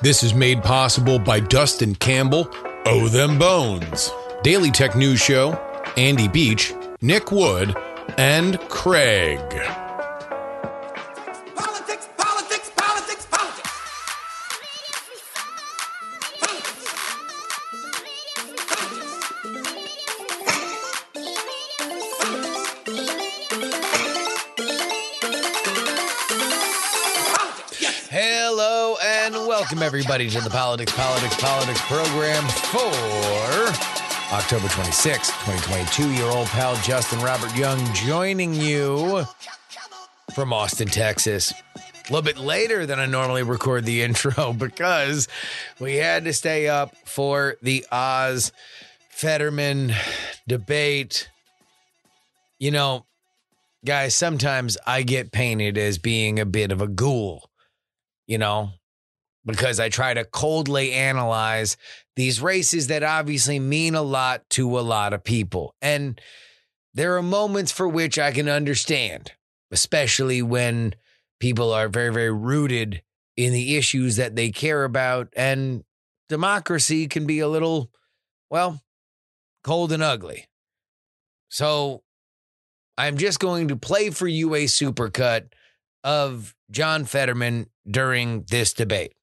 This 0.00 0.22
is 0.22 0.32
made 0.32 0.62
possible 0.62 1.18
by 1.18 1.40
Dustin 1.40 1.96
Campbell, 1.96 2.48
Oh 2.86 3.08
Them 3.08 3.36
Bones, 3.36 4.12
Daily 4.44 4.70
Tech 4.70 4.94
News 4.94 5.20
Show, 5.20 5.54
Andy 5.96 6.28
Beach, 6.28 6.72
Nick 7.00 7.32
Wood, 7.32 7.76
and 8.16 8.60
Craig. 8.68 9.87
Everybody 30.10 30.30
to 30.30 30.40
the 30.40 30.48
Politics, 30.48 30.90
Politics, 30.92 31.38
Politics 31.38 31.82
program 31.82 32.42
for 32.48 32.88
October 34.34 34.66
26th, 34.68 35.28
2022. 35.44 36.14
Your 36.14 36.32
old 36.32 36.46
pal 36.46 36.76
Justin 36.76 37.20
Robert 37.20 37.54
Young 37.54 37.78
joining 37.92 38.54
you 38.54 39.26
from 40.34 40.54
Austin, 40.54 40.88
Texas. 40.88 41.52
A 41.76 41.82
little 42.10 42.22
bit 42.22 42.38
later 42.38 42.86
than 42.86 42.98
I 42.98 43.04
normally 43.04 43.42
record 43.42 43.84
the 43.84 44.00
intro 44.02 44.54
because 44.54 45.28
we 45.78 45.96
had 45.96 46.24
to 46.24 46.32
stay 46.32 46.68
up 46.68 46.96
for 47.04 47.56
the 47.60 47.84
Oz 47.92 48.50
Fetterman 49.10 49.92
debate. 50.46 51.28
You 52.58 52.70
know, 52.70 53.04
guys, 53.84 54.14
sometimes 54.14 54.78
I 54.86 55.02
get 55.02 55.32
painted 55.32 55.76
as 55.76 55.98
being 55.98 56.40
a 56.40 56.46
bit 56.46 56.72
of 56.72 56.80
a 56.80 56.88
ghoul, 56.88 57.50
you 58.26 58.38
know, 58.38 58.70
because 59.48 59.80
I 59.80 59.88
try 59.88 60.14
to 60.14 60.24
coldly 60.24 60.92
analyze 60.92 61.76
these 62.16 62.40
races 62.40 62.88
that 62.88 63.02
obviously 63.02 63.58
mean 63.58 63.94
a 63.94 64.02
lot 64.02 64.48
to 64.50 64.78
a 64.78 64.80
lot 64.80 65.12
of 65.12 65.24
people. 65.24 65.74
And 65.80 66.20
there 66.94 67.16
are 67.16 67.22
moments 67.22 67.72
for 67.72 67.88
which 67.88 68.18
I 68.18 68.30
can 68.30 68.48
understand, 68.48 69.32
especially 69.70 70.42
when 70.42 70.94
people 71.40 71.72
are 71.72 71.88
very, 71.88 72.12
very 72.12 72.32
rooted 72.32 73.02
in 73.36 73.52
the 73.52 73.76
issues 73.76 74.16
that 74.16 74.36
they 74.36 74.50
care 74.50 74.84
about. 74.84 75.28
And 75.34 75.84
democracy 76.28 77.06
can 77.06 77.26
be 77.26 77.38
a 77.38 77.48
little, 77.48 77.90
well, 78.50 78.82
cold 79.64 79.92
and 79.92 80.02
ugly. 80.02 80.46
So 81.48 82.02
I'm 82.98 83.16
just 83.16 83.38
going 83.38 83.68
to 83.68 83.76
play 83.76 84.10
for 84.10 84.28
you 84.28 84.54
a 84.54 84.66
supercut 84.66 85.52
of 86.04 86.54
John 86.70 87.04
Fetterman 87.04 87.70
during 87.88 88.44
this 88.50 88.74
debate. 88.74 89.14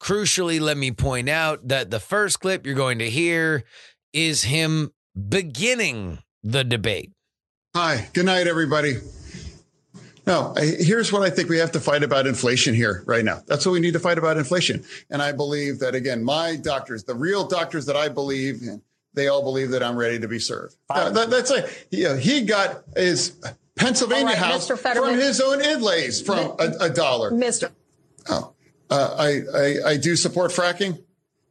Crucially, 0.00 0.60
let 0.60 0.76
me 0.76 0.92
point 0.92 1.28
out 1.28 1.68
that 1.68 1.90
the 1.90 2.00
first 2.00 2.40
clip 2.40 2.64
you're 2.64 2.74
going 2.74 2.98
to 3.00 3.10
hear 3.10 3.64
is 4.12 4.44
him 4.44 4.92
beginning 5.28 6.18
the 6.42 6.64
debate. 6.64 7.12
Hi, 7.74 8.08
good 8.12 8.26
night, 8.26 8.46
everybody. 8.46 8.96
No, 10.26 10.54
here's 10.58 11.10
what 11.10 11.22
I 11.22 11.30
think 11.30 11.48
we 11.48 11.56
have 11.58 11.72
to 11.72 11.80
fight 11.80 12.02
about 12.02 12.26
inflation 12.26 12.74
here 12.74 13.02
right 13.06 13.24
now. 13.24 13.40
That's 13.46 13.64
what 13.64 13.72
we 13.72 13.80
need 13.80 13.94
to 13.94 13.98
fight 13.98 14.18
about 14.18 14.36
inflation. 14.36 14.84
And 15.10 15.22
I 15.22 15.32
believe 15.32 15.78
that, 15.78 15.94
again, 15.94 16.22
my 16.22 16.56
doctors, 16.56 17.04
the 17.04 17.14
real 17.14 17.46
doctors 17.46 17.86
that 17.86 17.96
I 17.96 18.08
believe 18.08 18.62
in, 18.62 18.82
they 19.14 19.28
all 19.28 19.42
believe 19.42 19.70
that 19.70 19.82
I'm 19.82 19.96
ready 19.96 20.18
to 20.20 20.28
be 20.28 20.38
served. 20.38 20.76
Uh, 20.90 21.10
that- 21.10 21.30
that's 21.30 21.50
it. 21.50 21.86
He, 21.90 22.04
uh, 22.06 22.16
he 22.16 22.42
got 22.42 22.84
his 22.94 23.32
Pennsylvania 23.74 24.26
All 24.26 24.32
right, 24.32 24.38
house 24.38 24.68
Mr. 24.68 24.78
From 24.78 25.14
his 25.14 25.40
own 25.40 25.62
inlays 25.64 26.20
from 26.20 26.54
a, 26.58 26.72
a 26.80 26.90
dollar. 26.90 27.30
Mr. 27.30 27.70
Oh, 28.28 28.52
uh, 28.90 29.14
I, 29.18 29.42
I 29.54 29.90
I 29.90 29.96
do 29.96 30.16
support 30.16 30.50
fracking, 30.50 31.02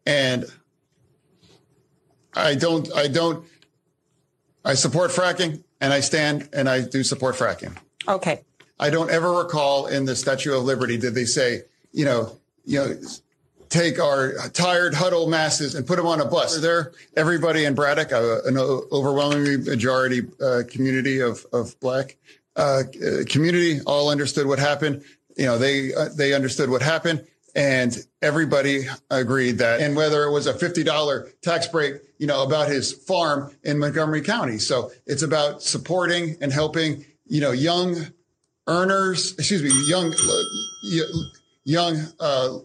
and 0.06 0.46
I 2.34 2.56
don't 2.56 2.92
I 2.94 3.08
don't 3.08 3.46
I 4.66 4.74
support 4.74 5.12
fracking, 5.12 5.64
and 5.80 5.94
I 5.94 6.00
stand 6.00 6.50
and 6.54 6.68
I 6.68 6.82
do 6.82 7.04
support 7.04 7.36
fracking. 7.36 7.76
Okay. 8.08 8.42
I 8.80 8.90
don't 8.90 9.10
ever 9.10 9.32
recall 9.32 9.88
in 9.88 10.06
the 10.06 10.16
Statue 10.16 10.56
of 10.56 10.64
Liberty 10.64 10.98
did 10.98 11.16
they 11.16 11.26
say 11.26 11.64
you 11.92 12.06
know 12.06 12.38
you 12.66 12.80
know 12.80 12.96
take 13.70 14.00
our 14.00 14.34
tired 14.50 14.94
huddled 14.94 15.30
masses 15.30 15.76
and 15.76 15.86
put 15.86 15.98
them 15.98 16.06
on 16.06 16.22
a 16.22 16.26
bus. 16.26 16.60
There, 16.60 16.94
everybody 17.16 17.66
in 17.66 17.76
Braddock, 17.76 18.12
uh, 18.12 18.42
an 18.46 18.58
overwhelming 18.58 19.64
majority 19.66 20.22
uh, 20.42 20.64
community 20.70 21.20
of 21.20 21.46
of 21.54 21.80
black 21.80 22.18
uh, 22.56 22.84
uh, 23.06 23.24
community, 23.30 23.82
all 23.86 24.10
understood 24.10 24.48
what 24.48 24.60
happened. 24.60 25.04
You 25.38 25.46
know, 25.46 25.58
they 25.58 25.94
uh, 25.94 26.10
they 26.16 26.34
understood 26.34 26.70
what 26.70 26.82
happened, 26.82 27.26
and 27.56 27.96
everybody 28.22 28.88
agreed 29.12 29.60
that. 29.60 29.82
And 29.82 29.96
whether 29.96 30.24
it 30.24 30.32
was 30.32 30.48
a 30.48 30.54
fifty 30.54 30.84
dollar 30.84 31.30
tax 31.42 31.68
break, 31.68 32.02
you 32.18 32.28
know, 32.28 32.44
about 32.44 32.68
his 32.68 32.92
farm 32.92 33.56
in 33.64 33.78
Montgomery 33.78 34.22
County. 34.22 34.58
So 34.58 34.92
it's 35.06 35.22
about 35.22 35.62
supporting 35.62 36.38
and 36.42 36.52
helping, 36.52 37.06
you 37.26 37.42
know, 37.42 37.52
young 37.52 38.08
earners. 38.68 39.34
Excuse 39.34 39.64
me, 39.64 39.72
young 39.88 40.14
young. 41.64 41.98
Uh, 42.20 42.60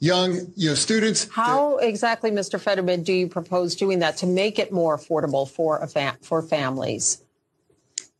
young 0.00 0.34
you 0.54 0.68
know 0.68 0.74
students 0.74 1.26
How 1.30 1.78
exactly, 1.78 2.30
Mr. 2.30 2.60
Fetterman, 2.60 3.04
do 3.04 3.12
you 3.14 3.26
propose 3.26 3.74
doing 3.74 4.00
that 4.00 4.18
to 4.18 4.26
make 4.26 4.58
it 4.58 4.70
more 4.70 4.98
affordable 4.98 5.48
for 5.48 5.78
a 5.78 6.16
for 6.20 6.42
families? 6.42 7.23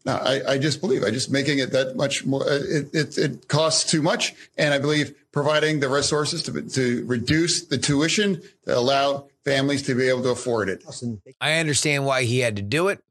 No, 0.06 0.16
I, 0.16 0.52
I 0.52 0.58
just 0.58 0.82
believe 0.82 1.02
I 1.02 1.10
just 1.10 1.30
making 1.30 1.60
it 1.60 1.72
that 1.72 1.96
much 1.96 2.26
more. 2.26 2.42
uh, 2.42 2.60
It, 2.62 2.94
it 2.94 3.18
it 3.18 3.48
costs 3.48 3.90
too 3.90 4.02
much, 4.02 4.34
and 4.58 4.74
I 4.74 4.78
believe 4.78 5.14
providing 5.32 5.80
the 5.80 5.88
resources 5.88 6.42
to 6.44 6.62
to 6.62 7.04
reduce 7.06 7.64
the 7.64 7.78
tuition 7.78 8.42
to 8.66 8.76
allow 8.76 9.28
families 9.44 9.82
to 9.82 9.94
be 9.94 10.08
able 10.08 10.22
to 10.24 10.30
afford 10.30 10.68
it. 10.68 10.84
I 11.40 11.54
understand 11.54 12.04
why 12.04 12.24
he 12.24 12.40
had 12.40 12.56
to 12.56 12.62
do 12.62 12.88
it. 12.88 13.02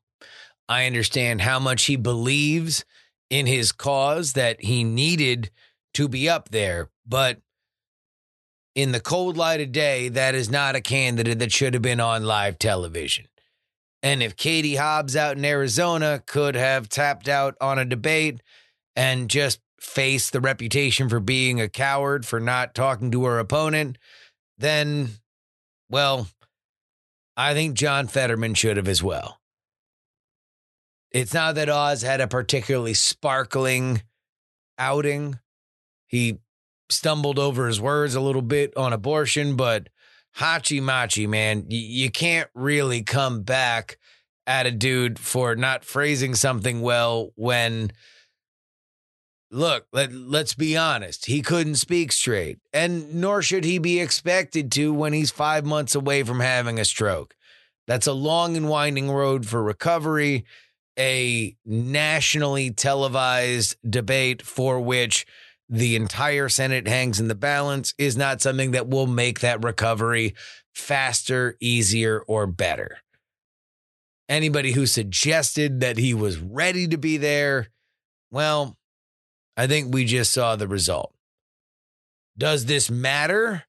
I 0.70 0.86
understand 0.86 1.42
how 1.42 1.59
much 1.59 1.86
he 1.86 1.96
believes 1.96 2.86
in 3.30 3.48
his 3.48 3.72
cause 3.72 4.34
that 4.34 4.64
he 4.64 4.84
needed 4.84 5.50
to 5.96 6.08
be 6.08 6.30
up 6.30 6.50
there. 6.50 6.90
But 7.08 7.40
in 8.75 8.92
the 8.92 9.00
cold 9.00 9.36
light 9.36 9.62
of 9.62 9.72
day, 9.72 10.10
that 10.10 10.36
is 10.36 10.50
not 10.50 10.75
a 10.75 10.81
candidate 10.81 11.40
that 11.40 11.52
should 11.52 11.74
have 11.74 11.84
been 11.84 12.00
on 12.00 12.24
live 12.24 12.58
television. 12.60 13.25
And 14.03 14.22
if 14.22 14.36
Katie 14.36 14.75
Hobbs 14.75 15.16
out 15.16 15.38
in 15.38 15.46
Arizona 15.46 16.22
could 16.25 16.56
have 16.56 16.90
tapped 16.90 17.30
out 17.30 17.56
on 17.62 17.80
a 17.80 17.86
debate 17.86 18.41
and 18.97 19.30
just 19.30 19.62
faced 19.80 20.34
the 20.34 20.41
reputation 20.41 21.08
for 21.08 21.22
being 21.22 21.62
a 21.62 21.69
coward 21.69 22.25
for 22.25 22.42
not 22.42 22.75
talking 22.75 23.12
to 23.12 23.24
her 23.24 23.40
opponent, 23.40 23.97
then, 24.58 25.09
well, 25.90 26.28
I 27.38 27.53
think 27.53 27.75
John 27.75 28.08
Fetterman 28.08 28.56
should 28.56 28.75
have 28.75 28.90
as 28.90 29.02
well. 29.02 29.40
It's 31.12 31.34
not 31.34 31.56
that 31.56 31.69
Oz 31.69 32.02
had 32.02 32.19
a 32.19 32.28
particularly 32.28 32.94
sparkling 32.94 34.03
outing. 34.78 35.40
He 36.08 36.40
stumbled 36.90 37.40
over 37.40 37.68
his 37.68 37.80
words 37.80 38.16
a 38.16 38.22
little 38.22 38.42
bit 38.42 38.75
on 38.75 38.92
abortion, 38.92 39.56
but 39.56 39.88
Hachi 40.38 40.82
Machi, 40.82 41.28
man, 41.28 41.66
y- 41.70 41.76
you 41.76 42.12
can't 42.12 42.50
really 42.54 43.04
come 43.04 43.44
back 43.44 43.98
at 44.46 44.66
a 44.66 44.72
dude 44.72 45.20
for 45.20 45.56
not 45.56 45.86
phrasing 45.86 46.36
something 46.36 46.82
well 46.82 47.32
when 47.36 47.92
look, 49.52 49.86
let, 49.94 50.12
let's 50.12 50.56
be 50.56 50.76
honest, 50.76 51.28
he 51.28 51.42
couldn't 51.42 51.76
speak 51.76 52.12
straight, 52.12 52.60
and 52.74 53.14
nor 53.14 53.42
should 53.42 53.64
he 53.64 53.78
be 53.78 54.00
expected 54.00 54.72
to 54.72 54.92
when 54.94 55.14
he's 55.14 55.32
five 55.32 55.64
months 55.64 55.94
away 55.96 56.24
from 56.24 56.40
having 56.40 56.80
a 56.80 56.86
stroke. 56.86 57.36
That's 57.86 58.08
a 58.08 58.14
long 58.14 58.58
and 58.58 58.68
winding 58.68 59.12
road 59.12 59.46
for 59.46 59.62
recovery, 59.62 60.46
a 60.98 61.56
nationally 61.66 62.72
televised 62.72 63.78
debate 63.88 64.42
for 64.42 64.80
which 64.80 65.26
the 65.74 65.96
entire 65.96 66.50
Senate 66.50 66.88
hangs 66.88 67.20
in 67.20 67.28
the 67.28 67.34
balance 67.34 67.96
is 67.98 68.16
not 68.16 68.42
something 68.42 68.72
that 68.72 68.88
will 68.88 69.08
make 69.08 69.40
that 69.40 69.64
recovery 69.64 70.36
faster, 70.72 71.58
easier, 71.60 72.20
or 72.28 72.46
better. 72.46 73.00
Anybody 74.30 74.74
who 74.74 74.86
suggested 74.86 75.80
that 75.80 75.98
he 75.98 76.14
was 76.14 76.38
ready 76.38 76.88
to 76.90 76.98
be 76.98 77.18
there, 77.18 77.70
well, 78.30 78.78
I 79.58 79.66
think 79.66 79.92
we 79.92 80.06
just 80.06 80.31
saw 80.31 80.56
the 80.56 80.68
result. 80.68 81.12
Does 82.38 82.66
this 82.66 82.92
matter? 82.92 83.64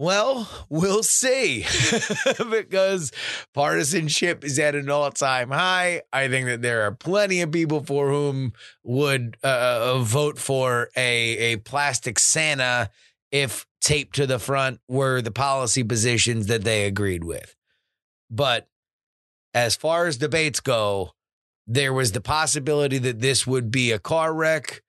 Well, 0.00 0.48
we'll 0.70 1.02
see 1.02 1.66
because 2.50 3.12
partisanship 3.52 4.44
is 4.44 4.58
at 4.58 4.74
an 4.74 4.88
all 4.88 5.10
time 5.10 5.50
high. 5.50 6.00
I 6.10 6.28
think 6.28 6.46
that 6.46 6.62
there 6.62 6.84
are 6.86 6.92
plenty 6.92 7.42
of 7.42 7.52
people 7.52 7.84
for 7.84 8.08
whom 8.08 8.54
would 8.82 9.36
uh, 9.42 9.98
vote 9.98 10.38
for 10.38 10.88
a, 10.96 11.52
a 11.52 11.56
plastic 11.56 12.18
Santa 12.18 12.88
if 13.30 13.66
taped 13.82 14.16
to 14.16 14.26
the 14.26 14.38
front 14.38 14.80
were 14.88 15.20
the 15.20 15.30
policy 15.30 15.84
positions 15.84 16.46
that 16.46 16.64
they 16.64 16.86
agreed 16.86 17.22
with. 17.22 17.54
But 18.30 18.68
as 19.52 19.76
far 19.76 20.06
as 20.06 20.16
debates 20.16 20.60
go, 20.60 21.10
there 21.66 21.92
was 21.92 22.12
the 22.12 22.22
possibility 22.22 22.96
that 22.96 23.20
this 23.20 23.46
would 23.46 23.70
be 23.70 23.92
a 23.92 23.98
car 23.98 24.32
wreck. 24.32 24.80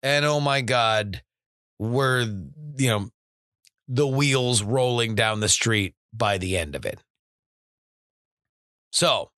And 0.00 0.24
oh 0.24 0.38
my 0.38 0.60
God, 0.60 1.22
were, 1.80 2.20
you 2.76 2.88
know, 2.88 3.10
the 3.88 4.06
wheels 4.06 4.62
rolling 4.62 5.14
down 5.14 5.40
the 5.40 5.48
street 5.48 5.94
by 6.12 6.38
the 6.38 6.56
end 6.56 6.74
of 6.74 6.84
it. 6.84 6.98
So, 8.90 9.30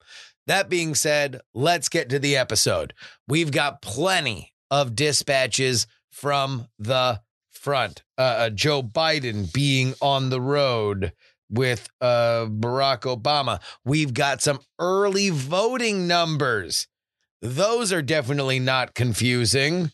that 0.46 0.68
being 0.68 0.94
said, 0.94 1.40
let's 1.54 1.88
get 1.88 2.08
to 2.10 2.18
the 2.18 2.36
episode. 2.36 2.94
We've 3.26 3.50
got 3.50 3.82
plenty 3.82 4.52
of 4.70 4.94
dispatches 4.94 5.86
from 6.10 6.68
the 6.78 7.20
front. 7.50 8.02
Uh, 8.16 8.20
uh, 8.20 8.50
Joe 8.50 8.82
Biden 8.82 9.52
being 9.52 9.94
on 10.00 10.30
the 10.30 10.40
road 10.40 11.12
with 11.50 11.88
uh, 12.00 12.46
Barack 12.48 13.00
Obama. 13.00 13.60
We've 13.84 14.14
got 14.14 14.42
some 14.42 14.60
early 14.78 15.30
voting 15.30 16.06
numbers. 16.06 16.86
Those 17.42 17.92
are 17.92 18.02
definitely 18.02 18.58
not 18.58 18.94
confusing 18.94 19.90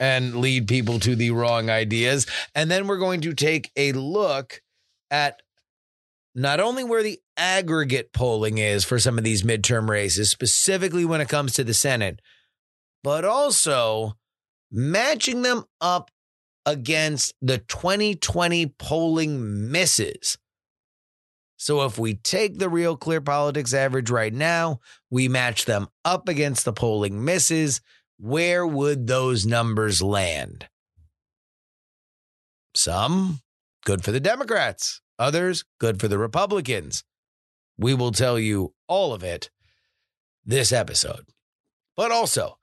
and 0.00 0.36
lead 0.36 0.68
people 0.68 0.98
to 1.00 1.14
the 1.14 1.30
wrong 1.30 1.70
ideas. 1.70 2.26
And 2.54 2.70
then 2.70 2.86
we're 2.86 2.98
going 2.98 3.20
to 3.22 3.34
take 3.34 3.70
a 3.76 3.92
look 3.92 4.60
at 5.10 5.40
not 6.34 6.60
only 6.60 6.82
where 6.82 7.02
the 7.02 7.20
aggregate 7.36 8.12
polling 8.12 8.58
is 8.58 8.84
for 8.84 8.98
some 8.98 9.18
of 9.18 9.24
these 9.24 9.42
midterm 9.42 9.88
races, 9.88 10.30
specifically 10.30 11.04
when 11.04 11.20
it 11.20 11.28
comes 11.28 11.54
to 11.54 11.64
the 11.64 11.74
Senate, 11.74 12.20
but 13.02 13.24
also 13.24 14.14
matching 14.70 15.42
them 15.42 15.64
up 15.80 16.10
against 16.66 17.34
the 17.40 17.58
2020 17.58 18.66
polling 18.78 19.70
misses. 19.70 20.38
So 21.56 21.84
if 21.84 21.98
we 21.98 22.14
take 22.14 22.58
the 22.58 22.68
real 22.68 22.96
clear 22.96 23.20
politics 23.20 23.72
average 23.72 24.10
right 24.10 24.34
now, 24.34 24.80
we 25.10 25.28
match 25.28 25.66
them 25.66 25.88
up 26.04 26.28
against 26.28 26.64
the 26.64 26.72
polling 26.72 27.24
misses, 27.24 27.80
where 28.24 28.66
would 28.66 29.06
those 29.06 29.44
numbers 29.44 30.00
land? 30.00 30.66
Some 32.74 33.40
good 33.84 34.02
for 34.02 34.12
the 34.12 34.20
Democrats, 34.20 35.02
others 35.18 35.66
good 35.78 36.00
for 36.00 36.08
the 36.08 36.16
Republicans. 36.16 37.04
We 37.76 37.92
will 37.92 38.12
tell 38.12 38.38
you 38.38 38.72
all 38.88 39.12
of 39.12 39.22
it 39.22 39.50
this 40.42 40.72
episode. 40.72 41.26
But 41.98 42.12
also, 42.12 42.56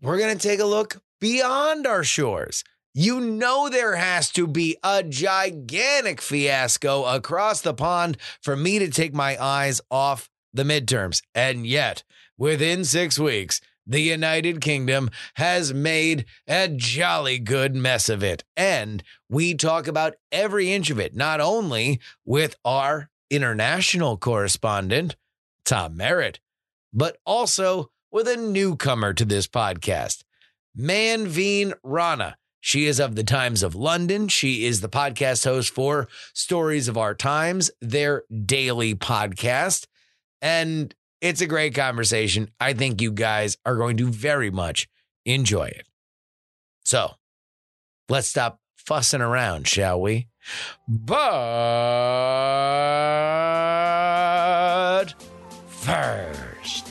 we're 0.00 0.16
going 0.16 0.34
to 0.34 0.48
take 0.48 0.60
a 0.60 0.64
look 0.64 1.02
beyond 1.20 1.86
our 1.86 2.02
shores. 2.02 2.64
You 2.94 3.20
know, 3.20 3.68
there 3.68 3.96
has 3.96 4.30
to 4.32 4.46
be 4.46 4.78
a 4.82 5.02
gigantic 5.02 6.22
fiasco 6.22 7.04
across 7.04 7.60
the 7.60 7.74
pond 7.74 8.16
for 8.40 8.56
me 8.56 8.78
to 8.78 8.88
take 8.88 9.12
my 9.12 9.36
eyes 9.38 9.82
off 9.90 10.30
the 10.54 10.64
midterms. 10.64 11.20
And 11.34 11.66
yet, 11.66 12.04
within 12.38 12.86
six 12.86 13.18
weeks, 13.18 13.60
the 13.88 14.02
United 14.02 14.60
Kingdom 14.60 15.10
has 15.34 15.72
made 15.72 16.26
a 16.46 16.68
jolly 16.68 17.38
good 17.38 17.74
mess 17.74 18.08
of 18.08 18.22
it. 18.22 18.44
And 18.56 19.02
we 19.28 19.54
talk 19.54 19.88
about 19.88 20.14
every 20.30 20.72
inch 20.72 20.90
of 20.90 21.00
it, 21.00 21.16
not 21.16 21.40
only 21.40 21.98
with 22.24 22.54
our 22.64 23.10
international 23.30 24.16
correspondent, 24.18 25.16
Tom 25.64 25.96
Merritt, 25.96 26.38
but 26.92 27.18
also 27.24 27.90
with 28.10 28.28
a 28.28 28.36
newcomer 28.36 29.12
to 29.14 29.24
this 29.24 29.46
podcast, 29.46 30.22
Manveen 30.78 31.72
Rana. 31.82 32.36
She 32.60 32.86
is 32.86 33.00
of 33.00 33.14
the 33.14 33.24
Times 33.24 33.62
of 33.62 33.74
London. 33.74 34.28
She 34.28 34.66
is 34.66 34.80
the 34.80 34.88
podcast 34.88 35.44
host 35.44 35.72
for 35.72 36.08
Stories 36.34 36.88
of 36.88 36.98
Our 36.98 37.14
Times, 37.14 37.70
their 37.80 38.24
daily 38.44 38.94
podcast. 38.94 39.86
And 40.42 40.94
it's 41.20 41.40
a 41.40 41.46
great 41.46 41.74
conversation. 41.74 42.50
I 42.60 42.72
think 42.72 43.00
you 43.00 43.10
guys 43.12 43.56
are 43.64 43.76
going 43.76 43.96
to 43.98 44.06
very 44.06 44.50
much 44.50 44.88
enjoy 45.24 45.66
it. 45.66 45.86
So 46.84 47.14
let's 48.08 48.28
stop 48.28 48.60
fussing 48.76 49.20
around, 49.20 49.66
shall 49.68 50.00
we? 50.00 50.28
But 50.88 51.14
first, 55.66 56.88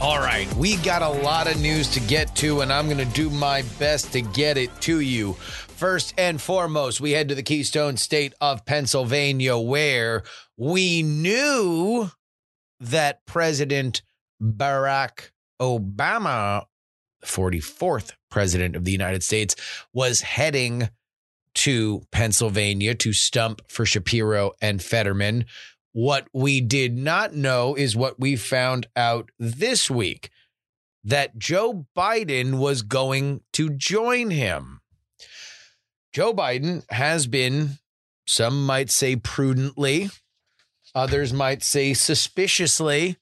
All 0.00 0.18
right, 0.18 0.50
we 0.54 0.76
got 0.76 1.02
a 1.02 1.08
lot 1.08 1.46
of 1.46 1.60
news 1.60 1.86
to 1.90 2.00
get 2.00 2.34
to, 2.36 2.62
and 2.62 2.72
I'm 2.72 2.86
going 2.86 2.96
to 2.96 3.04
do 3.04 3.28
my 3.28 3.60
best 3.78 4.12
to 4.12 4.22
get 4.22 4.56
it 4.56 4.70
to 4.80 5.00
you. 5.00 5.36
First 5.80 6.12
and 6.18 6.38
foremost, 6.38 7.00
we 7.00 7.12
head 7.12 7.30
to 7.30 7.34
the 7.34 7.42
Keystone 7.42 7.96
State 7.96 8.34
of 8.38 8.66
Pennsylvania, 8.66 9.56
where 9.56 10.24
we 10.58 11.02
knew 11.02 12.10
that 12.80 13.24
President 13.24 14.02
Barack 14.42 15.30
Obama, 15.58 16.66
the 17.22 17.26
44th 17.26 18.12
President 18.30 18.76
of 18.76 18.84
the 18.84 18.92
United 18.92 19.22
States, 19.22 19.56
was 19.94 20.20
heading 20.20 20.90
to 21.54 22.02
Pennsylvania 22.12 22.94
to 22.96 23.14
stump 23.14 23.62
for 23.66 23.86
Shapiro 23.86 24.52
and 24.60 24.82
Fetterman. 24.82 25.46
What 25.92 26.28
we 26.34 26.60
did 26.60 26.98
not 26.98 27.32
know 27.32 27.74
is 27.74 27.96
what 27.96 28.20
we 28.20 28.36
found 28.36 28.86
out 28.96 29.30
this 29.38 29.90
week 29.90 30.28
that 31.04 31.38
Joe 31.38 31.86
Biden 31.96 32.58
was 32.58 32.82
going 32.82 33.40
to 33.54 33.70
join 33.70 34.28
him. 34.28 34.79
Joe 36.12 36.34
Biden 36.34 36.84
has 36.90 37.26
been, 37.28 37.78
some 38.26 38.66
might 38.66 38.90
say 38.90 39.14
prudently, 39.14 40.10
others 40.94 41.32
might 41.32 41.62
say 41.62 41.94
suspiciously, 41.94 43.16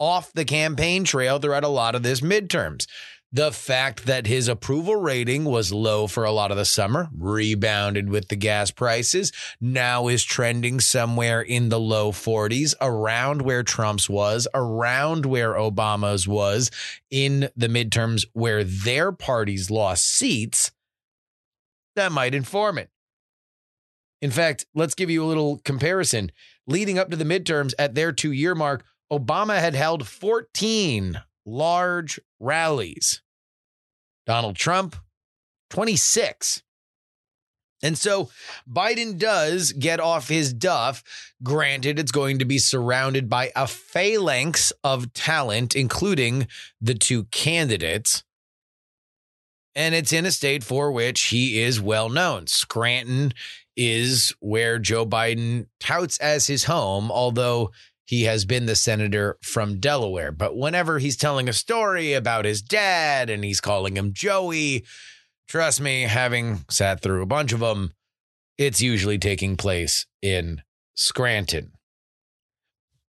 off 0.00 0.32
the 0.32 0.44
campaign 0.44 1.04
trail 1.04 1.38
throughout 1.38 1.62
a 1.62 1.68
lot 1.68 1.94
of 1.94 2.02
this 2.02 2.20
midterms. 2.20 2.86
The 3.30 3.52
fact 3.52 4.06
that 4.06 4.26
his 4.26 4.46
approval 4.46 4.96
rating 4.96 5.44
was 5.44 5.72
low 5.72 6.06
for 6.06 6.24
a 6.24 6.32
lot 6.32 6.50
of 6.50 6.56
the 6.56 6.64
summer, 6.64 7.08
rebounded 7.16 8.08
with 8.08 8.28
the 8.28 8.36
gas 8.36 8.70
prices, 8.70 9.32
now 9.60 10.08
is 10.08 10.22
trending 10.22 10.78
somewhere 10.78 11.40
in 11.40 11.68
the 11.68 11.80
low 11.80 12.12
40s, 12.12 12.74
around 12.80 13.42
where 13.42 13.62
Trump's 13.64 14.08
was, 14.08 14.46
around 14.54 15.26
where 15.26 15.54
Obama's 15.54 16.28
was 16.28 16.70
in 17.10 17.48
the 17.56 17.68
midterms 17.68 18.24
where 18.34 18.62
their 18.62 19.10
parties 19.10 19.70
lost 19.70 20.04
seats. 20.08 20.70
That 21.96 22.12
might 22.12 22.34
inform 22.34 22.78
it. 22.78 22.90
In 24.20 24.30
fact, 24.30 24.66
let's 24.74 24.94
give 24.94 25.10
you 25.10 25.22
a 25.22 25.26
little 25.26 25.58
comparison. 25.64 26.32
Leading 26.66 26.98
up 26.98 27.10
to 27.10 27.16
the 27.16 27.24
midterms 27.24 27.74
at 27.78 27.94
their 27.94 28.10
two 28.12 28.32
year 28.32 28.54
mark, 28.54 28.84
Obama 29.12 29.58
had 29.58 29.74
held 29.74 30.08
14 30.08 31.20
large 31.44 32.18
rallies. 32.40 33.22
Donald 34.26 34.56
Trump, 34.56 34.96
26. 35.70 36.62
And 37.82 37.98
so 37.98 38.30
Biden 38.66 39.18
does 39.18 39.72
get 39.72 40.00
off 40.00 40.28
his 40.28 40.54
duff. 40.54 41.04
Granted, 41.42 41.98
it's 41.98 42.12
going 42.12 42.38
to 42.38 42.46
be 42.46 42.58
surrounded 42.58 43.28
by 43.28 43.52
a 43.54 43.66
phalanx 43.66 44.72
of 44.82 45.12
talent, 45.12 45.76
including 45.76 46.48
the 46.80 46.94
two 46.94 47.24
candidates. 47.24 48.24
And 49.76 49.94
it's 49.94 50.12
in 50.12 50.26
a 50.26 50.30
state 50.30 50.62
for 50.62 50.92
which 50.92 51.22
he 51.24 51.60
is 51.60 51.80
well 51.80 52.08
known. 52.08 52.46
Scranton 52.46 53.32
is 53.76 54.34
where 54.40 54.78
Joe 54.78 55.04
Biden 55.04 55.66
touts 55.80 56.18
as 56.18 56.46
his 56.46 56.64
home, 56.64 57.10
although 57.10 57.72
he 58.04 58.24
has 58.24 58.44
been 58.44 58.66
the 58.66 58.76
senator 58.76 59.38
from 59.42 59.80
Delaware. 59.80 60.30
But 60.30 60.56
whenever 60.56 60.98
he's 60.98 61.16
telling 61.16 61.48
a 61.48 61.52
story 61.52 62.12
about 62.12 62.44
his 62.44 62.62
dad 62.62 63.30
and 63.30 63.42
he's 63.42 63.60
calling 63.60 63.96
him 63.96 64.12
Joey, 64.12 64.84
trust 65.48 65.80
me, 65.80 66.02
having 66.02 66.64
sat 66.70 67.00
through 67.00 67.22
a 67.22 67.26
bunch 67.26 67.52
of 67.52 67.60
them, 67.60 67.94
it's 68.58 68.82
usually 68.82 69.18
taking 69.18 69.56
place 69.56 70.06
in 70.22 70.62
Scranton. 70.94 71.72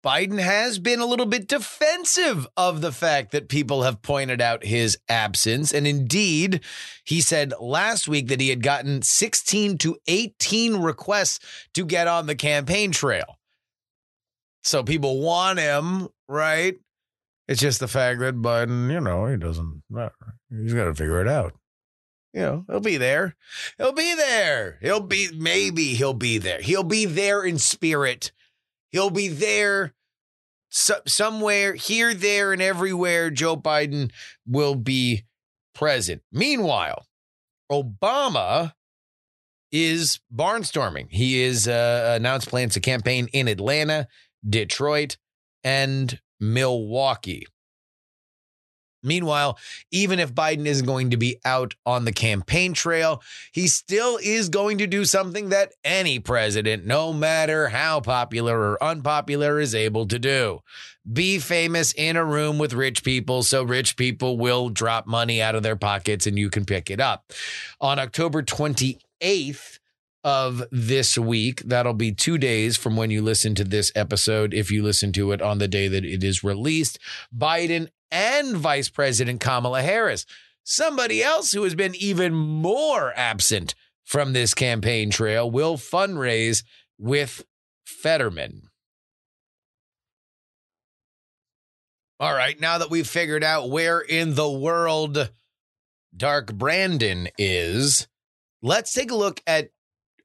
Biden 0.03 0.39
has 0.39 0.79
been 0.79 0.99
a 0.99 1.05
little 1.05 1.25
bit 1.25 1.47
defensive 1.47 2.45
of 2.57 2.81
the 2.81 2.91
fact 2.91 3.31
that 3.31 3.47
people 3.47 3.83
have 3.83 4.01
pointed 4.01 4.41
out 4.41 4.65
his 4.65 4.97
absence. 5.07 5.73
And 5.73 5.87
indeed, 5.87 6.59
he 7.05 7.21
said 7.21 7.53
last 7.59 8.07
week 8.07 8.27
that 8.27 8.41
he 8.41 8.49
had 8.49 8.61
gotten 8.61 9.01
16 9.01 9.77
to 9.77 9.97
18 10.07 10.77
requests 10.77 11.39
to 11.73 11.85
get 11.85 12.07
on 12.07 12.25
the 12.25 12.35
campaign 12.35 12.91
trail. 12.91 13.39
So 14.61 14.83
people 14.83 15.21
want 15.21 15.59
him, 15.59 16.09
right? 16.27 16.75
It's 17.47 17.61
just 17.61 17.79
the 17.79 17.87
fact 17.87 18.19
that 18.19 18.35
Biden, 18.35 18.91
you 18.91 18.99
know, 18.99 19.27
he 19.27 19.37
doesn't, 19.37 19.83
he's 20.49 20.73
got 20.73 20.85
to 20.85 20.95
figure 20.95 21.21
it 21.21 21.27
out. 21.29 21.53
You 22.33 22.41
know, 22.41 22.65
he'll 22.67 22.79
be 22.79 22.97
there. 22.97 23.35
He'll 23.77 23.93
be 23.93 24.15
there. 24.15 24.79
He'll 24.81 25.01
be, 25.01 25.29
maybe 25.33 25.93
he'll 25.93 26.13
be 26.13 26.39
there. 26.39 26.61
He'll 26.61 26.83
be 26.83 27.05
there 27.05 27.43
in 27.43 27.57
spirit. 27.57 28.31
He'll 28.93 29.09
be 29.09 29.27
there 29.27 29.93
so, 30.69 30.95
somewhere, 31.05 31.73
here, 31.73 32.13
there, 32.13 32.53
and 32.53 32.61
everywhere. 32.61 33.29
Joe 33.29 33.57
Biden 33.57 34.11
will 34.47 34.75
be 34.75 35.25
present. 35.75 36.21
Meanwhile, 36.31 37.05
Obama 37.69 38.73
is 39.73 40.21
barnstorming. 40.33 41.07
He 41.09 41.43
is 41.43 41.67
uh, 41.67 42.13
announced 42.15 42.47
plans 42.47 42.75
to 42.75 42.79
campaign 42.79 43.27
in 43.33 43.49
Atlanta 43.49 44.07
Detroit, 44.47 45.17
and 45.63 46.19
Milwaukee. 46.39 47.47
Meanwhile, 49.03 49.57
even 49.91 50.19
if 50.19 50.33
Biden 50.33 50.65
isn't 50.65 50.85
going 50.85 51.11
to 51.11 51.17
be 51.17 51.37
out 51.45 51.75
on 51.85 52.05
the 52.05 52.11
campaign 52.11 52.73
trail, 52.73 53.21
he 53.51 53.67
still 53.67 54.17
is 54.21 54.49
going 54.49 54.77
to 54.79 54.87
do 54.87 55.05
something 55.05 55.49
that 55.49 55.73
any 55.83 56.19
president, 56.19 56.85
no 56.85 57.13
matter 57.13 57.69
how 57.69 57.99
popular 57.99 58.59
or 58.59 58.83
unpopular, 58.83 59.59
is 59.59 59.75
able 59.75 60.07
to 60.07 60.19
do 60.19 60.61
be 61.11 61.37
famous 61.37 61.91
in 61.93 62.15
a 62.15 62.23
room 62.23 62.57
with 62.57 62.71
rich 62.73 63.03
people 63.03 63.43
so 63.43 63.61
rich 63.61 63.97
people 63.97 64.37
will 64.37 64.69
drop 64.69 65.05
money 65.05 65.41
out 65.41 65.53
of 65.53 65.61
their 65.61 65.75
pockets 65.75 66.25
and 66.25 66.39
you 66.39 66.49
can 66.49 66.63
pick 66.63 66.89
it 66.89 67.01
up. 67.01 67.33
On 67.81 67.99
October 67.99 68.41
28th, 68.41 69.79
of 70.23 70.63
this 70.71 71.17
week. 71.17 71.61
That'll 71.63 71.93
be 71.93 72.13
two 72.13 72.37
days 72.37 72.77
from 72.77 72.95
when 72.95 73.11
you 73.11 73.21
listen 73.21 73.55
to 73.55 73.63
this 73.63 73.91
episode, 73.95 74.53
if 74.53 74.71
you 74.71 74.81
listen 74.81 75.11
to 75.13 75.31
it 75.31 75.41
on 75.41 75.57
the 75.57 75.67
day 75.67 75.87
that 75.87 76.05
it 76.05 76.23
is 76.23 76.43
released. 76.43 76.97
Biden 77.35 77.89
and 78.13 78.55
Vice 78.55 78.89
President 78.89 79.41
Kamala 79.41 79.81
Harris, 79.81 80.25
somebody 80.63 81.23
else 81.23 81.51
who 81.51 81.63
has 81.63 81.73
been 81.73 81.95
even 81.95 82.33
more 82.33 83.11
absent 83.17 83.73
from 84.05 84.31
this 84.31 84.53
campaign 84.53 85.09
trail, 85.09 85.49
will 85.49 85.75
fundraise 85.75 86.63
with 86.99 87.43
Fetterman. 87.83 88.69
All 92.19 92.33
right, 92.33 92.57
now 92.61 92.77
that 92.77 92.91
we've 92.91 93.07
figured 93.07 93.43
out 93.43 93.69
where 93.69 93.99
in 93.99 94.35
the 94.35 94.49
world 94.49 95.31
Dark 96.15 96.53
Brandon 96.53 97.27
is, 97.37 98.07
let's 98.61 98.93
take 98.93 99.11
a 99.11 99.15
look 99.15 99.41
at 99.47 99.71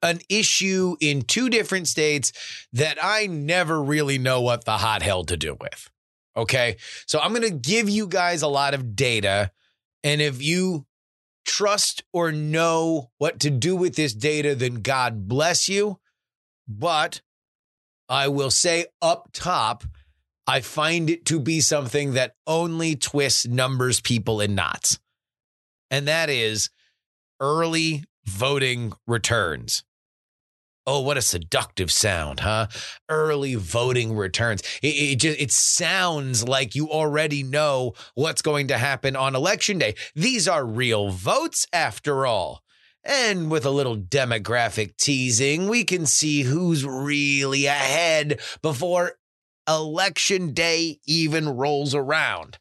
an 0.02 0.20
issue 0.28 0.96
in 1.00 1.22
two 1.22 1.48
different 1.48 1.88
states 1.88 2.32
that 2.72 2.98
I 3.02 3.26
never 3.26 3.82
really 3.82 4.18
know 4.18 4.42
what 4.42 4.64
the 4.64 4.78
hot 4.78 5.02
hell 5.02 5.24
to 5.24 5.36
do 5.36 5.56
with. 5.58 5.90
Okay. 6.38 6.76
So 7.06 7.18
I'm 7.18 7.34
going 7.34 7.42
to 7.42 7.50
give 7.50 7.90
you 7.90 8.06
guys 8.06 8.42
a 8.42 8.48
lot 8.48 8.72
of 8.72 8.94
data. 8.94 9.50
And 10.04 10.22
if 10.22 10.40
you 10.40 10.86
trust 11.44 12.04
or 12.12 12.30
know 12.30 13.10
what 13.18 13.40
to 13.40 13.50
do 13.50 13.74
with 13.74 13.96
this 13.96 14.14
data, 14.14 14.54
then 14.54 14.76
God 14.76 15.26
bless 15.26 15.68
you. 15.68 15.98
But 16.68 17.22
I 18.08 18.28
will 18.28 18.50
say 18.50 18.86
up 19.02 19.30
top, 19.32 19.82
I 20.46 20.60
find 20.60 21.10
it 21.10 21.24
to 21.26 21.40
be 21.40 21.60
something 21.60 22.14
that 22.14 22.36
only 22.46 22.94
twists 22.94 23.46
numbers, 23.46 24.00
people, 24.00 24.40
and 24.40 24.54
knots. 24.54 25.00
And 25.90 26.06
that 26.06 26.30
is 26.30 26.70
early 27.40 28.04
voting 28.24 28.92
returns. 29.06 29.82
Oh, 30.90 31.00
what 31.00 31.18
a 31.18 31.22
seductive 31.22 31.92
sound, 31.92 32.40
huh? 32.40 32.68
Early 33.10 33.56
voting 33.56 34.16
returns. 34.16 34.62
It, 34.82 34.86
it, 34.86 35.16
just 35.16 35.38
it 35.38 35.52
sounds 35.52 36.48
like 36.48 36.74
you 36.74 36.88
already 36.90 37.42
know 37.42 37.92
what's 38.14 38.40
going 38.40 38.68
to 38.68 38.78
happen 38.78 39.14
on 39.14 39.36
election 39.36 39.76
day. 39.76 39.96
These 40.14 40.48
are 40.48 40.64
real 40.64 41.10
votes 41.10 41.66
after 41.74 42.24
all. 42.24 42.62
And 43.04 43.50
with 43.50 43.66
a 43.66 43.70
little 43.70 43.98
demographic 43.98 44.96
teasing, 44.96 45.68
we 45.68 45.84
can 45.84 46.06
see 46.06 46.40
who's 46.40 46.86
really 46.86 47.66
ahead 47.66 48.40
before 48.62 49.18
election 49.68 50.54
day 50.54 51.00
even 51.06 51.50
rolls 51.50 51.94
around. 51.94 52.56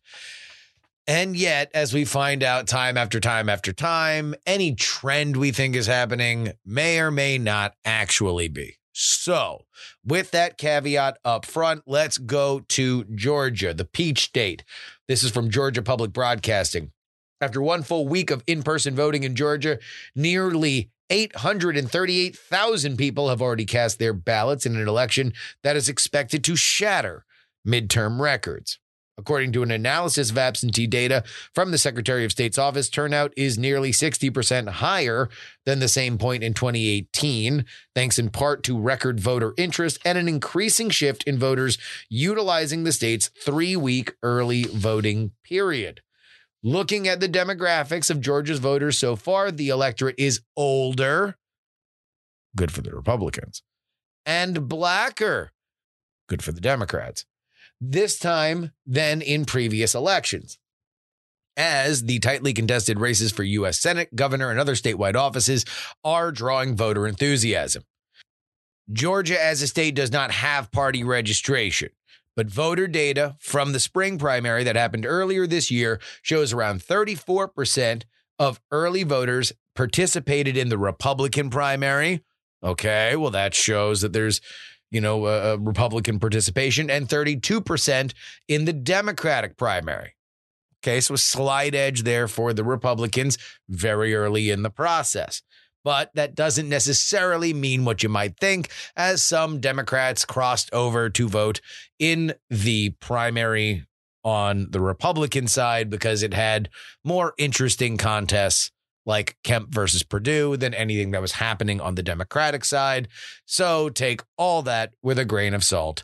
And 1.08 1.38
yet, 1.38 1.72
as 1.74 1.94
we 1.94 2.04
find 2.04 2.44
out 2.44 2.68
time 2.68 2.98
after 2.98 3.22
time 3.22 3.48
after 3.48 3.72
time, 3.72 4.36
any 4.46 4.76
trend 4.76 5.38
we 5.38 5.52
think 5.52 5.74
is 5.76 5.88
happening 5.88 6.52
may 6.66 7.00
or 7.00 7.12
may 7.12 7.38
not 7.38 7.76
actually 7.86 8.50
be. 8.50 8.76
So, 8.92 9.66
with 10.04 10.32
that 10.32 10.58
caveat 10.58 11.20
up 11.24 11.46
front, 11.46 11.84
let's 11.86 12.18
go 12.18 12.60
to 12.70 13.06
Georgia, 13.06 13.74
the 13.74 13.86
peach 13.86 14.24
state. 14.26 14.66
This 15.08 15.24
is 15.24 15.32
from 15.32 15.50
Georgia 15.50 15.82
Public 15.82 16.12
Broadcasting. 16.12 16.92
After 17.40 17.62
one 17.62 17.84
full 17.84 18.08
week 18.08 18.30
of 18.32 18.44
in 18.46 18.64
person 18.64 18.96
voting 18.96 19.24
in 19.24 19.36
Georgia, 19.36 19.80
nearly 20.16 20.90
838,000 21.10 22.98
people 22.98 23.30
have 23.30 23.42
already 23.42 23.66
cast 23.66 23.98
their 24.00 24.14
ballots 24.14 24.66
in 24.66 24.76
an 24.76 24.88
election 24.88 25.32
that 25.64 25.78
is 25.78 25.88
expected 25.88 26.44
to 26.44 26.58
shatter 26.58 27.24
midterm 27.66 28.20
records. 28.20 28.80
According 29.20 29.52
to 29.54 29.64
an 29.64 29.72
analysis 29.72 30.30
of 30.30 30.38
absentee 30.38 30.86
data 30.86 31.24
from 31.56 31.72
the 31.72 31.80
Secretary 31.80 32.24
of 32.24 32.32
State's 32.32 32.60
office, 32.60 32.88
turnout 32.88 33.34
is 33.36 33.58
nearly 33.58 33.92
60% 33.92 34.70
higher 34.70 35.28
than 35.66 35.80
the 35.80 35.88
same 35.88 36.20
point 36.20 36.44
in 36.44 36.54
2018, 36.54 37.66
thanks 37.96 38.20
in 38.20 38.30
part 38.30 38.62
to 38.64 38.80
record 38.80 39.20
voter 39.20 39.56
interest 39.58 39.98
and 40.06 40.20
an 40.20 40.28
increasing 40.28 40.92
shift 40.92 41.24
in 41.24 41.40
voters 41.40 41.80
utilizing 42.10 42.84
the 42.84 42.92
state's 42.92 43.30
three 43.44 43.76
week 43.76 44.14
early 44.22 44.64
voting 44.66 45.32
period. 45.44 46.02
Looking 46.62 47.08
at 47.08 47.20
the 47.20 47.30
demographics 47.30 48.12
of 48.12 48.22
Georgia's 48.22 48.60
voters 48.60 49.00
so 49.00 49.16
far, 49.16 49.50
the 49.52 49.70
electorate 49.70 50.16
is 50.20 50.42
older, 50.56 51.38
good 52.56 52.72
for 52.72 52.82
the 52.82 52.96
Republicans, 52.96 53.64
and 54.28 54.68
blacker, 54.68 55.54
good 56.30 56.44
for 56.44 56.52
the 56.52 56.62
Democrats 56.62 57.26
this 57.80 58.18
time 58.18 58.72
than 58.86 59.22
in 59.22 59.46
previous 59.46 59.94
elections. 59.96 60.58
As 61.56 62.04
the 62.04 62.20
tightly 62.20 62.54
contested 62.54 63.00
races 63.00 63.32
for 63.32 63.44
U.S. 63.44 63.80
Senate, 63.80 64.16
governor, 64.16 64.52
and 64.52 64.60
other 64.60 64.76
statewide 64.76 65.16
offices 65.16 65.66
are 66.04 66.32
drawing 66.32 66.76
voter 66.76 67.08
enthusiasm. 67.08 67.84
Georgia, 68.92 69.42
as 69.44 69.62
a 69.62 69.68
state, 69.68 69.96
does 69.96 70.12
not 70.12 70.32
have 70.32 70.72
party 70.72 71.04
registration, 71.04 71.90
but 72.36 72.48
voter 72.48 72.88
data 72.88 73.36
from 73.40 73.74
the 73.74 73.80
spring 73.80 74.18
primary 74.20 74.64
that 74.64 74.76
happened 74.76 75.06
earlier 75.06 75.48
this 75.48 75.72
year 75.72 76.00
shows 76.22 76.54
around 76.54 76.80
34% 76.80 78.04
of 78.40 78.62
early 78.72 79.04
voters 79.04 79.52
participated 79.76 80.56
in 80.56 80.70
the 80.70 80.78
Republican 80.78 81.50
primary. 81.50 82.24
Okay, 82.64 83.16
well, 83.16 83.32
that 83.32 83.54
shows 83.54 84.02
that 84.02 84.14
there's 84.14 84.42
you 84.92 85.02
know, 85.02 85.26
uh, 85.26 85.58
Republican 85.60 86.20
participation 86.20 86.90
and 86.90 87.08
32% 87.08 88.14
in 88.48 88.66
the 88.66 88.74
Democratic 88.74 89.58
primary. 89.58 90.16
Okay, 90.84 91.02
so 91.02 91.16
a 91.16 91.18
slight 91.18 91.76
edge 91.76 92.04
there 92.04 92.28
for 92.28 92.54
the 92.54 92.64
Republicans 92.64 93.38
very 93.68 94.16
early 94.16 94.50
in 94.50 94.62
the 94.62 94.70
process. 94.70 95.42
But 95.84 96.12
that 96.16 96.36
doesn't 96.36 96.70
necessarily 96.70 97.54
mean 97.54 97.86
what 97.86 98.04
you 98.04 98.10
might 98.10 98.38
think, 98.38 98.70
as 98.96 99.24
some 99.24 99.60
Democrats 99.60 100.26
crossed 100.26 100.70
over 100.74 101.10
to 101.10 101.30
vote 101.30 101.62
in 101.98 102.34
the 102.50 102.92
primary 103.00 103.86
on 104.24 104.68
the 104.72 104.82
Republican 104.82 105.48
side 105.48 105.90
because 105.90 106.24
it 106.24 106.34
had 106.34 106.70
more 107.06 107.34
interesting 107.38 107.96
contests 107.98 108.72
like 109.08 109.38
Kemp 109.44 109.70
versus 109.70 110.04
Perdue 110.04 110.58
than 110.58 110.74
anything 110.76 111.12
that 111.12 111.22
was 111.22 111.32
happening 111.34 111.82
on 111.82 111.96
the 111.96 112.04
Democratic 112.04 112.64
side. 112.64 113.08
So 113.46 113.90
take 113.90 114.22
all 114.38 114.62
that 114.64 114.94
with 115.02 115.18
a 115.18 115.26
grain 115.26 115.56
of 115.56 115.64
salt 115.64 116.04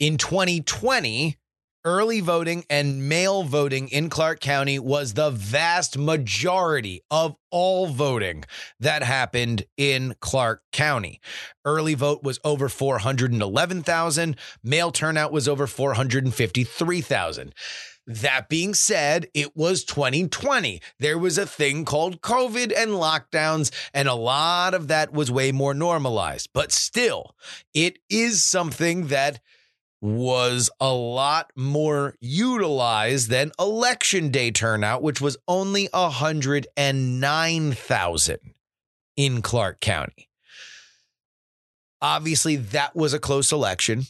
In 0.00 0.16
2020, 0.16 1.36
early 1.84 2.20
voting 2.20 2.64
and 2.68 3.08
mail 3.08 3.44
voting 3.44 3.88
in 3.88 4.08
Clark 4.10 4.40
County 4.40 4.78
was 4.78 5.14
the 5.14 5.30
vast 5.30 5.96
majority 5.96 7.02
of 7.10 7.36
all 7.50 7.86
voting 7.86 8.44
that 8.80 9.04
happened 9.04 9.64
in 9.76 10.16
Clark 10.20 10.62
County. 10.72 11.20
Early 11.64 11.94
vote 11.94 12.24
was 12.24 12.40
over 12.44 12.68
411,000, 12.68 14.36
mail 14.64 14.90
turnout 14.90 15.32
was 15.32 15.46
over 15.46 15.66
453,000. 15.66 17.54
That 18.06 18.48
being 18.48 18.74
said, 18.74 19.26
it 19.34 19.56
was 19.56 19.82
2020. 19.84 20.80
There 21.00 21.18
was 21.18 21.38
a 21.38 21.46
thing 21.46 21.84
called 21.84 22.20
COVID 22.20 22.72
and 22.76 22.92
lockdowns, 22.92 23.72
and 23.92 24.08
a 24.08 24.14
lot 24.14 24.74
of 24.74 24.86
that 24.88 25.12
was 25.12 25.30
way 25.30 25.50
more 25.50 25.74
normalized. 25.74 26.50
But 26.52 26.70
still, 26.70 27.34
it 27.74 27.98
is 28.08 28.44
something 28.44 29.08
that 29.08 29.40
was 30.00 30.70
a 30.80 30.92
lot 30.92 31.50
more 31.56 32.14
utilized 32.20 33.28
than 33.28 33.50
election 33.58 34.30
day 34.30 34.52
turnout, 34.52 35.02
which 35.02 35.20
was 35.20 35.36
only 35.48 35.88
109,000 35.92 38.38
in 39.16 39.42
Clark 39.42 39.80
County. 39.80 40.28
Obviously, 42.00 42.54
that 42.56 42.94
was 42.94 43.12
a 43.14 43.18
close 43.18 43.50
election 43.50 44.04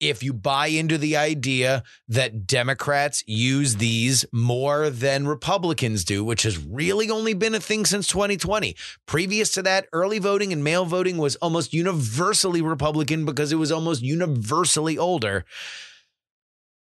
if 0.00 0.22
you 0.22 0.32
buy 0.32 0.68
into 0.68 0.98
the 0.98 1.16
idea 1.16 1.82
that 2.08 2.46
Democrats 2.46 3.22
use 3.26 3.76
these 3.76 4.24
more 4.32 4.90
than 4.90 5.26
Republicans 5.26 6.04
do, 6.04 6.24
which 6.24 6.42
has 6.42 6.58
really 6.58 7.10
only 7.10 7.34
been 7.34 7.54
a 7.54 7.60
thing 7.60 7.84
since 7.84 8.06
2020. 8.06 8.76
Previous 9.06 9.52
to 9.52 9.62
that, 9.62 9.86
early 9.92 10.18
voting 10.18 10.52
and 10.52 10.64
mail 10.64 10.84
voting 10.84 11.18
was 11.18 11.36
almost 11.36 11.72
universally 11.72 12.62
Republican 12.62 13.24
because 13.24 13.52
it 13.52 13.56
was 13.56 13.72
almost 13.72 14.02
universally 14.02 14.98
older. 14.98 15.44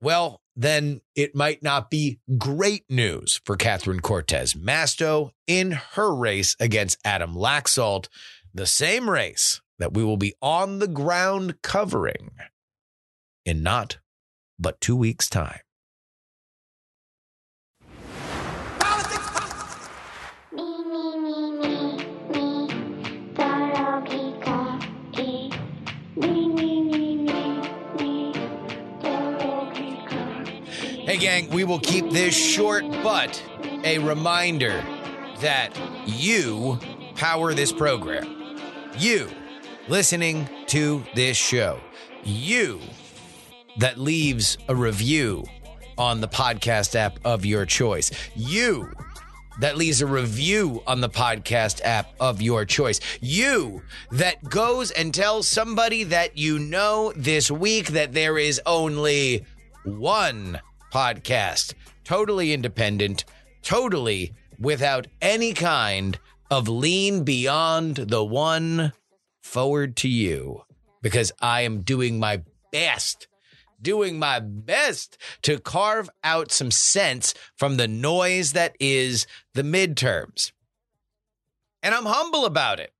Well, 0.01 0.41
then 0.55 1.01
it 1.15 1.35
might 1.35 1.63
not 1.63 1.89
be 1.89 2.19
great 2.37 2.83
news 2.89 3.39
for 3.45 3.55
Catherine 3.55 4.01
Cortez 4.01 4.53
Masto 4.53 5.31
in 5.47 5.71
her 5.71 6.13
race 6.13 6.55
against 6.59 6.97
Adam 7.05 7.35
Laxalt, 7.35 8.07
the 8.53 8.65
same 8.65 9.09
race 9.09 9.61
that 9.79 9.93
we 9.93 10.03
will 10.03 10.17
be 10.17 10.33
on 10.41 10.79
the 10.79 10.87
ground 10.87 11.61
covering 11.61 12.31
in 13.45 13.63
not 13.63 13.97
but 14.59 14.79
two 14.79 14.95
weeks' 14.95 15.29
time. 15.29 15.59
Hey, 31.03 31.17
gang, 31.17 31.49
we 31.49 31.65
will 31.65 31.79
keep 31.79 32.09
this 32.11 32.33
short, 32.33 32.85
but 33.03 33.43
a 33.83 33.97
reminder 33.97 34.81
that 35.41 35.77
you 36.05 36.79
power 37.15 37.53
this 37.53 37.73
program. 37.73 38.57
You 38.97 39.27
listening 39.89 40.47
to 40.67 41.03
this 41.15 41.35
show. 41.35 41.81
You 42.23 42.79
that 43.81 43.97
leaves 43.97 44.59
a 44.67 44.75
review 44.75 45.43
on 45.97 46.21
the 46.21 46.27
podcast 46.27 46.95
app 46.95 47.19
of 47.25 47.43
your 47.45 47.65
choice. 47.65 48.11
You 48.35 48.91
that 49.59 49.75
leaves 49.75 50.01
a 50.01 50.07
review 50.07 50.81
on 50.87 51.01
the 51.01 51.09
podcast 51.09 51.81
app 51.83 52.11
of 52.19 52.41
your 52.41 52.63
choice. 52.63 52.99
You 53.21 53.81
that 54.11 54.43
goes 54.43 54.91
and 54.91 55.13
tells 55.13 55.47
somebody 55.47 56.03
that 56.05 56.37
you 56.37 56.59
know 56.59 57.11
this 57.15 57.49
week 57.49 57.87
that 57.87 58.13
there 58.13 58.37
is 58.37 58.61
only 58.67 59.45
one 59.83 60.61
podcast, 60.93 61.73
totally 62.03 62.53
independent, 62.53 63.25
totally 63.63 64.31
without 64.59 65.07
any 65.21 65.53
kind 65.53 66.19
of 66.51 66.67
lean 66.67 67.23
beyond 67.23 67.95
the 67.95 68.23
one 68.23 68.93
forward 69.41 69.95
to 69.97 70.07
you 70.07 70.61
because 71.01 71.31
I 71.41 71.61
am 71.61 71.81
doing 71.81 72.19
my 72.19 72.43
best 72.71 73.27
doing 73.81 74.19
my 74.19 74.39
best 74.39 75.17
to 75.43 75.59
carve 75.59 76.09
out 76.23 76.51
some 76.51 76.71
sense 76.71 77.33
from 77.57 77.77
the 77.77 77.87
noise 77.87 78.53
that 78.53 78.75
is 78.79 79.27
the 79.53 79.63
midterms. 79.63 80.51
And 81.83 81.95
I'm 81.95 82.05
humble 82.05 82.45
about 82.45 82.79
it. 82.79 82.93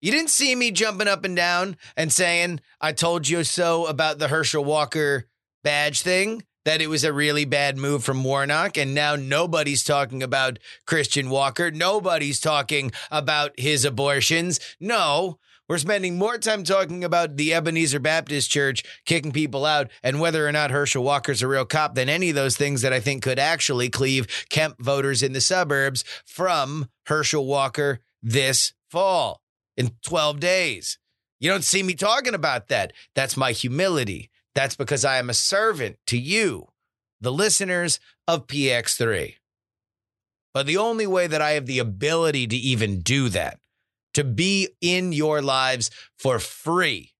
You 0.00 0.12
didn't 0.12 0.30
see 0.30 0.54
me 0.54 0.70
jumping 0.70 1.08
up 1.08 1.24
and 1.24 1.34
down 1.34 1.76
and 1.96 2.12
saying, 2.12 2.60
I 2.80 2.92
told 2.92 3.28
you 3.28 3.44
so 3.44 3.86
about 3.86 4.18
the 4.18 4.28
Herschel 4.28 4.64
Walker 4.64 5.26
badge 5.64 6.02
thing, 6.02 6.44
that 6.64 6.80
it 6.80 6.88
was 6.88 7.04
a 7.04 7.12
really 7.12 7.44
bad 7.44 7.78
move 7.78 8.04
from 8.04 8.22
Warnock. 8.22 8.76
And 8.76 8.94
now 8.94 9.16
nobody's 9.16 9.84
talking 9.84 10.22
about 10.22 10.58
Christian 10.86 11.30
Walker. 11.30 11.70
Nobody's 11.70 12.40
talking 12.40 12.92
about 13.10 13.52
his 13.58 13.84
abortions. 13.84 14.60
No, 14.80 15.38
we're 15.68 15.78
spending 15.78 16.16
more 16.16 16.38
time 16.38 16.62
talking 16.62 17.02
about 17.02 17.36
the 17.36 17.52
Ebenezer 17.52 17.98
Baptist 17.98 18.50
Church 18.50 18.84
kicking 19.04 19.32
people 19.32 19.64
out 19.64 19.90
and 20.02 20.20
whether 20.20 20.46
or 20.46 20.52
not 20.52 20.70
Herschel 20.70 21.02
Walker's 21.02 21.42
a 21.42 21.48
real 21.48 21.64
cop 21.64 21.94
than 21.94 22.08
any 22.08 22.28
of 22.28 22.36
those 22.36 22.56
things 22.56 22.82
that 22.82 22.92
I 22.92 23.00
think 23.00 23.22
could 23.22 23.38
actually 23.38 23.88
cleave 23.88 24.46
Kemp 24.48 24.80
voters 24.80 25.22
in 25.22 25.32
the 25.32 25.40
suburbs 25.40 26.04
from 26.24 26.88
Herschel 27.06 27.46
Walker 27.46 28.00
this 28.22 28.74
fall 28.90 29.42
in 29.76 29.90
12 30.02 30.38
days. 30.38 30.98
You 31.40 31.50
don't 31.50 31.64
see 31.64 31.82
me 31.82 31.94
talking 31.94 32.34
about 32.34 32.68
that. 32.68 32.92
That's 33.14 33.36
my 33.36 33.52
humility. 33.52 34.30
That's 34.54 34.76
because 34.76 35.04
I 35.04 35.18
am 35.18 35.28
a 35.28 35.34
servant 35.34 35.98
to 36.06 36.16
you, 36.16 36.68
the 37.20 37.32
listeners 37.32 37.98
of 38.28 38.46
PX3. 38.46 39.34
But 40.54 40.66
the 40.66 40.78
only 40.78 41.06
way 41.06 41.26
that 41.26 41.42
I 41.42 41.50
have 41.50 41.66
the 41.66 41.80
ability 41.80 42.46
to 42.46 42.56
even 42.56 43.00
do 43.00 43.28
that 43.30 43.58
to 44.16 44.24
be 44.24 44.70
in 44.80 45.12
your 45.12 45.40
lives 45.42 45.90
for 46.18 46.38
free 46.38 47.12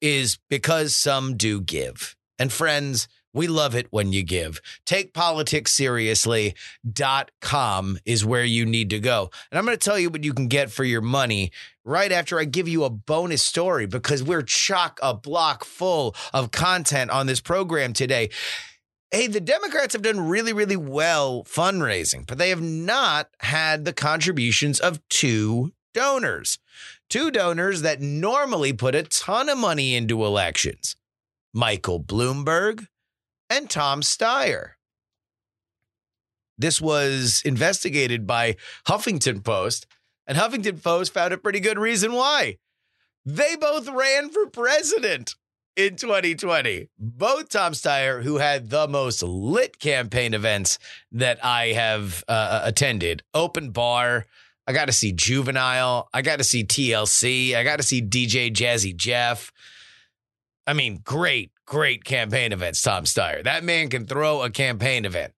is 0.00 0.40
because 0.50 0.96
some 0.96 1.36
do 1.36 1.60
give. 1.60 2.16
And 2.36 2.52
friends, 2.52 3.06
we 3.32 3.46
love 3.46 3.76
it 3.76 3.86
when 3.90 4.12
you 4.12 4.24
give. 4.24 4.60
Take 4.84 5.14
politics 5.14 5.70
seriously.com 5.70 7.98
is 8.04 8.24
where 8.24 8.44
you 8.44 8.66
need 8.66 8.90
to 8.90 8.98
go. 8.98 9.30
And 9.50 9.58
I'm 9.58 9.64
going 9.64 9.76
to 9.76 9.84
tell 9.84 10.00
you 10.00 10.10
what 10.10 10.24
you 10.24 10.34
can 10.34 10.48
get 10.48 10.72
for 10.72 10.82
your 10.82 11.00
money 11.00 11.52
right 11.84 12.10
after 12.10 12.40
I 12.40 12.44
give 12.44 12.66
you 12.66 12.82
a 12.82 12.90
bonus 12.90 13.44
story 13.44 13.86
because 13.86 14.20
we're 14.22 14.42
chock 14.42 14.98
a 15.00 15.14
block 15.14 15.64
full 15.64 16.16
of 16.32 16.50
content 16.50 17.12
on 17.12 17.26
this 17.26 17.40
program 17.40 17.92
today. 17.92 18.30
Hey, 19.12 19.28
the 19.28 19.40
Democrats 19.40 19.92
have 19.92 20.02
done 20.02 20.28
really, 20.28 20.52
really 20.52 20.76
well 20.76 21.44
fundraising, 21.44 22.26
but 22.26 22.38
they 22.38 22.50
have 22.50 22.62
not 22.62 23.28
had 23.38 23.84
the 23.84 23.92
contributions 23.92 24.80
of 24.80 25.00
two 25.08 25.72
donors. 25.94 26.58
Two 27.08 27.30
donors 27.30 27.82
that 27.82 28.02
normally 28.02 28.72
put 28.72 28.94
a 28.94 29.04
ton 29.04 29.48
of 29.48 29.56
money 29.56 29.94
into 29.94 30.24
elections 30.24 30.96
Michael 31.54 32.02
Bloomberg 32.02 32.88
and 33.48 33.70
Tom 33.70 34.02
Steyer. 34.02 34.72
This 36.58 36.80
was 36.80 37.42
investigated 37.44 38.26
by 38.26 38.56
Huffington 38.86 39.42
Post, 39.42 39.86
and 40.26 40.38
Huffington 40.38 40.82
Post 40.82 41.12
found 41.12 41.32
a 41.32 41.38
pretty 41.38 41.60
good 41.60 41.78
reason 41.78 42.12
why. 42.12 42.58
They 43.24 43.56
both 43.56 43.88
ran 43.88 44.30
for 44.30 44.46
president 44.46 45.34
in 45.76 45.96
2020. 45.96 46.88
Both 46.98 47.48
Tom 47.48 47.72
Steyer, 47.72 48.22
who 48.22 48.36
had 48.36 48.70
the 48.70 48.86
most 48.86 49.22
lit 49.22 49.78
campaign 49.78 50.34
events 50.34 50.78
that 51.12 51.44
I 51.44 51.68
have 51.68 52.24
uh, 52.28 52.60
attended, 52.64 53.22
open 53.32 53.70
bar, 53.70 54.26
I 54.66 54.72
got 54.72 54.86
to 54.86 54.92
see 54.92 55.12
Juvenile. 55.12 56.08
I 56.12 56.22
got 56.22 56.38
to 56.38 56.44
see 56.44 56.64
TLC. 56.64 57.54
I 57.54 57.64
got 57.64 57.76
to 57.76 57.82
see 57.82 58.00
DJ 58.00 58.52
Jazzy 58.52 58.96
Jeff. 58.96 59.52
I 60.66 60.72
mean, 60.72 61.00
great, 61.04 61.52
great 61.66 62.04
campaign 62.04 62.52
events, 62.52 62.80
Tom 62.80 63.04
Steyer. 63.04 63.44
That 63.44 63.64
man 63.64 63.90
can 63.90 64.06
throw 64.06 64.42
a 64.42 64.50
campaign 64.50 65.04
event. 65.04 65.32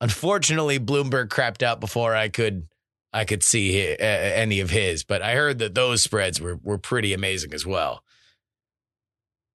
Unfortunately, 0.00 0.78
Bloomberg 0.78 1.28
crapped 1.28 1.62
out 1.62 1.80
before 1.80 2.14
I 2.14 2.28
could 2.28 2.68
I 3.12 3.24
could 3.24 3.42
see 3.42 3.72
hi- 3.78 3.94
uh, 3.94 4.04
any 4.04 4.60
of 4.60 4.70
his, 4.70 5.02
but 5.02 5.22
I 5.22 5.34
heard 5.34 5.58
that 5.60 5.74
those 5.74 6.02
spreads 6.02 6.40
were 6.40 6.56
were 6.62 6.78
pretty 6.78 7.12
amazing 7.12 7.54
as 7.54 7.64
well. 7.64 8.02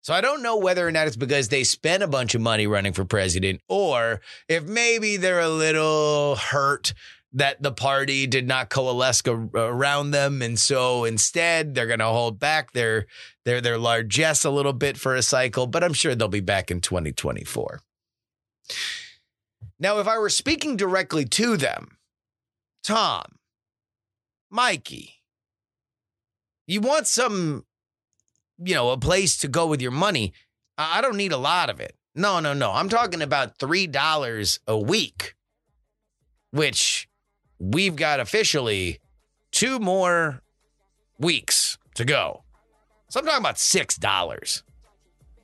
So 0.02 0.14
I 0.14 0.22
don't 0.22 0.42
know 0.42 0.56
whether 0.56 0.86
or 0.86 0.92
not 0.92 1.06
it's 1.06 1.16
because 1.16 1.48
they 1.48 1.62
spent 1.62 2.02
a 2.02 2.08
bunch 2.08 2.34
of 2.34 2.40
money 2.40 2.66
running 2.66 2.94
for 2.94 3.04
president, 3.04 3.60
or 3.68 4.20
if 4.48 4.64
maybe 4.64 5.18
they're 5.18 5.40
a 5.40 5.48
little 5.48 6.36
hurt 6.36 6.94
that 7.32 7.62
the 7.62 7.72
party 7.72 8.26
did 8.26 8.46
not 8.46 8.70
coalesce 8.70 9.22
around 9.26 10.10
them, 10.10 10.42
and 10.42 10.58
so 10.58 11.04
instead 11.04 11.74
they're 11.74 11.86
going 11.86 12.00
to 12.00 12.06
hold 12.06 12.38
back 12.38 12.72
their 12.72 13.06
their 13.44 13.60
their 13.60 13.78
largesse 13.78 14.44
a 14.44 14.50
little 14.50 14.72
bit 14.72 14.96
for 14.96 15.14
a 15.14 15.22
cycle. 15.22 15.66
But 15.66 15.84
I'm 15.84 15.92
sure 15.92 16.14
they'll 16.14 16.28
be 16.28 16.40
back 16.40 16.70
in 16.70 16.80
2024. 16.80 17.80
Now, 19.78 19.98
if 19.98 20.06
I 20.06 20.18
were 20.18 20.28
speaking 20.28 20.76
directly 20.76 21.24
to 21.24 21.56
them, 21.56 21.96
Tom, 22.82 23.38
Mikey, 24.50 25.22
you 26.66 26.80
want 26.80 27.06
some, 27.06 27.64
you 28.58 28.74
know, 28.74 28.90
a 28.90 28.98
place 28.98 29.38
to 29.38 29.48
go 29.48 29.66
with 29.66 29.80
your 29.80 29.90
money. 29.90 30.32
I 30.76 31.00
don't 31.00 31.16
need 31.16 31.32
a 31.32 31.38
lot 31.38 31.70
of 31.70 31.80
it. 31.80 31.96
No, 32.14 32.40
no, 32.40 32.52
no. 32.52 32.72
I'm 32.72 32.88
talking 32.88 33.22
about 33.22 33.58
$3 33.58 34.58
a 34.66 34.78
week, 34.78 35.34
which 36.50 37.08
we've 37.60 37.94
got 37.94 38.18
officially 38.18 38.98
two 39.52 39.78
more 39.78 40.42
weeks 41.18 41.78
to 41.94 42.04
go. 42.04 42.42
So 43.08 43.20
I'm 43.20 43.26
talking 43.26 43.40
about 43.40 43.56
$6. 43.56 44.62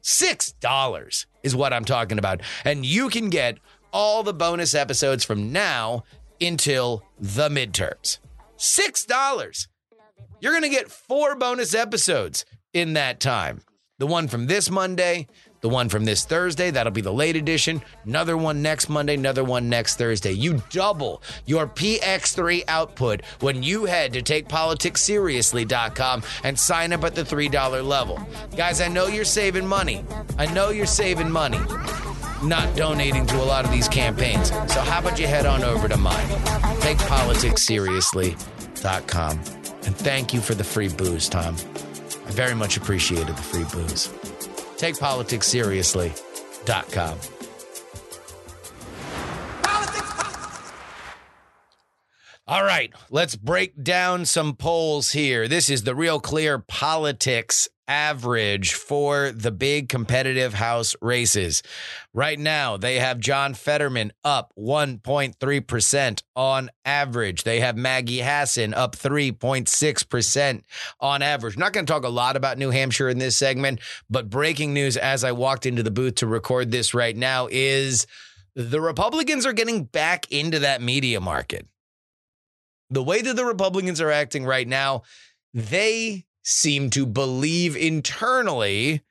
$6 0.03 1.27
is 1.43 1.57
what 1.57 1.73
I'm 1.73 1.85
talking 1.85 2.19
about. 2.19 2.41
And 2.65 2.87
you 2.87 3.09
can 3.09 3.29
get 3.29 3.59
all 3.93 4.23
the 4.23 4.33
bonus 4.33 4.75
episodes 4.75 5.25
from 5.25 5.53
now 5.53 6.05
until 6.41 7.05
the 7.19 7.49
midterms. 7.49 8.19
$6. 8.57 9.69
You're 10.41 10.53
going 10.53 10.63
to 10.63 10.69
get 10.69 10.91
four 10.91 11.35
bonus 11.37 11.75
episodes 11.75 12.45
in 12.73 12.95
that 12.95 13.21
time. 13.21 13.63
The 13.99 14.07
one 14.07 14.29
from 14.29 14.47
this 14.47 14.71
Monday, 14.71 15.27
the 15.67 15.75
one 15.75 15.89
from 15.89 16.05
this 16.05 16.25
Thursday, 16.25 16.71
that'll 16.71 16.93
be 16.93 17.01
the 17.01 17.13
late 17.13 17.35
edition. 17.35 17.83
Another 18.05 18.37
one 18.37 18.63
next 18.63 18.89
Monday, 18.89 19.15
another 19.15 19.43
one 19.43 19.69
next 19.69 19.97
Thursday. 19.97 20.31
You 20.31 20.63
double 20.71 21.21
your 21.45 21.67
PX3 21.67 22.63
output 22.69 23.23
when 23.41 23.65
you 23.65 23.87
head 23.87 24.13
to 24.13 24.23
takepoliticsseriously.com 24.23 26.23
and 26.45 26.57
sign 26.57 26.93
up 26.93 27.03
at 27.03 27.17
the 27.17 27.25
$3 27.25 27.85
level. 27.85 28.25
Guys, 28.57 28.81
I 28.81 28.87
know 28.87 29.09
you're 29.09 29.25
saving 29.25 29.67
money. 29.67 30.05
I 30.39 30.47
know 30.53 30.71
you're 30.71 30.87
saving 30.87 31.33
money 31.33 31.59
not 32.45 32.77
donating 32.77 33.27
to 33.27 33.43
a 33.43 33.43
lot 33.43 33.65
of 33.65 33.73
these 33.73 33.89
campaigns. 33.89 34.51
So 34.73 34.83
how 34.83 35.01
about 35.01 35.19
you 35.19 35.27
head 35.27 35.47
on 35.47 35.65
over 35.65 35.89
to 35.89 35.97
mine? 35.97 36.29
TakePoliticsSeriously.com. 36.79 39.31
And 39.31 39.97
thank 39.97 40.33
you 40.33 40.41
for 40.41 40.55
the 40.55 40.63
free 40.63 40.91
booze, 40.91 41.29
Tom. 41.29 41.57
I 41.57 42.31
very 42.31 42.55
much 42.55 42.77
appreciated 42.77 43.35
the 43.35 43.43
free 43.43 43.65
booze. 43.73 44.13
TakePoliticsSeriously.com. 44.77 47.19
Politics, 49.63 50.13
politics. 50.13 50.73
All 52.49 52.65
right, 52.65 52.93
let's 53.11 53.37
break 53.37 53.83
down 53.83 54.25
some 54.25 54.55
polls 54.55 55.13
here. 55.13 55.49
This 55.49 55.69
is 55.69 55.83
the 55.85 55.95
Real 55.95 56.19
Clear 56.21 56.59
Politics 56.59 57.69
average 57.89 58.75
for 58.75 59.31
the 59.33 59.51
big 59.51 59.89
competitive 59.89 60.55
House 60.55 60.95
races. 61.01 61.63
Right 62.13 62.39
now, 62.39 62.77
they 62.77 62.99
have 62.99 63.21
John 63.21 63.55
Fetterman 63.55 64.13
up 64.25 64.53
1.3% 64.59 66.23
on 66.35 66.71
average. 66.85 67.45
They 67.45 67.61
have 67.61 67.77
Maggie 67.77 68.21
Hassan 68.21 68.75
up 68.75 68.97
3.6% 68.97 70.63
on 71.01 71.23
average. 71.23 71.57
not 71.57 71.73
going 71.73 71.87
to 71.87 71.93
talk 71.93 72.05
a 72.05 72.09
lot 72.09 72.37
about 72.37 72.59
New 72.59 72.71
Hampshire 72.71 73.09
in 73.09 73.19
this 73.19 73.37
segment, 73.37 73.81
but 74.11 74.31
breaking 74.31 74.75
news 74.75 74.97
as 74.97 75.25
I 75.25 75.33
walked 75.33 75.67
into 75.67 75.83
the 75.83 75.91
booth 75.91 76.17
to 76.17 76.27
record 76.27 76.71
this 76.71 76.95
right 76.95 77.17
now 77.17 77.49
is 77.51 78.07
the 78.55 78.81
Republicans 78.81 79.47
are 79.47 79.53
getting 79.53 79.85
back 79.85 80.31
into 80.33 80.61
that 80.61 80.83
media 80.83 81.21
market 81.21 81.67
the 82.91 83.03
way 83.03 83.21
that 83.21 83.37
the 83.37 83.45
Republicans 83.45 84.01
are 84.01 84.11
acting 84.11 84.45
right 84.45 84.67
now, 84.67 85.03
they 85.55 86.26
seem 86.49 86.91
to 86.91 87.05
believe 87.05 87.77
internally 87.77 89.03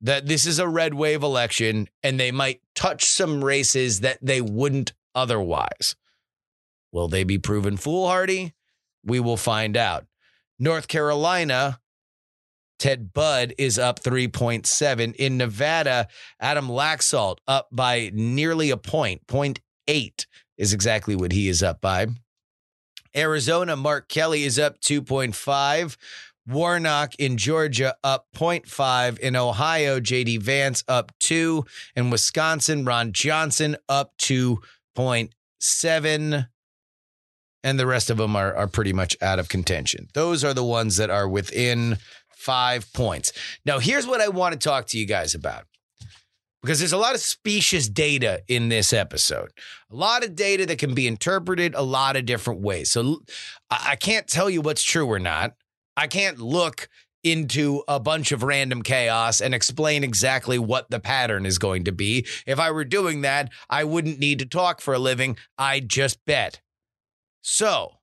that 0.00 0.26
this 0.26 0.46
is 0.46 0.60
a 0.60 0.68
red 0.68 0.94
wave 0.94 1.24
election 1.24 1.88
and 2.02 2.18
they 2.18 2.30
might 2.30 2.60
touch 2.76 3.04
some 3.04 3.44
races 3.44 4.00
that 4.00 4.18
they 4.22 4.40
wouldn't 4.40 4.92
otherwise. 5.16 5.96
Will 6.92 7.08
they 7.08 7.24
be 7.24 7.38
proven 7.38 7.76
foolhardy? 7.76 8.54
We 9.04 9.18
will 9.18 9.36
find 9.36 9.76
out. 9.76 10.06
North 10.56 10.86
Carolina, 10.86 11.80
Ted 12.78 13.12
Budd 13.12 13.52
is 13.58 13.76
up 13.76 14.00
3.7. 14.00 15.16
In 15.16 15.36
Nevada, 15.36 16.06
Adam 16.38 16.68
Laxalt 16.68 17.38
up 17.48 17.68
by 17.72 18.12
nearly 18.14 18.70
a 18.70 18.76
point. 18.76 19.26
0.8 19.26 20.26
is 20.56 20.72
exactly 20.72 21.16
what 21.16 21.32
he 21.32 21.48
is 21.48 21.64
up 21.64 21.80
by. 21.80 22.06
Arizona, 23.16 23.74
Mark 23.74 24.08
Kelly 24.08 24.44
is 24.44 24.58
up 24.58 24.80
2.5. 24.80 25.96
Warnock 26.46 27.14
in 27.18 27.36
Georgia 27.36 27.96
up 28.04 28.26
0.5. 28.34 29.18
In 29.18 29.36
Ohio, 29.36 30.00
JD 30.00 30.42
Vance 30.42 30.84
up 30.88 31.12
2. 31.20 31.64
In 31.96 32.10
Wisconsin, 32.10 32.84
Ron 32.84 33.12
Johnson 33.12 33.76
up 33.88 34.12
2.7. 34.18 36.48
And 37.62 37.80
the 37.80 37.86
rest 37.86 38.10
of 38.10 38.18
them 38.18 38.36
are, 38.36 38.54
are 38.54 38.68
pretty 38.68 38.92
much 38.92 39.16
out 39.22 39.38
of 39.38 39.48
contention. 39.48 40.08
Those 40.12 40.44
are 40.44 40.52
the 40.52 40.64
ones 40.64 40.98
that 40.98 41.08
are 41.08 41.26
within 41.26 41.96
five 42.36 42.92
points. 42.92 43.32
Now, 43.64 43.78
here's 43.78 44.06
what 44.06 44.20
I 44.20 44.28
want 44.28 44.52
to 44.52 44.58
talk 44.58 44.86
to 44.88 44.98
you 44.98 45.06
guys 45.06 45.34
about 45.34 45.64
because 46.64 46.78
there's 46.78 46.92
a 46.92 46.98
lot 46.98 47.14
of 47.14 47.20
specious 47.20 47.88
data 47.88 48.42
in 48.48 48.70
this 48.70 48.94
episode. 48.94 49.50
A 49.90 49.94
lot 49.94 50.24
of 50.24 50.34
data 50.34 50.64
that 50.66 50.78
can 50.78 50.94
be 50.94 51.06
interpreted 51.06 51.74
a 51.74 51.82
lot 51.82 52.16
of 52.16 52.24
different 52.24 52.62
ways. 52.62 52.90
So 52.90 53.20
I 53.70 53.96
can't 53.96 54.26
tell 54.26 54.48
you 54.48 54.62
what's 54.62 54.82
true 54.82 55.06
or 55.06 55.18
not. 55.18 55.52
I 55.96 56.06
can't 56.06 56.38
look 56.38 56.88
into 57.24 57.82
a 57.88 57.98
bunch 57.98 58.30
of 58.30 58.42
random 58.42 58.82
chaos 58.82 59.40
and 59.40 59.54
explain 59.54 60.04
exactly 60.04 60.58
what 60.58 60.90
the 60.90 61.00
pattern 61.00 61.46
is 61.46 61.58
going 61.58 61.84
to 61.84 61.92
be. 61.92 62.26
If 62.46 62.60
I 62.60 62.70
were 62.70 62.84
doing 62.84 63.22
that, 63.22 63.50
I 63.70 63.84
wouldn't 63.84 64.18
need 64.18 64.38
to 64.40 64.46
talk 64.46 64.80
for 64.80 64.94
a 64.94 64.98
living. 64.98 65.38
I'd 65.56 65.88
just 65.88 66.24
bet. 66.26 66.60
So, 67.40 67.94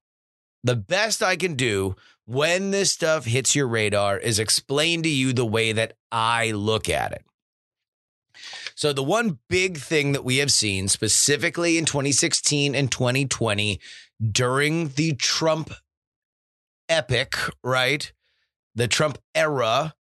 the 0.63 0.75
best 0.75 1.23
I 1.23 1.35
can 1.35 1.55
do 1.55 1.95
when 2.25 2.71
this 2.71 2.91
stuff 2.91 3.25
hits 3.25 3.55
your 3.55 3.67
radar 3.67 4.17
is 4.17 4.39
explain 4.39 5.03
to 5.03 5.09
you 5.09 5.33
the 5.33 5.45
way 5.45 5.71
that 5.71 5.93
I 6.11 6.51
look 6.51 6.89
at 6.89 7.11
it. 7.11 7.23
So, 8.75 8.93
the 8.93 9.03
one 9.03 9.39
big 9.49 9.77
thing 9.77 10.13
that 10.13 10.23
we 10.23 10.37
have 10.37 10.51
seen 10.51 10.87
specifically 10.87 11.77
in 11.77 11.85
2016 11.85 12.73
and 12.73 12.91
2020 12.91 13.79
during 14.31 14.89
the 14.89 15.13
Trump 15.13 15.71
epic, 16.91 17.35
right? 17.63 18.11
The 18.75 18.87
Trump 18.87 19.17
era 19.33 19.95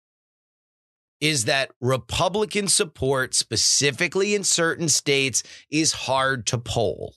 is 1.22 1.46
that 1.46 1.72
Republican 1.80 2.68
support, 2.68 3.36
specifically 3.36 4.34
in 4.34 4.44
certain 4.44 4.90
states, 4.90 5.44
is 5.70 5.92
hard 5.92 6.48
to 6.48 6.58
poll. 6.58 7.14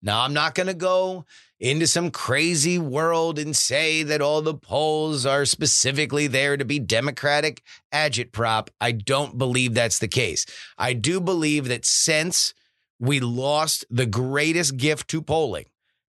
Now, 0.00 0.22
I'm 0.22 0.32
not 0.32 0.54
going 0.54 0.68
to 0.68 0.74
go 0.74 1.26
into 1.60 1.86
some 1.88 2.10
crazy 2.10 2.78
world 2.78 3.38
and 3.38 3.54
say 3.54 4.04
that 4.04 4.22
all 4.22 4.40
the 4.40 4.54
polls 4.54 5.26
are 5.26 5.44
specifically 5.44 6.28
there 6.28 6.56
to 6.56 6.64
be 6.64 6.78
Democratic 6.78 7.62
agitprop. 7.92 8.68
I 8.80 8.92
don't 8.92 9.36
believe 9.36 9.74
that's 9.74 9.98
the 9.98 10.08
case. 10.08 10.46
I 10.78 10.92
do 10.92 11.20
believe 11.20 11.66
that 11.68 11.84
since 11.84 12.54
we 13.00 13.18
lost 13.18 13.84
the 13.90 14.06
greatest 14.06 14.76
gift 14.76 15.08
to 15.08 15.20
polling, 15.20 15.66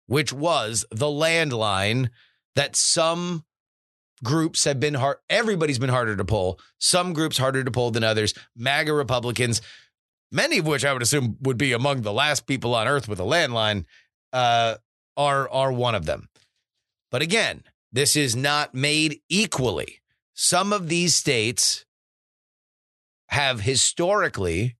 which 0.06 0.32
was 0.32 0.84
the 0.90 1.06
landline, 1.06 2.10
that 2.54 2.76
some 2.76 3.44
groups 4.22 4.64
have 4.64 4.80
been 4.80 4.94
hard. 4.94 5.18
Everybody's 5.28 5.78
been 5.78 5.90
harder 5.90 6.16
to 6.16 6.24
pull 6.24 6.58
Some 6.78 7.12
groups 7.12 7.38
harder 7.38 7.64
to 7.64 7.70
pull 7.70 7.90
than 7.90 8.04
others. 8.04 8.34
MAGA 8.56 8.92
Republicans, 8.92 9.60
many 10.32 10.58
of 10.58 10.66
which 10.66 10.84
I 10.84 10.92
would 10.92 11.02
assume 11.02 11.36
would 11.42 11.58
be 11.58 11.72
among 11.72 12.02
the 12.02 12.12
last 12.12 12.46
people 12.46 12.74
on 12.74 12.88
earth 12.88 13.08
with 13.08 13.20
a 13.20 13.24
landline, 13.24 13.84
uh, 14.32 14.76
are 15.16 15.48
are 15.50 15.72
one 15.72 15.94
of 15.94 16.06
them. 16.06 16.28
But 17.10 17.22
again, 17.22 17.62
this 17.92 18.16
is 18.16 18.34
not 18.34 18.74
made 18.74 19.20
equally. 19.28 20.00
Some 20.34 20.72
of 20.72 20.88
these 20.88 21.14
states 21.14 21.84
have 23.28 23.60
historically 23.60 24.76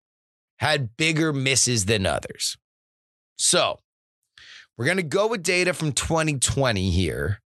had 0.59 0.97
bigger 0.97 1.33
misses 1.33 1.85
than 1.85 2.07
others. 2.07 2.57
So 3.37 3.81
we're 4.77 4.87
going 4.87 4.97
to 4.97 5.03
go 5.03 5.29
with 5.29 5.43
data 5.43 5.73
from 5.73 5.93
2020 5.93 6.91
here, 6.91 7.41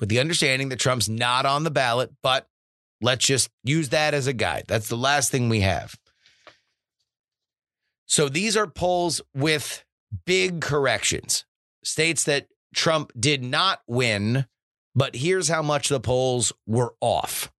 with 0.00 0.08
the 0.08 0.20
understanding 0.20 0.70
that 0.70 0.80
Trump's 0.80 1.08
not 1.08 1.46
on 1.46 1.64
the 1.64 1.70
ballot, 1.70 2.10
but 2.22 2.48
let's 3.00 3.24
just 3.24 3.50
use 3.62 3.90
that 3.90 4.14
as 4.14 4.26
a 4.26 4.32
guide. 4.32 4.64
That's 4.66 4.88
the 4.88 4.96
last 4.96 5.30
thing 5.30 5.48
we 5.48 5.60
have. 5.60 5.94
So 8.06 8.28
these 8.28 8.56
are 8.56 8.66
polls 8.66 9.20
with 9.34 9.84
big 10.26 10.60
corrections. 10.60 11.44
states 11.84 12.24
that 12.24 12.48
Trump 12.74 13.12
did 13.18 13.42
not 13.42 13.80
win, 13.86 14.46
but 14.94 15.16
here's 15.16 15.48
how 15.48 15.62
much 15.62 15.88
the 15.88 16.00
polls 16.00 16.52
were 16.66 16.94
off. 17.00 17.50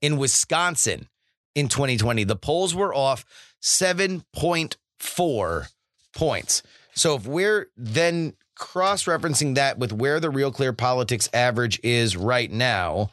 In 0.00 0.16
Wisconsin 0.16 1.08
in 1.54 1.68
2020, 1.68 2.24
the 2.24 2.36
polls 2.36 2.74
were 2.74 2.94
off 2.94 3.24
7.4 3.62 5.68
points. 6.14 6.62
So 6.98 7.14
if 7.14 7.26
we're 7.26 7.70
then 7.76 8.34
cross 8.56 9.04
referencing 9.04 9.54
that 9.54 9.78
with 9.78 9.92
where 9.92 10.18
the 10.18 10.30
Real 10.30 10.50
Clear 10.50 10.72
Politics 10.72 11.28
average 11.32 11.78
is 11.84 12.16
right 12.16 12.50
now, 12.50 13.10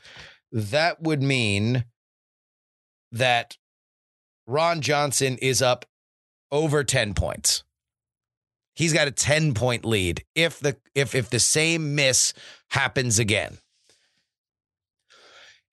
that 0.52 1.04
would 1.04 1.22
mean 1.22 1.86
that 3.12 3.58
Ron 4.48 4.82
Johnson 4.82 5.38
is 5.40 5.62
up 5.62 5.86
over 6.52 6.84
10 6.84 7.14
points. 7.14 7.64
He's 8.74 8.92
got 8.92 9.08
a 9.08 9.12
10 9.12 9.54
point 9.54 9.86
lead 9.86 10.24
if 10.34 10.60
the 10.60 10.78
if 10.96 11.14
if 11.14 11.30
the 11.30 11.40
same 11.40 11.94
miss 11.94 12.34
happens 12.72 13.20
again. 13.20 13.60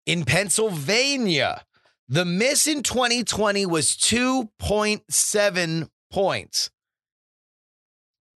In 0.05 0.25
Pennsylvania, 0.25 1.65
the 2.09 2.27
miss 2.27 2.67
in 2.67 2.83
2020 2.83 3.65
was 3.65 3.97
2.7 3.97 5.89
points. 6.11 6.71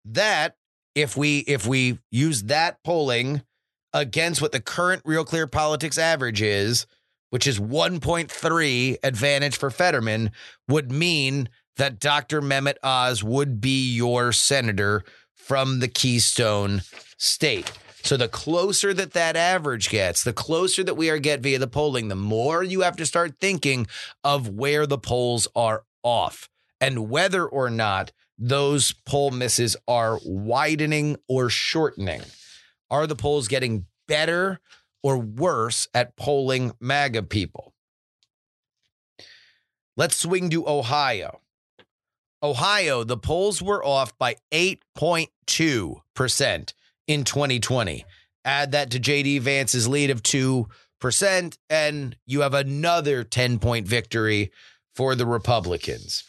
That 0.05 0.55
if 0.93 1.17
we 1.17 1.39
if 1.39 1.67
we 1.67 1.99
use 2.11 2.43
that 2.43 2.83
polling 2.83 3.41
against 3.93 4.41
what 4.41 4.51
the 4.51 4.61
current 4.61 5.01
Real 5.05 5.25
Clear 5.25 5.47
Politics 5.47 5.97
average 5.97 6.41
is, 6.41 6.85
which 7.29 7.47
is 7.47 7.59
1.3 7.59 8.97
advantage 9.03 9.57
for 9.57 9.69
Fetterman, 9.69 10.31
would 10.67 10.91
mean 10.91 11.49
that 11.77 11.99
Dr. 11.99 12.41
Mehmet 12.41 12.77
Oz 12.83 13.23
would 13.23 13.59
be 13.59 13.93
your 13.93 14.31
senator 14.31 15.03
from 15.33 15.79
the 15.79 15.87
Keystone 15.87 16.81
State. 17.17 17.71
So 18.03 18.17
the 18.17 18.27
closer 18.27 18.93
that 18.93 19.13
that 19.13 19.35
average 19.35 19.89
gets, 19.89 20.23
the 20.23 20.33
closer 20.33 20.83
that 20.83 20.95
we 20.95 21.09
are 21.09 21.17
get 21.17 21.41
via 21.41 21.57
the 21.57 21.67
polling, 21.67 22.07
the 22.07 22.15
more 22.15 22.61
you 22.61 22.81
have 22.81 22.97
to 22.97 23.05
start 23.05 23.39
thinking 23.41 23.87
of 24.23 24.49
where 24.49 24.85
the 24.85 24.97
polls 24.97 25.47
are 25.55 25.83
off 26.03 26.47
and 26.79 27.09
whether 27.09 27.45
or 27.47 27.69
not 27.69 28.11
those 28.37 28.93
poll 29.05 29.31
misses 29.31 29.77
are 29.87 30.19
widening 30.25 31.17
or 31.27 31.49
shortening. 31.49 32.21
Are 32.89 33.07
the 33.07 33.15
polls 33.15 33.47
getting 33.47 33.85
better 34.07 34.59
or 35.01 35.17
worse 35.17 35.87
at 35.93 36.15
polling 36.15 36.73
MAGA 36.79 37.23
people? 37.23 37.73
Let's 39.97 40.17
swing 40.17 40.49
to 40.49 40.67
Ohio. 40.67 41.39
Ohio, 42.43 43.03
the 43.03 43.17
polls 43.17 43.61
were 43.61 43.83
off 43.83 44.17
by 44.17 44.35
8.2% 44.51 46.73
in 47.07 47.23
2020. 47.23 48.05
Add 48.43 48.71
that 48.73 48.91
to 48.91 48.99
JD 48.99 49.41
Vance's 49.41 49.87
lead 49.87 50.11
of 50.11 50.21
2%, 50.21 51.57
and 51.69 52.17
you 52.25 52.41
have 52.41 52.53
another 52.53 53.23
10 53.23 53.59
point 53.59 53.87
victory 53.87 54.51
for 54.93 55.15
the 55.15 55.25
Republicans. 55.25 56.25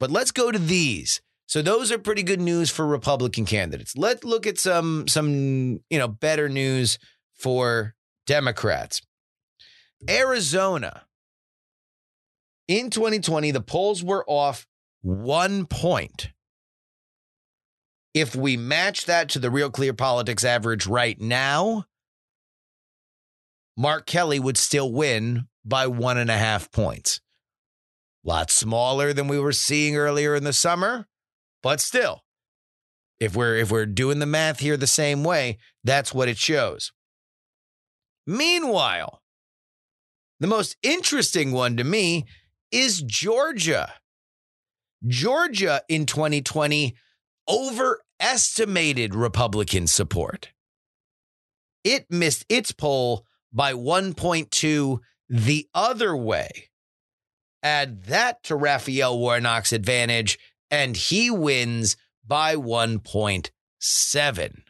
But 0.00 0.10
let's 0.10 0.30
go 0.30 0.50
to 0.50 0.58
these. 0.58 1.20
So 1.46 1.62
those 1.62 1.92
are 1.92 1.98
pretty 1.98 2.22
good 2.22 2.40
news 2.40 2.70
for 2.70 2.86
Republican 2.86 3.44
candidates. 3.44 3.96
Let's 3.96 4.24
look 4.24 4.46
at 4.46 4.58
some 4.58 5.06
some, 5.08 5.80
you 5.90 5.98
know, 5.98 6.08
better 6.08 6.48
news 6.48 6.98
for 7.34 7.94
Democrats. 8.26 9.02
Arizona. 10.08 11.04
In 12.66 12.88
2020, 12.90 13.50
the 13.50 13.60
polls 13.60 14.02
were 14.02 14.24
off 14.26 14.66
1 15.02 15.66
point. 15.66 16.30
If 18.14 18.34
we 18.34 18.56
match 18.56 19.04
that 19.06 19.28
to 19.30 19.38
the 19.38 19.50
Real 19.50 19.70
Clear 19.70 19.92
Politics 19.92 20.44
average 20.44 20.86
right 20.86 21.20
now, 21.20 21.84
Mark 23.76 24.06
Kelly 24.06 24.40
would 24.40 24.56
still 24.56 24.90
win 24.90 25.48
by 25.64 25.88
one 25.88 26.16
and 26.16 26.30
a 26.30 26.38
half 26.38 26.70
points. 26.70 27.20
Lot 28.24 28.50
smaller 28.50 29.12
than 29.12 29.28
we 29.28 29.38
were 29.38 29.52
seeing 29.52 29.96
earlier 29.96 30.34
in 30.34 30.44
the 30.44 30.52
summer, 30.52 31.06
but 31.62 31.80
still, 31.80 32.24
if 33.20 33.36
we're 33.36 33.56
if 33.56 33.70
we're 33.70 33.86
doing 33.86 34.18
the 34.18 34.26
math 34.26 34.60
here 34.60 34.76
the 34.76 34.86
same 34.86 35.22
way, 35.24 35.58
that's 35.82 36.14
what 36.14 36.28
it 36.28 36.38
shows. 36.38 36.92
Meanwhile, 38.26 39.20
the 40.40 40.46
most 40.46 40.76
interesting 40.82 41.52
one 41.52 41.76
to 41.76 41.84
me 41.84 42.24
is 42.72 43.02
Georgia. 43.02 43.92
Georgia 45.06 45.82
in 45.88 46.06
2020 46.06 46.94
overestimated 47.48 49.14
Republican 49.14 49.86
support. 49.86 50.50
It 51.84 52.06
missed 52.10 52.46
its 52.48 52.72
poll 52.72 53.26
by 53.52 53.74
1.2 53.74 54.98
the 55.28 55.68
other 55.74 56.16
way. 56.16 56.70
Add 57.64 58.04
that 58.04 58.44
to 58.44 58.54
Raphael 58.54 59.18
Warnock's 59.18 59.72
advantage, 59.72 60.38
and 60.70 60.96
he 60.96 61.30
wins 61.30 61.96
by 62.26 62.54
1.7. 62.54 64.62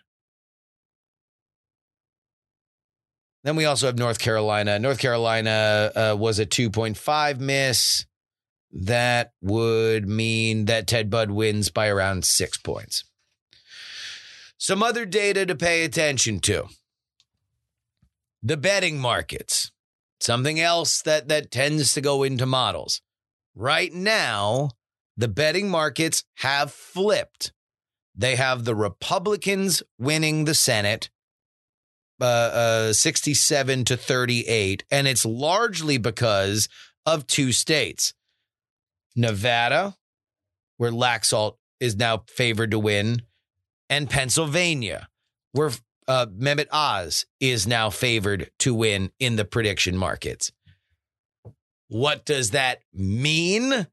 Then 3.42 3.56
we 3.56 3.66
also 3.66 3.86
have 3.86 3.98
North 3.98 4.18
Carolina. 4.18 4.78
North 4.78 4.98
Carolina 4.98 5.92
uh, 5.94 6.16
was 6.18 6.38
a 6.38 6.46
2.5 6.46 7.40
miss. 7.40 8.06
That 8.72 9.32
would 9.42 10.08
mean 10.08 10.64
that 10.64 10.86
Ted 10.86 11.10
Budd 11.10 11.30
wins 11.30 11.70
by 11.70 11.88
around 11.88 12.24
six 12.24 12.56
points. 12.56 13.04
Some 14.56 14.82
other 14.82 15.04
data 15.04 15.44
to 15.46 15.54
pay 15.54 15.84
attention 15.84 16.40
to 16.40 16.68
the 18.42 18.56
betting 18.56 18.98
markets, 18.98 19.70
something 20.24 20.58
else 20.58 21.02
that, 21.02 21.28
that 21.28 21.50
tends 21.50 21.92
to 21.94 22.00
go 22.00 22.22
into 22.22 22.46
models. 22.46 23.00
Right 23.54 23.92
now, 23.92 24.70
the 25.16 25.28
betting 25.28 25.70
markets 25.70 26.24
have 26.36 26.72
flipped. 26.72 27.52
They 28.14 28.36
have 28.36 28.64
the 28.64 28.74
Republicans 28.74 29.82
winning 29.98 30.44
the 30.44 30.54
Senate 30.54 31.10
uh, 32.20 32.24
uh, 32.24 32.92
67 32.92 33.84
to 33.84 33.96
38. 33.96 34.84
And 34.90 35.06
it's 35.06 35.26
largely 35.26 35.98
because 35.98 36.68
of 37.04 37.26
two 37.26 37.52
states 37.52 38.14
Nevada, 39.16 39.96
where 40.76 40.90
Laxalt 40.90 41.56
is 41.80 41.96
now 41.96 42.24
favored 42.28 42.70
to 42.70 42.78
win, 42.78 43.22
and 43.90 44.10
Pennsylvania, 44.10 45.08
where 45.52 45.70
uh, 46.06 46.26
Mehmet 46.26 46.66
Oz 46.72 47.26
is 47.40 47.66
now 47.66 47.90
favored 47.90 48.50
to 48.60 48.74
win 48.74 49.10
in 49.18 49.36
the 49.36 49.44
prediction 49.44 49.96
markets. 49.96 50.52
What 51.88 52.24
does 52.24 52.50
that 52.50 52.80
mean? 52.92 53.86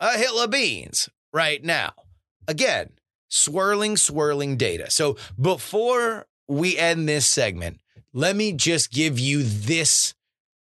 A 0.00 0.18
hill 0.18 0.40
of 0.40 0.50
beans 0.50 1.08
right 1.32 1.62
now. 1.62 1.92
Again, 2.46 2.90
swirling, 3.28 3.96
swirling 3.96 4.56
data. 4.56 4.90
So 4.90 5.16
before 5.40 6.26
we 6.46 6.78
end 6.78 7.08
this 7.08 7.26
segment, 7.26 7.80
let 8.12 8.36
me 8.36 8.52
just 8.52 8.90
give 8.90 9.18
you 9.18 9.42
this 9.42 10.14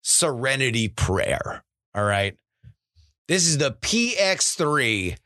serenity 0.02 0.88
prayer. 0.88 1.64
All 1.96 2.04
right. 2.04 2.36
This 3.28 3.48
is 3.48 3.58
the 3.58 3.72
PX3 3.72 5.18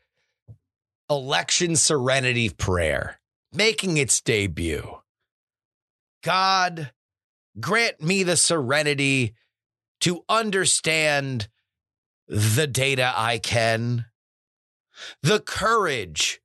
election 1.10 1.76
serenity 1.76 2.50
prayer 2.50 3.18
making 3.52 3.96
its 3.96 4.20
debut. 4.20 5.00
God, 6.22 6.92
grant 7.58 8.02
me 8.02 8.22
the 8.22 8.36
serenity 8.36 9.34
to 10.00 10.22
understand 10.28 11.48
the 12.28 12.66
data 12.66 13.12
I 13.14 13.38
can, 13.38 14.06
the 15.22 15.40
courage 15.40 16.40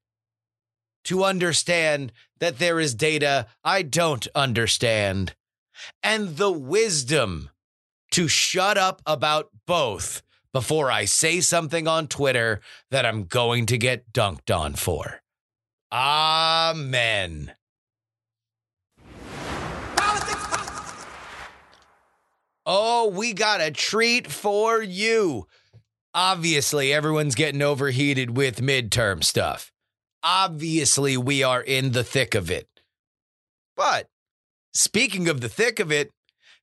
to 1.05 1.23
understand 1.23 2.11
that 2.39 2.59
there 2.59 2.79
is 2.79 2.93
data 2.93 3.47
I 3.63 3.81
don't 3.81 4.27
understand, 4.35 5.35
and 6.03 6.37
the 6.37 6.51
wisdom 6.51 7.49
to 8.11 8.27
shut 8.27 8.77
up 8.77 9.01
about 9.05 9.49
both 9.65 10.21
before 10.53 10.91
I 10.91 11.05
say 11.05 11.39
something 11.39 11.87
on 11.87 12.07
Twitter 12.07 12.61
that 12.91 13.05
I'm 13.05 13.23
going 13.23 13.65
to 13.67 13.77
get 13.77 14.11
dunked 14.11 14.55
on 14.55 14.73
for. 14.73 15.20
Amen. 15.91 17.53
Oh, 22.65 23.09
we 23.09 23.33
got 23.33 23.59
a 23.59 23.71
treat 23.71 24.31
for 24.31 24.81
you. 24.81 25.47
Obviously, 26.13 26.93
everyone's 26.93 27.35
getting 27.35 27.61
overheated 27.61 28.37
with 28.37 28.61
midterm 28.61 29.23
stuff. 29.23 29.71
Obviously, 30.23 31.17
we 31.17 31.41
are 31.41 31.61
in 31.61 31.91
the 31.91 32.03
thick 32.03 32.35
of 32.35 32.51
it. 32.51 32.67
But 33.75 34.07
speaking 34.73 35.27
of 35.27 35.41
the 35.41 35.49
thick 35.49 35.79
of 35.79 35.91
it, 35.91 36.11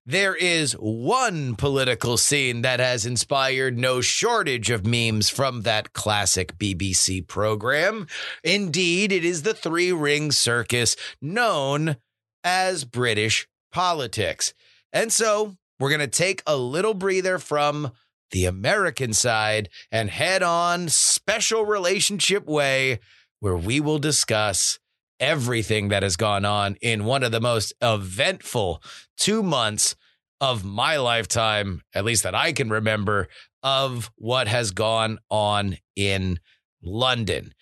there 0.09 0.35
is 0.35 0.73
one 0.73 1.55
political 1.55 2.17
scene 2.17 2.63
that 2.63 2.81
has 2.81 3.05
inspired 3.05 3.77
no 3.77 4.01
shortage 4.01 4.71
of 4.71 4.87
memes 4.87 5.29
from 5.29 5.61
that 5.63 5.93
classic 5.93 6.57
BBC 6.57 7.27
program. 7.27 8.07
Indeed, 8.43 9.13
it 9.13 9.23
is 9.23 9.43
the 9.43 9.53
three 9.53 9.93
ring 9.93 10.33
circus 10.33 10.97
known 11.21 11.99
as 12.43 12.87
British 12.87 13.47
politics. 13.71 14.55
And 14.95 15.13
so 15.13 15.59
we're 15.79 15.91
going 15.91 16.01
to 16.01 16.07
take 16.07 16.43
a 16.47 16.57
little 16.57 16.95
breather 16.95 17.39
from 17.39 17.93
the 18.31 18.47
American 18.47 19.13
side 19.13 19.69
and 19.93 20.09
head 20.09 20.43
on 20.43 20.89
special 20.89 21.67
relationship 21.67 22.47
way 22.47 23.01
where 23.41 23.59
we 23.59 23.79
will 23.79 23.99
discuss 23.99 24.79
everything 25.21 25.89
that 25.89 26.03
has 26.03 26.17
gone 26.17 26.45
on 26.45 26.77
in 26.81 27.05
one 27.05 27.23
of 27.23 27.33
the 27.33 27.41
most 27.41 27.73
eventful 27.81 28.83
two 29.17 29.43
months 29.43 29.97
of 30.41 30.65
my 30.65 30.97
lifetime, 30.97 31.83
at 31.95 32.05
least 32.05 32.23
that 32.23 32.35
I 32.35 32.53
can 32.53 32.71
remember, 32.71 33.29
of 33.63 34.11
what 34.17 34.49
has 34.49 34.71
gone 34.71 35.19
on 35.31 35.79
in 35.97 36.39
London. 36.83 37.53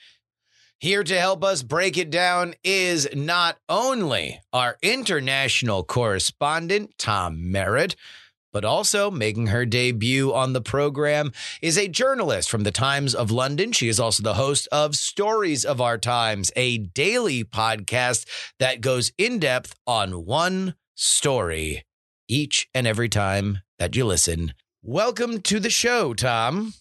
Here 0.78 1.02
to 1.02 1.18
help 1.18 1.42
us 1.42 1.62
break 1.62 1.96
it 1.96 2.10
down 2.10 2.54
is 2.62 3.08
not 3.14 3.56
only 3.68 4.40
our 4.52 4.76
international 4.82 5.84
correspondent, 5.84 6.98
Tom 6.98 7.50
Merritt, 7.50 7.96
but 8.56 8.64
also 8.64 9.10
making 9.10 9.48
her 9.48 9.66
debut 9.66 10.32
on 10.32 10.54
the 10.54 10.62
program 10.62 11.30
is 11.60 11.76
a 11.76 11.88
journalist 11.88 12.48
from 12.48 12.62
the 12.62 12.70
Times 12.70 13.14
of 13.14 13.30
London. 13.30 13.70
She 13.70 13.86
is 13.86 14.00
also 14.00 14.22
the 14.22 14.32
host 14.32 14.66
of 14.72 14.94
Stories 14.94 15.62
of 15.62 15.78
Our 15.78 15.98
Times, 15.98 16.50
a 16.56 16.78
daily 16.78 17.44
podcast 17.44 18.26
that 18.58 18.80
goes 18.80 19.12
in 19.18 19.40
depth 19.40 19.74
on 19.86 20.24
one 20.24 20.74
story 20.94 21.84
each 22.28 22.66
and 22.72 22.86
every 22.86 23.10
time 23.10 23.58
that 23.78 23.94
you 23.94 24.06
listen. 24.06 24.54
Welcome 24.82 25.42
to 25.42 25.60
the 25.60 25.68
show, 25.68 26.14
Tom. 26.14 26.72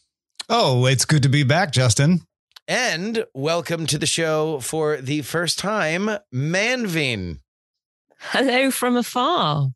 Oh, 0.48 0.86
it's 0.86 1.04
good 1.04 1.24
to 1.24 1.30
be 1.30 1.44
back, 1.44 1.74
Justin. 1.74 2.22
And 2.70 3.26
welcome 3.34 3.86
to 3.88 3.98
the 3.98 4.06
show 4.06 4.62
for 4.62 4.96
the 5.02 5.24
first 5.24 5.60
time, 5.60 6.10
Manveen. 6.34 7.40
Hello 8.18 8.72
from 8.72 8.96
afar. 8.96 9.75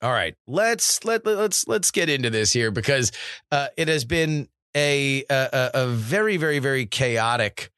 All 0.00 0.12
right, 0.12 0.34
let's 0.46 1.04
let 1.04 1.26
let's 1.26 1.66
let's 1.66 1.90
get 1.90 2.08
into 2.08 2.30
this 2.30 2.52
here 2.52 2.70
because 2.70 3.10
uh, 3.50 3.68
it 3.76 3.88
has 3.88 4.04
been 4.04 4.48
a 4.76 5.24
a, 5.28 5.70
a 5.74 5.86
very 5.88 6.36
very 6.36 6.60
very 6.60 6.86
chaotic 6.86 7.70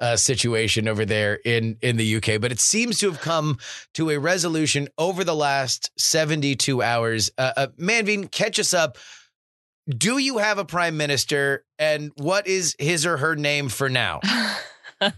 uh, 0.00 0.16
situation 0.16 0.86
over 0.86 1.04
there 1.04 1.40
in 1.44 1.76
in 1.82 1.96
the 1.96 2.16
UK, 2.16 2.40
but 2.40 2.52
it 2.52 2.60
seems 2.60 2.98
to 2.98 3.10
have 3.10 3.20
come 3.20 3.58
to 3.94 4.10
a 4.10 4.18
resolution 4.18 4.88
over 4.98 5.24
the 5.24 5.34
last 5.34 5.90
seventy 5.98 6.54
two 6.54 6.80
hours. 6.80 7.30
Uh, 7.36 7.52
uh, 7.56 7.66
Manveen, 7.78 8.30
catch 8.30 8.60
us 8.60 8.72
up. 8.72 8.96
Do 9.88 10.18
you 10.18 10.38
have 10.38 10.58
a 10.58 10.64
prime 10.64 10.96
minister, 10.96 11.64
and 11.78 12.12
what 12.16 12.46
is 12.46 12.76
his 12.78 13.04
or 13.04 13.16
her 13.16 13.34
name 13.34 13.68
for 13.68 13.88
now? 13.88 14.20
well, 15.00 15.14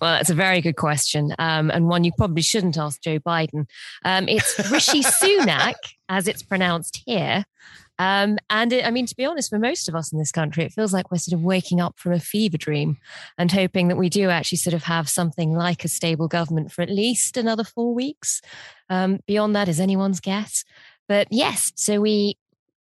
that's 0.00 0.30
a 0.30 0.34
very 0.34 0.60
good 0.60 0.76
question, 0.76 1.34
um, 1.38 1.70
and 1.70 1.88
one 1.88 2.04
you 2.04 2.12
probably 2.16 2.42
shouldn't 2.42 2.78
ask 2.78 3.00
Joe 3.02 3.18
Biden. 3.18 3.66
Um, 4.04 4.28
it's 4.28 4.70
Rishi 4.70 5.02
Sunak, 5.22 5.74
as 6.08 6.28
it's 6.28 6.42
pronounced 6.42 7.02
here. 7.06 7.44
Um, 7.98 8.38
and 8.50 8.72
it, 8.72 8.84
I 8.84 8.90
mean, 8.90 9.06
to 9.06 9.14
be 9.14 9.24
honest, 9.24 9.50
for 9.50 9.58
most 9.58 9.88
of 9.88 9.94
us 9.94 10.12
in 10.12 10.18
this 10.18 10.32
country, 10.32 10.64
it 10.64 10.72
feels 10.72 10.92
like 10.92 11.10
we're 11.10 11.18
sort 11.18 11.38
of 11.38 11.44
waking 11.44 11.80
up 11.80 11.98
from 11.98 12.12
a 12.12 12.20
fever 12.20 12.56
dream 12.56 12.96
and 13.38 13.52
hoping 13.52 13.88
that 13.88 13.96
we 13.96 14.08
do 14.08 14.30
actually 14.30 14.58
sort 14.58 14.74
of 14.74 14.84
have 14.84 15.08
something 15.08 15.52
like 15.52 15.84
a 15.84 15.88
stable 15.88 16.26
government 16.26 16.72
for 16.72 16.82
at 16.82 16.90
least 16.90 17.36
another 17.36 17.64
four 17.64 17.94
weeks. 17.94 18.40
Um, 18.90 19.20
beyond 19.26 19.54
that 19.54 19.68
is 19.68 19.78
anyone's 19.78 20.20
guess. 20.20 20.64
But 21.08 21.28
yes, 21.30 21.72
so 21.76 22.00
we 22.00 22.36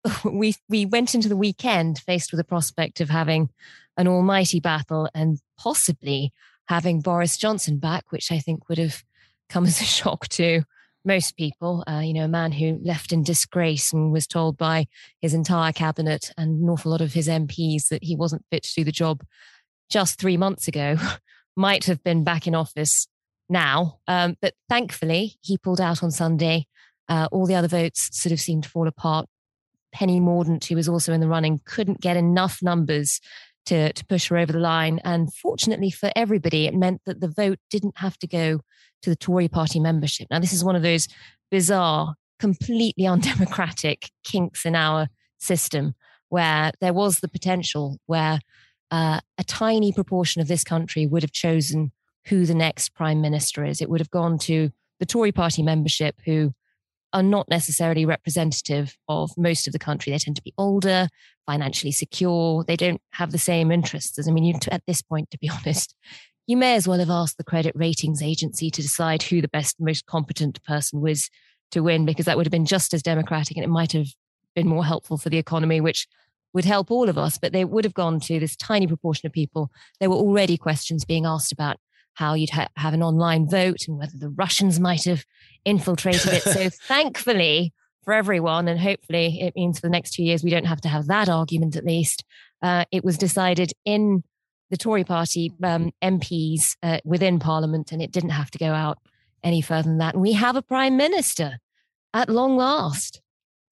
we 0.26 0.56
we 0.70 0.86
went 0.86 1.14
into 1.14 1.30
the 1.30 1.36
weekend 1.36 2.00
faced 2.00 2.32
with 2.32 2.38
the 2.40 2.46
prospect 2.46 3.02
of 3.02 3.10
having 3.10 3.50
an 3.98 4.08
almighty 4.08 4.60
battle 4.60 5.10
and 5.14 5.40
possibly 5.58 6.32
having 6.68 7.02
Boris 7.02 7.38
Johnson 7.38 7.78
back, 7.78 8.12
which 8.12 8.32
I 8.32 8.40
think 8.40 8.70
would 8.70 8.78
have 8.78 9.04
come 9.50 9.66
as 9.66 9.82
a 9.82 9.86
shock 10.00 10.28
to 10.30 10.64
most 11.04 11.36
people. 11.36 11.84
Uh, 11.88 12.00
you 12.00 12.14
know, 12.14 12.26
a 12.26 12.30
man 12.30 12.52
who 12.52 12.80
left 12.84 13.12
in 13.12 13.24
disgrace 13.24 13.92
and 13.92 14.12
was 14.12 14.28
told 14.28 14.58
by 14.58 14.88
his 15.20 15.34
entire 15.34 15.72
cabinet 15.72 16.32
and 16.38 16.62
an 16.62 16.70
awful 16.70 16.92
lot 16.92 17.02
of 17.02 17.14
his 17.14 17.28
MPs 17.28 17.88
that 17.90 18.04
he 18.04 18.16
wasn't 18.16 18.46
fit 18.52 18.64
to 18.64 18.74
do 18.76 18.84
the 18.84 18.92
job 18.92 19.24
just 19.90 20.20
three 20.20 20.38
months 20.38 20.68
ago, 20.68 20.98
might 21.56 21.86
have 21.86 22.04
been 22.04 22.24
back 22.24 22.48
in 22.48 22.56
office 22.56 23.08
now. 23.50 24.00
Um, 24.08 24.38
but 24.42 24.54
thankfully, 24.70 25.36
he 25.42 25.58
pulled 25.58 25.82
out 25.82 26.02
on 26.02 26.12
Sunday. 26.12 26.66
Uh, 27.10 27.28
all 27.32 27.46
the 27.46 27.56
other 27.56 27.68
votes 27.68 28.10
sort 28.18 28.32
of 28.32 28.40
seemed 28.40 28.64
to 28.64 28.70
fall 28.70 28.88
apart. 28.88 29.28
Penny 29.92 30.22
Mordaunt, 30.22 30.64
who 30.66 30.76
was 30.76 30.88
also 30.88 31.12
in 31.12 31.20
the 31.20 31.28
running, 31.28 31.60
couldn't 31.66 32.00
get 32.00 32.16
enough 32.16 32.60
numbers 32.62 33.20
to, 33.66 33.94
to 33.94 34.06
push 34.06 34.30
her 34.30 34.38
over 34.38 34.52
the 34.52 34.60
line. 34.60 35.00
And 35.04 35.34
fortunately 35.34 35.92
for 35.92 36.12
everybody, 36.16 36.66
it 36.68 36.74
meant 36.74 37.02
that 37.06 37.22
the 37.22 37.28
vote 37.28 37.60
didn't 37.70 37.98
have 37.98 38.18
to 38.20 38.28
go 38.28 38.62
to 39.02 39.10
the 39.10 39.16
Tory 39.16 39.48
party 39.48 39.80
membership. 39.80 40.28
Now, 40.30 40.40
this 40.40 40.54
is 40.54 40.64
one 40.64 40.76
of 40.76 40.84
those 40.84 41.08
bizarre, 41.50 42.16
completely 42.40 43.06
undemocratic 43.08 44.10
kinks 44.24 44.66
in 44.66 44.76
our 44.76 45.08
system 45.40 45.96
where 46.30 46.72
there 46.80 46.94
was 46.94 47.20
the 47.20 47.28
potential 47.28 47.98
where 48.06 48.40
uh, 48.90 49.20
a 49.38 49.44
tiny 49.44 49.92
proportion 49.92 50.42
of 50.42 50.48
this 50.48 50.64
country 50.64 51.06
would 51.06 51.24
have 51.24 51.32
chosen 51.32 51.92
who 52.28 52.46
the 52.46 52.56
next 52.56 52.90
prime 52.90 53.22
minister 53.22 53.66
is. 53.66 53.82
It 53.82 53.90
would 53.90 54.00
have 54.00 54.12
gone 54.12 54.38
to 54.40 54.72
the 55.00 55.06
Tory 55.06 55.32
party 55.32 55.64
membership, 55.64 56.16
who 56.26 56.54
are 57.14 57.24
not 57.24 57.50
necessarily 57.50 58.06
representative 58.06 58.96
of 59.08 59.32
most 59.38 59.68
of 59.68 59.74
the 59.74 59.80
country. 59.80 60.12
They 60.12 60.20
tend 60.20 60.36
to 60.38 60.42
be 60.42 60.54
older, 60.58 61.08
financially 61.46 61.92
secure. 61.92 62.64
They 62.64 62.76
don't 62.76 63.02
have 63.12 63.32
the 63.32 63.38
same 63.38 63.72
interests 63.72 64.18
as, 64.18 64.28
I 64.28 64.32
mean, 64.32 64.44
you, 64.44 64.56
at 64.72 64.84
this 64.88 65.02
point, 65.02 65.32
to 65.32 65.38
be 65.38 65.50
honest, 65.66 65.96
you 66.48 66.58
may 66.58 66.76
as 66.76 66.88
well 66.88 67.00
have 67.00 67.10
asked 67.10 67.38
the 67.38 67.44
credit 67.44 67.74
ratings 67.76 68.22
agency 68.22 68.70
to 68.72 68.82
decide 68.82 69.24
who 69.24 69.42
the 69.42 69.48
best, 69.48 69.80
most 69.80 70.06
competent 70.06 70.64
person 70.64 71.02
was 71.02 71.30
to 71.72 71.82
win, 71.82 72.06
because 72.06 72.26
that 72.26 72.38
would 72.38 72.46
have 72.46 72.52
been 72.52 72.66
just 72.66 72.94
as 72.94 73.04
democratic 73.04 73.56
and 73.56 73.64
it 73.64 73.70
might 73.70 73.94
have 73.94 74.08
been 74.56 74.68
more 74.68 74.86
helpful 74.86 75.18
for 75.18 75.30
the 75.30 75.38
economy, 75.38 75.80
which 75.80 76.08
would 76.54 76.66
help 76.66 76.92
all 76.92 77.08
of 77.08 77.18
us. 77.18 77.38
But 77.38 77.54
they 77.54 77.64
would 77.64 77.86
have 77.86 77.94
gone 77.94 78.20
to 78.22 78.40
this 78.40 78.58
tiny 78.58 78.88
proportion 78.88 79.28
of 79.28 79.34
people. 79.34 79.72
There 80.00 80.10
were 80.10 80.18
already 80.18 80.58
questions 80.58 81.06
being 81.06 81.26
asked 81.26 81.52
about 81.52 81.78
how 82.14 82.34
you'd 82.34 82.50
ha- 82.52 82.68
have 82.76 82.94
an 82.94 83.04
online 83.04 83.50
vote 83.50 83.88
and 83.88 83.98
whether 83.98 84.18
the 84.18 84.30
Russians 84.30 84.80
might 84.80 85.06
have 85.06 85.26
infiltrated 85.66 86.34
it. 86.34 86.44
so 86.44 86.70
thankfully 86.88 87.74
for 88.04 88.14
everyone, 88.14 88.68
and 88.68 88.80
hopefully 88.80 89.42
it 89.42 89.56
means 89.56 89.80
for 89.80 89.88
the 89.88 89.92
next 89.92 90.14
two 90.14 90.24
years 90.24 90.44
we 90.44 90.50
don't 90.50 90.66
have 90.66 90.82
to 90.82 90.90
have 90.90 91.08
that 91.08 91.30
argument 91.30 91.76
at 91.76 91.86
least, 91.86 92.24
uh, 92.62 92.86
it 92.92 93.04
was 93.04 93.18
decided 93.18 93.74
in 93.86 94.24
the 94.70 94.78
Tory 94.78 95.04
party 95.04 95.54
um, 95.64 95.92
MPs 96.02 96.78
uh, 96.82 97.00
within 97.04 97.40
Parliament, 97.40 97.92
and 97.92 98.02
it 98.02 98.12
didn't 98.12 98.32
have 98.32 98.50
to 98.52 98.58
go 98.58 98.74
out 98.74 98.98
any 99.44 99.62
further 99.62 99.90
than 99.90 99.98
that. 99.98 100.14
And 100.14 100.22
we 100.22 100.34
have 100.34 100.56
a 100.56 100.62
prime 100.62 100.98
minister 100.98 101.60
at 102.14 102.30
long 102.30 102.58
last. 102.58 103.22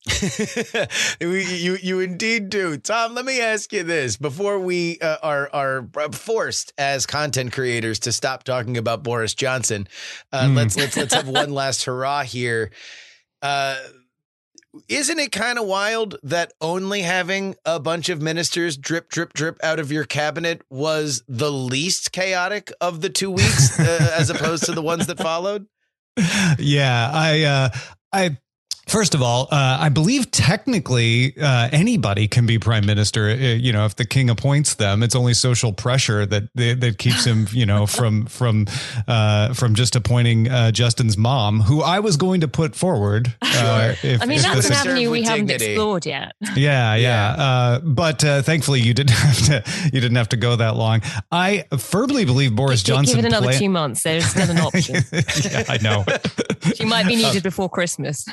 you, 1.20 1.78
you 1.82 2.00
indeed 2.00 2.50
do, 2.50 2.78
Tom. 2.78 3.16
Let 3.16 3.26
me 3.26 3.42
ask 3.42 3.74
you 3.74 3.84
this: 3.84 4.16
before 4.16 4.58
we 4.58 4.98
uh, 5.00 5.18
are 5.22 5.50
are 5.52 5.90
forced 6.14 6.74
as 6.78 7.06
content 7.06 7.52
creators 7.52 8.00
to 8.00 8.12
stop 8.14 8.44
talking 8.44 8.78
about 8.78 9.04
Boris 9.04 9.34
Johnson, 9.34 9.88
uh, 10.32 10.44
mm. 10.44 10.56
let's 10.56 10.78
let's 10.78 10.96
let's 10.96 11.14
have 11.14 11.28
one 11.28 11.54
last 11.54 11.84
hurrah 11.84 12.24
here. 12.24 12.72
Uh, 13.42 13.78
isn't 14.88 15.20
it 15.20 15.32
kind 15.32 15.58
of 15.58 15.66
wild 15.66 16.16
that 16.24 16.54
only 16.62 17.02
having 17.02 17.56
a 17.66 17.80
bunch 17.80 18.08
of 18.10 18.22
ministers 18.22 18.78
drip 18.78 19.10
drip 19.10 19.34
drip 19.34 19.58
out 19.64 19.80
of 19.80 19.92
your 19.92 20.06
cabinet 20.06 20.62
was 20.70 21.24
the 21.28 21.52
least 21.52 22.12
chaotic 22.12 22.72
of 22.80 23.02
the 23.02 23.10
two 23.10 23.32
weeks, 23.32 23.78
uh, 23.80 24.16
as 24.18 24.30
opposed 24.30 24.66
to 24.66 24.72
the 24.72 24.82
ones 24.82 25.08
that 25.08 25.18
followed? 25.18 25.68
Yeah, 26.58 27.10
I 27.14 27.44
uh, 27.44 27.70
I 28.12 28.38
First 28.90 29.14
of 29.14 29.22
all, 29.22 29.44
uh, 29.52 29.78
I 29.80 29.90
believe 29.90 30.32
technically 30.32 31.36
uh, 31.40 31.70
anybody 31.72 32.28
can 32.28 32.48
be 32.48 32.58
prime 32.58 32.88
minister. 32.88 33.30
Uh, 33.30 33.34
you 33.36 33.72
know, 33.72 33.86
if 33.86 33.96
the 33.96 34.06
king 34.06 34.32
appoints 34.32 34.74
them, 34.76 35.04
it's 35.04 35.16
only 35.16 35.36
social 35.36 35.72
pressure 35.72 36.26
that 36.26 36.50
that 36.56 36.96
keeps 36.98 37.24
him, 37.24 37.48
you 37.52 37.68
know, 37.68 37.86
from 38.00 38.26
from 38.26 38.66
uh, 39.08 39.54
from 39.54 39.76
just 39.76 39.96
appointing 39.96 40.50
uh, 40.50 40.72
Justin's 40.72 41.18
mom, 41.18 41.62
who 41.62 41.84
I 41.84 42.00
was 42.00 42.18
going 42.18 42.42
to 42.42 42.48
put 42.48 42.76
forward. 42.76 43.36
Uh, 43.44 43.94
if, 44.02 44.24
I 44.24 44.26
mean, 44.26 44.42
that's 44.42 44.66
an 44.68 44.74
avenue 44.74 45.12
we 45.12 45.22
haven't 45.24 45.52
explored 45.52 46.06
yet. 46.06 46.34
Yeah, 46.56 46.96
yeah. 46.96 47.36
yeah. 47.38 47.80
but 47.84 48.22
thankfully, 48.22 48.82
you 48.82 48.94
didn't 48.96 49.12
have 49.16 49.38
to. 49.46 49.64
You 49.86 50.02
didn't 50.02 50.18
have 50.18 50.30
to 50.30 50.38
go 50.38 50.56
that 50.56 50.76
long. 50.76 51.02
I 51.32 51.66
firmly 51.78 52.26
believe 52.26 52.56
Boris 52.56 52.82
Johnson. 52.82 53.18
Give 53.18 53.26
it 53.26 53.28
another 53.28 53.48
plan- 53.48 53.60
two 53.60 53.70
months. 53.70 54.04
There's 54.04 54.26
still 54.26 54.50
an 54.50 54.58
option. 54.58 55.04
yeah, 55.12 55.64
I 55.70 55.78
know. 55.78 56.06
she 56.74 56.86
might 56.86 57.06
be 57.08 57.16
needed 57.18 57.44
before 57.44 57.70
Christmas. 57.70 58.26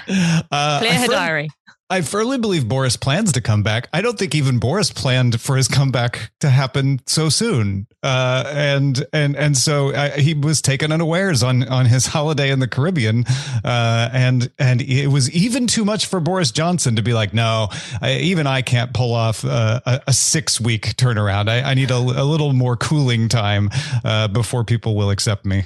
Uh, 0.51 0.79
Clear 0.81 0.95
her 0.95 1.07
firm- 1.07 1.15
diary. 1.15 1.49
I 1.89 2.01
firmly 2.01 2.37
believe 2.37 2.67
Boris 2.67 2.97
plans 2.97 3.31
to 3.33 3.41
come 3.41 3.63
back. 3.63 3.89
I 3.93 4.01
don't 4.01 4.19
think 4.19 4.35
even 4.35 4.59
Boris 4.59 4.91
planned 4.91 5.41
for 5.41 5.57
his 5.57 5.69
comeback 5.69 6.33
to 6.41 6.51
happen 6.51 7.01
so 7.07 7.29
soon. 7.29 7.87
Uh, 8.03 8.43
and 8.53 9.07
and 9.13 9.37
and 9.37 9.57
so 9.57 9.93
uh, 9.93 10.11
he 10.11 10.35
was 10.35 10.61
taken 10.61 10.91
unawares 10.91 11.45
on 11.45 11.63
on 11.69 11.87
his 11.87 12.07
holiday 12.07 12.51
in 12.51 12.59
the 12.59 12.67
Caribbean. 12.67 13.25
Uh, 13.65 14.09
and 14.13 14.51
and 14.59 14.83
it 14.83 15.09
was 15.09 15.31
even 15.31 15.69
too 15.69 15.85
much 15.85 16.07
for 16.07 16.19
Boris 16.19 16.51
Johnson 16.51 16.97
to 16.97 17.03
be 17.03 17.13
like, 17.13 17.33
no, 17.33 17.69
I, 18.03 18.17
even 18.17 18.49
I 18.49 18.63
can't 18.63 18.93
pull 18.93 19.15
off 19.15 19.45
uh, 19.45 19.81
a, 19.87 20.01
a 20.09 20.13
six 20.13 20.61
week 20.61 20.97
turnaround. 20.97 21.49
I, 21.49 21.63
I 21.63 21.75
need 21.75 21.93
a, 21.93 21.97
a, 21.97 22.25
little 22.27 22.53
more 22.53 22.77
cooling 22.77 23.29
time 23.29 23.71
uh, 24.05 24.27
before 24.27 24.65
people 24.65 24.97
will 24.97 25.11
accept 25.11 25.45
me. 25.45 25.65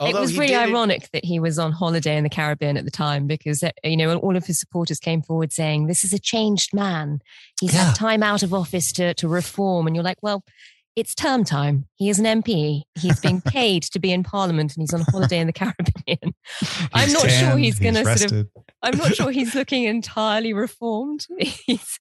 Although 0.00 0.18
it 0.18 0.20
was 0.20 0.38
really 0.38 0.54
ironic 0.54 1.04
it. 1.04 1.10
that 1.12 1.24
he 1.24 1.38
was 1.38 1.58
on 1.58 1.72
holiday 1.72 2.16
in 2.16 2.24
the 2.24 2.30
Caribbean 2.30 2.78
at 2.78 2.86
the 2.86 2.90
time 2.90 3.26
because 3.26 3.62
uh, 3.62 3.70
you 3.84 3.96
know 3.96 4.16
all 4.16 4.36
of 4.36 4.46
his 4.46 4.58
supporters 4.58 4.98
came 4.98 5.20
forward 5.20 5.52
saying 5.52 5.86
this 5.86 6.04
is 6.04 6.12
a 6.12 6.18
changed 6.18 6.72
man. 6.72 7.20
He's 7.60 7.74
yeah. 7.74 7.86
had 7.86 7.94
time 7.94 8.22
out 8.22 8.42
of 8.42 8.54
office 8.54 8.92
to 8.94 9.12
to 9.14 9.28
reform, 9.28 9.86
and 9.86 9.94
you're 9.94 10.04
like, 10.04 10.22
well, 10.22 10.42
it's 10.96 11.14
term 11.14 11.44
time. 11.44 11.86
He 11.96 12.08
is 12.08 12.18
an 12.18 12.42
MP. 12.42 12.82
He's 12.98 13.20
being 13.20 13.40
paid 13.46 13.82
to 13.84 13.98
be 13.98 14.12
in 14.12 14.22
Parliament, 14.22 14.74
and 14.74 14.82
he's 14.82 14.94
on 14.94 15.02
holiday 15.02 15.38
in 15.38 15.46
the 15.46 15.52
Caribbean. 15.52 16.34
I'm 16.94 17.12
not 17.12 17.24
tan, 17.24 17.50
sure 17.50 17.58
he's 17.58 17.78
going 17.78 17.94
to 17.94 18.04
sort 18.04 18.32
of. 18.32 18.48
I'm 18.82 18.96
not 18.96 19.14
sure 19.14 19.30
he's 19.30 19.54
looking 19.54 19.84
entirely 19.84 20.52
reformed. 20.52 21.26
He's 21.38 22.00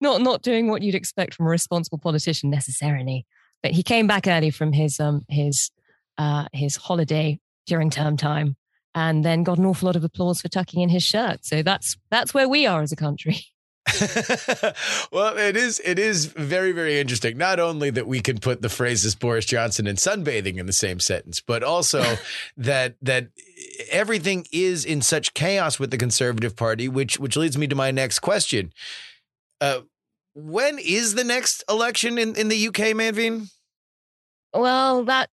not 0.00 0.22
not 0.22 0.42
doing 0.42 0.68
what 0.68 0.82
you'd 0.82 0.94
expect 0.94 1.34
from 1.34 1.46
a 1.46 1.50
responsible 1.50 1.98
politician 1.98 2.50
necessarily. 2.50 3.26
But 3.62 3.72
he 3.72 3.82
came 3.82 4.06
back 4.06 4.26
early 4.26 4.50
from 4.50 4.72
his 4.72 5.00
um 5.00 5.22
his 5.28 5.70
uh, 6.18 6.46
his 6.52 6.76
holiday 6.76 7.38
during 7.66 7.90
term 7.90 8.16
time 8.16 8.56
and 8.94 9.24
then 9.24 9.42
got 9.42 9.58
an 9.58 9.66
awful 9.66 9.86
lot 9.86 9.96
of 9.96 10.04
applause 10.04 10.40
for 10.40 10.48
tucking 10.48 10.80
in 10.80 10.88
his 10.88 11.02
shirt. 11.02 11.44
So 11.44 11.62
that's 11.62 11.96
that's 12.10 12.32
where 12.32 12.48
we 12.48 12.66
are 12.66 12.82
as 12.82 12.92
a 12.92 12.96
country. 12.96 13.38
well, 15.12 15.38
it 15.38 15.56
is 15.56 15.80
it 15.84 15.98
is 15.98 16.26
very 16.26 16.72
very 16.72 16.98
interesting. 16.98 17.36
Not 17.36 17.60
only 17.60 17.90
that 17.90 18.06
we 18.06 18.20
can 18.20 18.38
put 18.38 18.60
the 18.60 18.68
phrases 18.68 19.14
Boris 19.14 19.44
Johnson 19.44 19.86
and 19.86 19.96
sunbathing 19.96 20.56
in 20.56 20.66
the 20.66 20.72
same 20.72 20.98
sentence, 20.98 21.40
but 21.40 21.62
also 21.62 22.16
that 22.56 22.96
that 23.02 23.28
everything 23.90 24.46
is 24.50 24.84
in 24.84 25.02
such 25.02 25.34
chaos 25.34 25.78
with 25.78 25.90
the 25.90 25.98
Conservative 25.98 26.56
Party, 26.56 26.88
which 26.88 27.20
which 27.20 27.36
leads 27.36 27.56
me 27.56 27.66
to 27.68 27.76
my 27.76 27.90
next 27.90 28.20
question. 28.20 28.72
Uh, 29.60 29.80
when 30.34 30.78
is 30.78 31.14
the 31.14 31.24
next 31.24 31.62
election 31.68 32.18
in, 32.18 32.34
in 32.36 32.48
the 32.48 32.68
UK, 32.68 32.92
Manveen? 32.94 33.50
Well, 34.52 35.04
that 35.04 35.30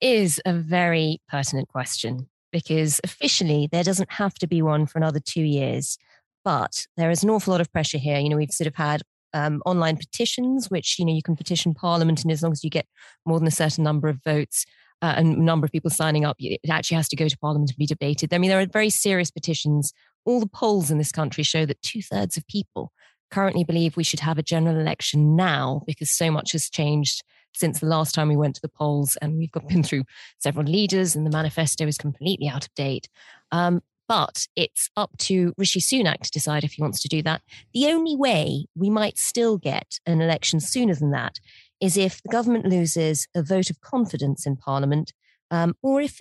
is 0.00 0.40
a 0.44 0.52
very 0.52 1.20
pertinent 1.28 1.68
question 1.68 2.28
because 2.52 3.00
officially 3.04 3.68
there 3.70 3.84
doesn't 3.84 4.12
have 4.12 4.34
to 4.34 4.46
be 4.46 4.62
one 4.62 4.86
for 4.86 4.98
another 4.98 5.20
two 5.20 5.42
years. 5.42 5.98
But 6.44 6.86
there 6.96 7.10
is 7.10 7.22
an 7.22 7.30
awful 7.30 7.52
lot 7.52 7.60
of 7.60 7.72
pressure 7.72 7.98
here. 7.98 8.18
You 8.18 8.28
know, 8.28 8.36
we've 8.36 8.50
sort 8.50 8.68
of 8.68 8.76
had 8.76 9.02
um, 9.34 9.62
online 9.66 9.96
petitions, 9.96 10.70
which, 10.70 10.98
you 10.98 11.04
know, 11.04 11.12
you 11.12 11.22
can 11.22 11.36
petition 11.36 11.74
Parliament, 11.74 12.22
and 12.22 12.30
as 12.30 12.42
long 12.42 12.52
as 12.52 12.62
you 12.62 12.70
get 12.70 12.86
more 13.24 13.38
than 13.38 13.48
a 13.48 13.52
certain 13.52 13.82
number 13.82 14.08
of 14.08 14.22
votes, 14.22 14.64
uh, 15.02 15.14
and 15.16 15.38
number 15.38 15.64
of 15.64 15.72
people 15.72 15.90
signing 15.90 16.24
up, 16.24 16.36
it 16.38 16.60
actually 16.70 16.96
has 16.96 17.08
to 17.08 17.16
go 17.16 17.28
to 17.28 17.38
Parliament 17.38 17.70
and 17.70 17.76
be 17.76 17.86
debated. 17.86 18.32
I 18.32 18.38
mean, 18.38 18.48
there 18.48 18.60
are 18.60 18.66
very 18.66 18.90
serious 18.90 19.30
petitions. 19.30 19.92
All 20.24 20.40
the 20.40 20.46
polls 20.46 20.90
in 20.90 20.98
this 20.98 21.12
country 21.12 21.44
show 21.44 21.66
that 21.66 21.82
two 21.82 22.02
thirds 22.02 22.36
of 22.36 22.46
people 22.46 22.92
currently 23.30 23.64
believe 23.64 23.96
we 23.96 24.04
should 24.04 24.20
have 24.20 24.38
a 24.38 24.42
general 24.42 24.78
election 24.78 25.36
now 25.36 25.82
because 25.86 26.10
so 26.10 26.30
much 26.30 26.52
has 26.52 26.70
changed 26.70 27.22
since 27.56 27.80
the 27.80 27.86
last 27.86 28.14
time 28.14 28.28
we 28.28 28.36
went 28.36 28.54
to 28.56 28.62
the 28.62 28.68
polls, 28.68 29.16
and 29.22 29.36
we've 29.36 29.50
been 29.68 29.82
through 29.82 30.04
several 30.38 30.66
leaders, 30.66 31.16
and 31.16 31.26
the 31.26 31.30
manifesto 31.30 31.86
is 31.86 31.98
completely 31.98 32.48
out 32.48 32.66
of 32.66 32.74
date. 32.74 33.08
Um, 33.50 33.82
but 34.08 34.46
it's 34.54 34.88
up 34.96 35.16
to 35.18 35.52
Rishi 35.56 35.80
Sunak 35.80 36.20
to 36.20 36.30
decide 36.30 36.62
if 36.62 36.74
he 36.74 36.82
wants 36.82 37.00
to 37.02 37.08
do 37.08 37.22
that. 37.22 37.42
The 37.74 37.86
only 37.88 38.14
way 38.14 38.66
we 38.76 38.88
might 38.88 39.18
still 39.18 39.58
get 39.58 39.98
an 40.06 40.20
election 40.20 40.60
sooner 40.60 40.94
than 40.94 41.10
that 41.10 41.40
is 41.80 41.96
if 41.96 42.22
the 42.22 42.28
government 42.28 42.66
loses 42.66 43.26
a 43.34 43.42
vote 43.42 43.68
of 43.68 43.80
confidence 43.80 44.46
in 44.46 44.56
Parliament, 44.56 45.12
um, 45.50 45.74
or 45.82 46.00
if 46.00 46.20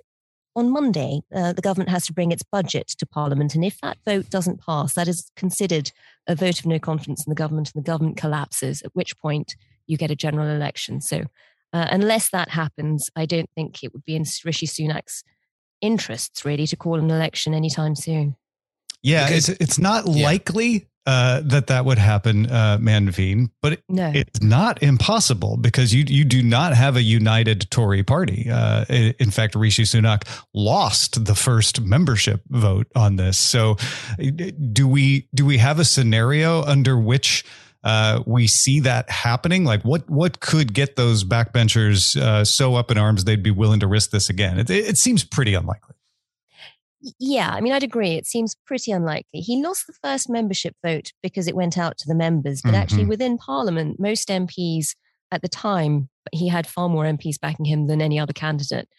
on 0.55 0.71
Monday 0.71 1.21
uh, 1.35 1.53
the 1.53 1.61
government 1.61 1.89
has 1.89 2.05
to 2.05 2.13
bring 2.13 2.31
its 2.31 2.43
budget 2.43 2.87
to 2.87 3.05
Parliament. 3.05 3.55
And 3.55 3.63
if 3.63 3.79
that 3.81 3.97
vote 4.05 4.29
doesn't 4.29 4.61
pass, 4.61 4.93
that 4.93 5.07
is 5.07 5.29
considered 5.35 5.91
a 6.27 6.35
vote 6.35 6.59
of 6.59 6.65
no 6.65 6.79
confidence 6.79 7.25
in 7.25 7.29
the 7.29 7.35
government, 7.35 7.71
and 7.73 7.83
the 7.83 7.91
government 7.91 8.17
collapses, 8.17 8.81
at 8.81 8.95
which 8.95 9.17
point 9.17 9.55
you 9.87 9.97
get 9.97 10.11
a 10.11 10.15
general 10.15 10.49
election. 10.49 11.01
So 11.01 11.25
uh, 11.73 11.87
unless 11.91 12.29
that 12.29 12.49
happens, 12.49 13.09
I 13.15 13.25
don't 13.25 13.49
think 13.55 13.83
it 13.83 13.93
would 13.93 14.05
be 14.05 14.15
in 14.15 14.23
Rishi 14.43 14.67
Sunak's 14.67 15.23
interests 15.81 16.45
really 16.45 16.67
to 16.67 16.75
call 16.75 16.99
an 16.99 17.11
election 17.11 17.53
anytime 17.53 17.95
soon. 17.95 18.35
Yeah, 19.03 19.27
because, 19.27 19.49
it's 19.49 19.61
it's 19.61 19.79
not 19.79 20.07
yeah. 20.07 20.25
likely 20.25 20.87
uh, 21.05 21.41
that 21.45 21.67
that 21.67 21.85
would 21.85 21.99
happen, 21.99 22.47
uh, 22.47 22.79
Manveen, 22.79 23.51
but 23.61 23.73
it, 23.73 23.83
no. 23.87 24.11
it's 24.15 24.41
not 24.41 24.81
impossible 24.81 25.57
because 25.57 25.93
you 25.93 26.03
you 26.07 26.25
do 26.25 26.41
not 26.41 26.73
have 26.73 26.95
a 26.95 27.03
united 27.03 27.69
Tory 27.69 28.03
party. 28.03 28.49
Uh, 28.49 28.85
in 28.85 29.29
fact, 29.29 29.53
Rishi 29.53 29.83
Sunak 29.83 30.27
lost 30.53 31.25
the 31.25 31.35
first 31.35 31.81
membership 31.81 32.41
vote 32.49 32.87
on 32.95 33.17
this. 33.17 33.37
So, 33.37 33.77
do 34.17 34.87
we 34.87 35.27
do 35.35 35.45
we 35.45 35.59
have 35.59 35.79
a 35.79 35.85
scenario 35.85 36.63
under 36.63 36.97
which? 36.97 37.45
Uh, 37.85 38.23
we 38.25 38.47
see 38.47 38.79
that 38.81 39.09
happening? 39.09 39.63
Like, 39.63 39.83
what 39.83 40.09
what 40.09 40.39
could 40.39 40.73
get 40.73 40.95
those 40.95 41.23
backbenchers 41.23 42.19
uh, 42.19 42.43
so 42.43 42.75
up 42.75 42.89
in 42.91 42.97
arms 42.97 43.23
they'd 43.23 43.43
be 43.43 43.51
willing 43.51 43.79
to 43.79 43.87
risk 43.87 44.09
this 44.09 44.29
again? 44.29 44.59
It, 44.59 44.69
it 44.69 44.97
seems 44.97 45.23
pretty 45.23 45.53
unlikely. 45.53 45.95
Yeah, 47.19 47.51
I 47.51 47.61
mean, 47.61 47.71
I'd 47.71 47.83
agree. 47.83 48.13
It 48.13 48.25
seems 48.25 48.55
pretty 48.65 48.91
unlikely. 48.91 49.41
He 49.41 49.61
lost 49.61 49.85
the 49.85 49.93
first 50.03 50.27
membership 50.27 50.75
vote 50.83 51.11
because 51.21 51.47
it 51.47 51.55
went 51.55 51.77
out 51.77 51.99
to 51.99 52.07
the 52.07 52.15
members, 52.15 52.63
but 52.63 52.69
mm-hmm. 52.69 52.81
actually 52.81 53.05
within 53.05 53.37
Parliament, 53.37 53.99
most 53.99 54.29
MPs 54.29 54.95
at 55.31 55.43
the 55.43 55.47
time, 55.47 56.09
he 56.31 56.47
had 56.47 56.65
far 56.65 56.89
more 56.89 57.03
MPs 57.03 57.39
backing 57.39 57.65
him 57.65 57.85
than 57.85 58.01
any 58.01 58.17
other 58.17 58.33
candidate. 58.33 58.89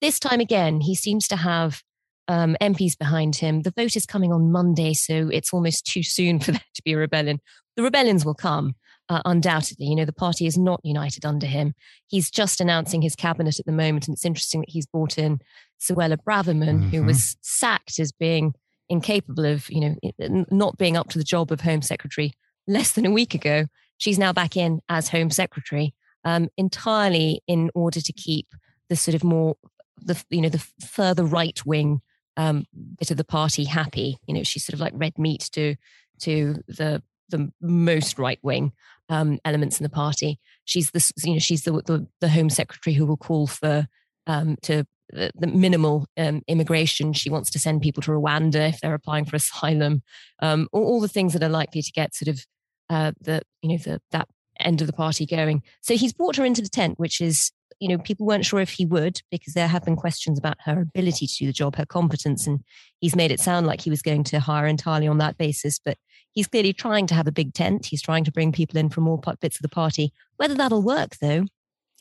This 0.00 0.18
time 0.18 0.40
again, 0.40 0.80
he 0.80 0.96
seems 0.96 1.28
to 1.28 1.36
have 1.36 1.82
um, 2.26 2.56
MPs 2.60 2.98
behind 2.98 3.36
him. 3.36 3.62
The 3.62 3.72
vote 3.76 3.96
is 3.96 4.06
coming 4.06 4.32
on 4.32 4.50
Monday, 4.50 4.94
so 4.94 5.28
it's 5.32 5.52
almost 5.52 5.86
too 5.86 6.02
soon 6.02 6.38
for 6.40 6.52
there 6.52 6.60
to 6.74 6.82
be 6.82 6.94
a 6.94 6.98
rebellion 6.98 7.40
the 7.76 7.82
rebellions 7.82 8.24
will 8.24 8.34
come. 8.34 8.74
Uh, 9.10 9.20
undoubtedly, 9.26 9.84
you 9.84 9.94
know, 9.94 10.06
the 10.06 10.14
party 10.14 10.46
is 10.46 10.56
not 10.56 10.80
united 10.82 11.26
under 11.26 11.46
him. 11.46 11.74
He's 12.06 12.30
just 12.30 12.58
announcing 12.58 13.02
his 13.02 13.14
cabinet 13.14 13.58
at 13.58 13.66
the 13.66 13.72
moment, 13.72 14.08
and 14.08 14.14
it's 14.14 14.24
interesting 14.24 14.60
that 14.60 14.70
he's 14.70 14.86
brought 14.86 15.18
in 15.18 15.40
Suella 15.78 16.16
Braverman, 16.16 16.78
mm-hmm. 16.78 16.88
who 16.88 17.04
was 17.04 17.36
sacked 17.42 17.98
as 17.98 18.12
being 18.12 18.54
incapable 18.88 19.44
of, 19.44 19.70
you 19.70 19.80
know, 19.80 20.44
not 20.50 20.78
being 20.78 20.96
up 20.96 21.10
to 21.10 21.18
the 21.18 21.24
job 21.24 21.52
of 21.52 21.60
Home 21.60 21.82
Secretary 21.82 22.32
less 22.66 22.92
than 22.92 23.04
a 23.04 23.10
week 23.10 23.34
ago. 23.34 23.66
She's 23.98 24.18
now 24.18 24.32
back 24.32 24.56
in 24.56 24.80
as 24.88 25.10
Home 25.10 25.30
Secretary, 25.30 25.94
um, 26.24 26.48
entirely 26.56 27.42
in 27.46 27.70
order 27.74 28.00
to 28.00 28.12
keep 28.12 28.48
the 28.88 28.96
sort 28.96 29.14
of 29.14 29.22
more, 29.22 29.56
the 29.98 30.22
you 30.30 30.40
know, 30.40 30.48
the 30.48 30.66
further 30.80 31.24
right 31.24 31.58
wing 31.66 32.00
um, 32.36 32.66
bit 32.98 33.10
of 33.10 33.16
the 33.16 33.24
party 33.24 33.64
happy. 33.64 34.18
You 34.26 34.34
know, 34.34 34.42
she's 34.42 34.64
sort 34.64 34.74
of 34.74 34.80
like 34.80 34.92
red 34.96 35.18
meat 35.18 35.48
to 35.52 35.76
to 36.20 36.56
the 36.66 37.02
the 37.28 37.50
most 37.60 38.18
right 38.18 38.38
wing 38.42 38.72
um, 39.08 39.38
elements 39.44 39.78
in 39.78 39.84
the 39.84 39.90
party. 39.90 40.38
She's 40.64 40.90
the 40.90 41.12
you 41.24 41.34
know 41.34 41.38
she's 41.38 41.64
the 41.64 41.72
the, 41.72 42.06
the 42.20 42.28
Home 42.28 42.50
Secretary 42.50 42.94
who 42.94 43.06
will 43.06 43.16
call 43.16 43.46
for 43.46 43.86
um, 44.26 44.56
to 44.62 44.84
the, 45.10 45.30
the 45.34 45.46
minimal 45.46 46.06
um, 46.16 46.42
immigration. 46.48 47.12
She 47.12 47.30
wants 47.30 47.50
to 47.50 47.58
send 47.58 47.82
people 47.82 48.02
to 48.02 48.10
Rwanda 48.10 48.68
if 48.68 48.80
they're 48.80 48.94
applying 48.94 49.26
for 49.26 49.36
asylum. 49.36 50.02
Um, 50.40 50.68
all, 50.72 50.84
all, 50.84 51.00
the 51.00 51.08
things 51.08 51.32
that 51.34 51.42
are 51.42 51.48
likely 51.48 51.82
to 51.82 51.92
get 51.92 52.14
sort 52.14 52.28
of 52.28 52.46
uh, 52.90 53.12
the 53.20 53.42
you 53.62 53.70
know 53.70 53.78
the 53.78 54.00
that 54.12 54.28
end 54.60 54.80
of 54.80 54.86
the 54.86 54.92
party 54.92 55.26
going. 55.26 55.62
So 55.80 55.96
he's 55.96 56.12
brought 56.12 56.36
her 56.36 56.44
into 56.44 56.62
the 56.62 56.68
tent, 56.68 56.98
which 56.98 57.20
is 57.20 57.50
you 57.80 57.88
know, 57.88 57.98
people 57.98 58.26
weren't 58.26 58.44
sure 58.44 58.60
if 58.60 58.70
he 58.70 58.86
would 58.86 59.20
because 59.30 59.54
there 59.54 59.68
have 59.68 59.84
been 59.84 59.96
questions 59.96 60.38
about 60.38 60.56
her 60.64 60.80
ability 60.80 61.26
to 61.26 61.34
do 61.34 61.46
the 61.46 61.52
job, 61.52 61.76
her 61.76 61.86
competence. 61.86 62.46
And 62.46 62.60
he's 63.00 63.16
made 63.16 63.30
it 63.30 63.40
sound 63.40 63.66
like 63.66 63.80
he 63.80 63.90
was 63.90 64.02
going 64.02 64.24
to 64.24 64.40
hire 64.40 64.66
entirely 64.66 65.06
on 65.06 65.18
that 65.18 65.36
basis. 65.36 65.78
But 65.78 65.98
he's 66.34 66.46
clearly 66.46 66.72
trying 66.72 67.06
to 67.06 67.14
have 67.14 67.26
a 67.26 67.32
big 67.32 67.54
tent. 67.54 67.86
He's 67.86 68.02
trying 68.02 68.24
to 68.24 68.32
bring 68.32 68.52
people 68.52 68.78
in 68.78 68.90
from 68.90 69.08
all 69.08 69.22
bits 69.40 69.56
of 69.56 69.62
the 69.62 69.68
party. 69.68 70.12
Whether 70.36 70.54
that'll 70.54 70.82
work, 70.82 71.16
though, 71.20 71.46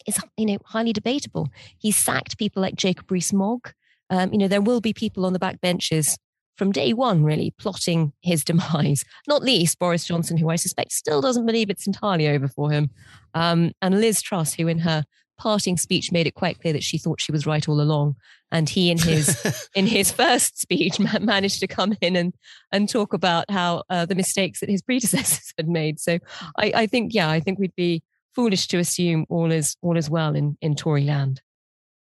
is, 0.05 0.19
you 0.37 0.45
know, 0.45 0.57
highly 0.65 0.93
debatable. 0.93 1.49
He's 1.77 1.97
sacked 1.97 2.37
people 2.37 2.61
like 2.61 2.75
Jacob 2.75 3.09
Rees-Mogg. 3.09 3.71
Um, 4.09 4.31
you 4.31 4.37
know, 4.37 4.47
there 4.47 4.61
will 4.61 4.81
be 4.81 4.93
people 4.93 5.25
on 5.25 5.33
the 5.33 5.39
back 5.39 5.61
benches 5.61 6.17
from 6.55 6.71
day 6.71 6.93
one, 6.93 7.23
really 7.23 7.53
plotting 7.57 8.13
his 8.21 8.43
demise, 8.45 9.03
not 9.27 9.43
least 9.43 9.79
Boris 9.79 10.05
Johnson, 10.05 10.37
who 10.37 10.49
I 10.49 10.55
suspect 10.55 10.91
still 10.91 11.21
doesn't 11.21 11.45
believe 11.45 11.69
it's 11.69 11.87
entirely 11.87 12.27
over 12.27 12.47
for 12.47 12.71
him, 12.71 12.89
um, 13.33 13.71
and 13.81 13.99
Liz 13.99 14.21
Truss, 14.21 14.53
who 14.53 14.67
in 14.67 14.79
her 14.79 15.03
parting 15.43 15.75
speech 15.75 16.09
made 16.09 16.25
it 16.25 16.35
quite 16.35 16.61
clear 16.61 16.71
that 16.71 16.83
she 16.83 16.97
thought 16.97 17.19
she 17.19 17.33
was 17.33 17.45
right 17.45 17.67
all 17.67 17.81
along. 17.81 18.15
And 18.49 18.69
he, 18.69 18.89
in 18.89 18.97
his 18.97 19.69
in 19.75 19.85
his 19.85 20.09
first 20.09 20.57
speech, 20.59 20.99
managed 20.99 21.59
to 21.59 21.67
come 21.67 21.95
in 21.99 22.15
and 22.15 22.33
and 22.71 22.87
talk 22.87 23.13
about 23.13 23.51
how 23.51 23.83
uh, 23.89 24.05
the 24.05 24.15
mistakes 24.15 24.61
that 24.61 24.69
his 24.69 24.81
predecessors 24.81 25.53
had 25.57 25.67
made. 25.67 25.99
So 25.99 26.19
I, 26.57 26.71
I 26.75 26.87
think, 26.87 27.13
yeah, 27.13 27.29
I 27.29 27.41
think 27.41 27.59
we'd 27.59 27.75
be 27.75 28.01
foolish 28.33 28.67
to 28.67 28.77
assume 28.77 29.25
all 29.29 29.51
is 29.51 29.75
all 29.81 29.97
is 29.97 30.09
well 30.09 30.33
in 30.33 30.57
in 30.61 30.75
Tory 30.75 31.03
land. 31.03 31.41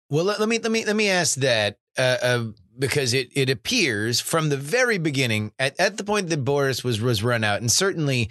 Well, 0.10 0.26
let, 0.26 0.40
let 0.40 0.50
me 0.50 0.60
let 0.60 0.72
me 0.72 0.84
let 0.86 0.96
me 0.98 1.10
ask 1.10 1.36
that 1.38 1.78
uh, 1.98 2.18
uh, 2.22 2.44
because 2.78 3.14
it 3.14 3.30
it 3.36 3.50
appears 3.50 4.20
from 4.20 4.50
the 4.50 4.58
very 4.58 4.98
beginning, 4.98 5.54
at, 5.58 5.80
at 5.80 5.98
the 5.98 6.04
point 6.04 6.30
that 6.30 6.44
Boris 6.44 6.84
was 6.84 7.00
was 7.00 7.24
run 7.24 7.46
out, 7.46 7.62
and 7.62 7.72
certainly 7.72 8.30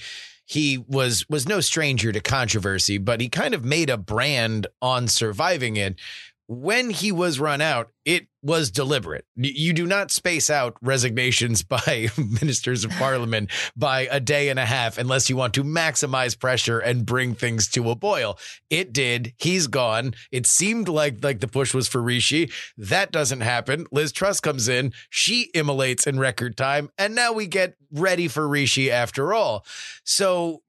he 0.49 0.79
was 0.89 1.29
was 1.29 1.47
no 1.47 1.61
stranger 1.61 2.11
to 2.11 2.21
controversy, 2.21 2.97
but 2.97 3.21
he 3.21 3.29
kind 3.29 3.53
of 3.53 3.67
made 3.67 3.91
a 3.91 3.99
brand 3.99 4.67
on 4.81 5.07
surviving 5.07 5.77
it 5.77 5.95
when 6.49 6.89
he 6.89 7.13
was 7.13 7.39
run 7.39 7.61
out, 7.61 7.91
it 8.07 8.27
was 8.43 8.71
deliberate. 8.71 9.27
You 9.37 9.75
do 9.75 9.87
not 9.87 10.11
space 10.11 10.49
out 10.49 10.77
resignations 10.81 11.63
by 11.69 12.09
ministers 12.17 12.85
of 12.85 12.91
parliament 12.93 13.51
by 13.77 14.09
a 14.11 14.19
day 14.19 14.49
and 14.49 14.59
a 14.59 14.65
half 14.65 14.97
unless 14.97 15.29
you 15.29 15.37
want 15.37 15.53
to 15.55 15.63
maximize 15.63 16.39
pressure 16.39 16.79
and 16.79 17.05
bring 17.05 17.35
things 17.35 17.69
to 17.69 17.91
a 17.91 17.95
boil. 17.95 18.39
It 18.71 18.95
did. 18.95 19.35
He's 19.37 19.67
gone. 19.67 20.15
It 20.33 20.47
seemed 20.47 20.89
like 20.89 21.23
like 21.23 21.41
the 21.41 21.49
push 21.49 21.75
was 21.75 21.87
for 21.87 22.01
Rishi. 22.01 22.51
That 22.79 23.13
doesn't 23.13 23.43
happen. 23.43 23.87
Liz 23.93 24.11
Truss 24.11 24.41
comes 24.41 24.69
in. 24.69 24.95
She 25.11 25.51
immolates 25.55 26.07
in 26.07 26.19
record 26.19 26.57
time, 26.57 26.89
and 26.97 27.15
now 27.15 27.33
we 27.33 27.47
get 27.47 27.75
ready 27.93 28.27
for 28.27 28.49
Rishi 28.49 28.91
after 28.91 29.35
all. 29.35 29.67
So, 30.05 30.63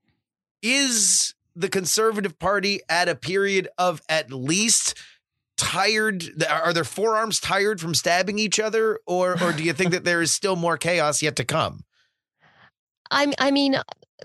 is 0.62 1.34
the 1.56 1.70
Conservative 1.70 2.38
Party 2.38 2.82
at 2.90 3.08
a 3.08 3.16
period 3.16 3.70
of 3.78 4.02
at 4.10 4.32
least 4.32 4.96
tired 5.60 6.24
are 6.50 6.74
their 6.74 6.84
forearms 6.84 7.40
tired 7.40 7.82
from 7.82 7.94
stabbing 7.94 8.40
each 8.40 8.60
other 8.60 9.00
or 9.06 9.42
or 9.44 9.52
do 9.52 9.64
you 9.64 9.74
think 9.74 9.92
that 9.92 10.06
there 10.06 10.22
is 10.22 10.32
still 10.32 10.56
more 10.56 10.78
chaos 10.78 11.22
yet 11.22 11.36
to 11.36 11.44
come 11.44 11.84
I, 13.12 13.34
I 13.40 13.52
mean, 13.52 13.76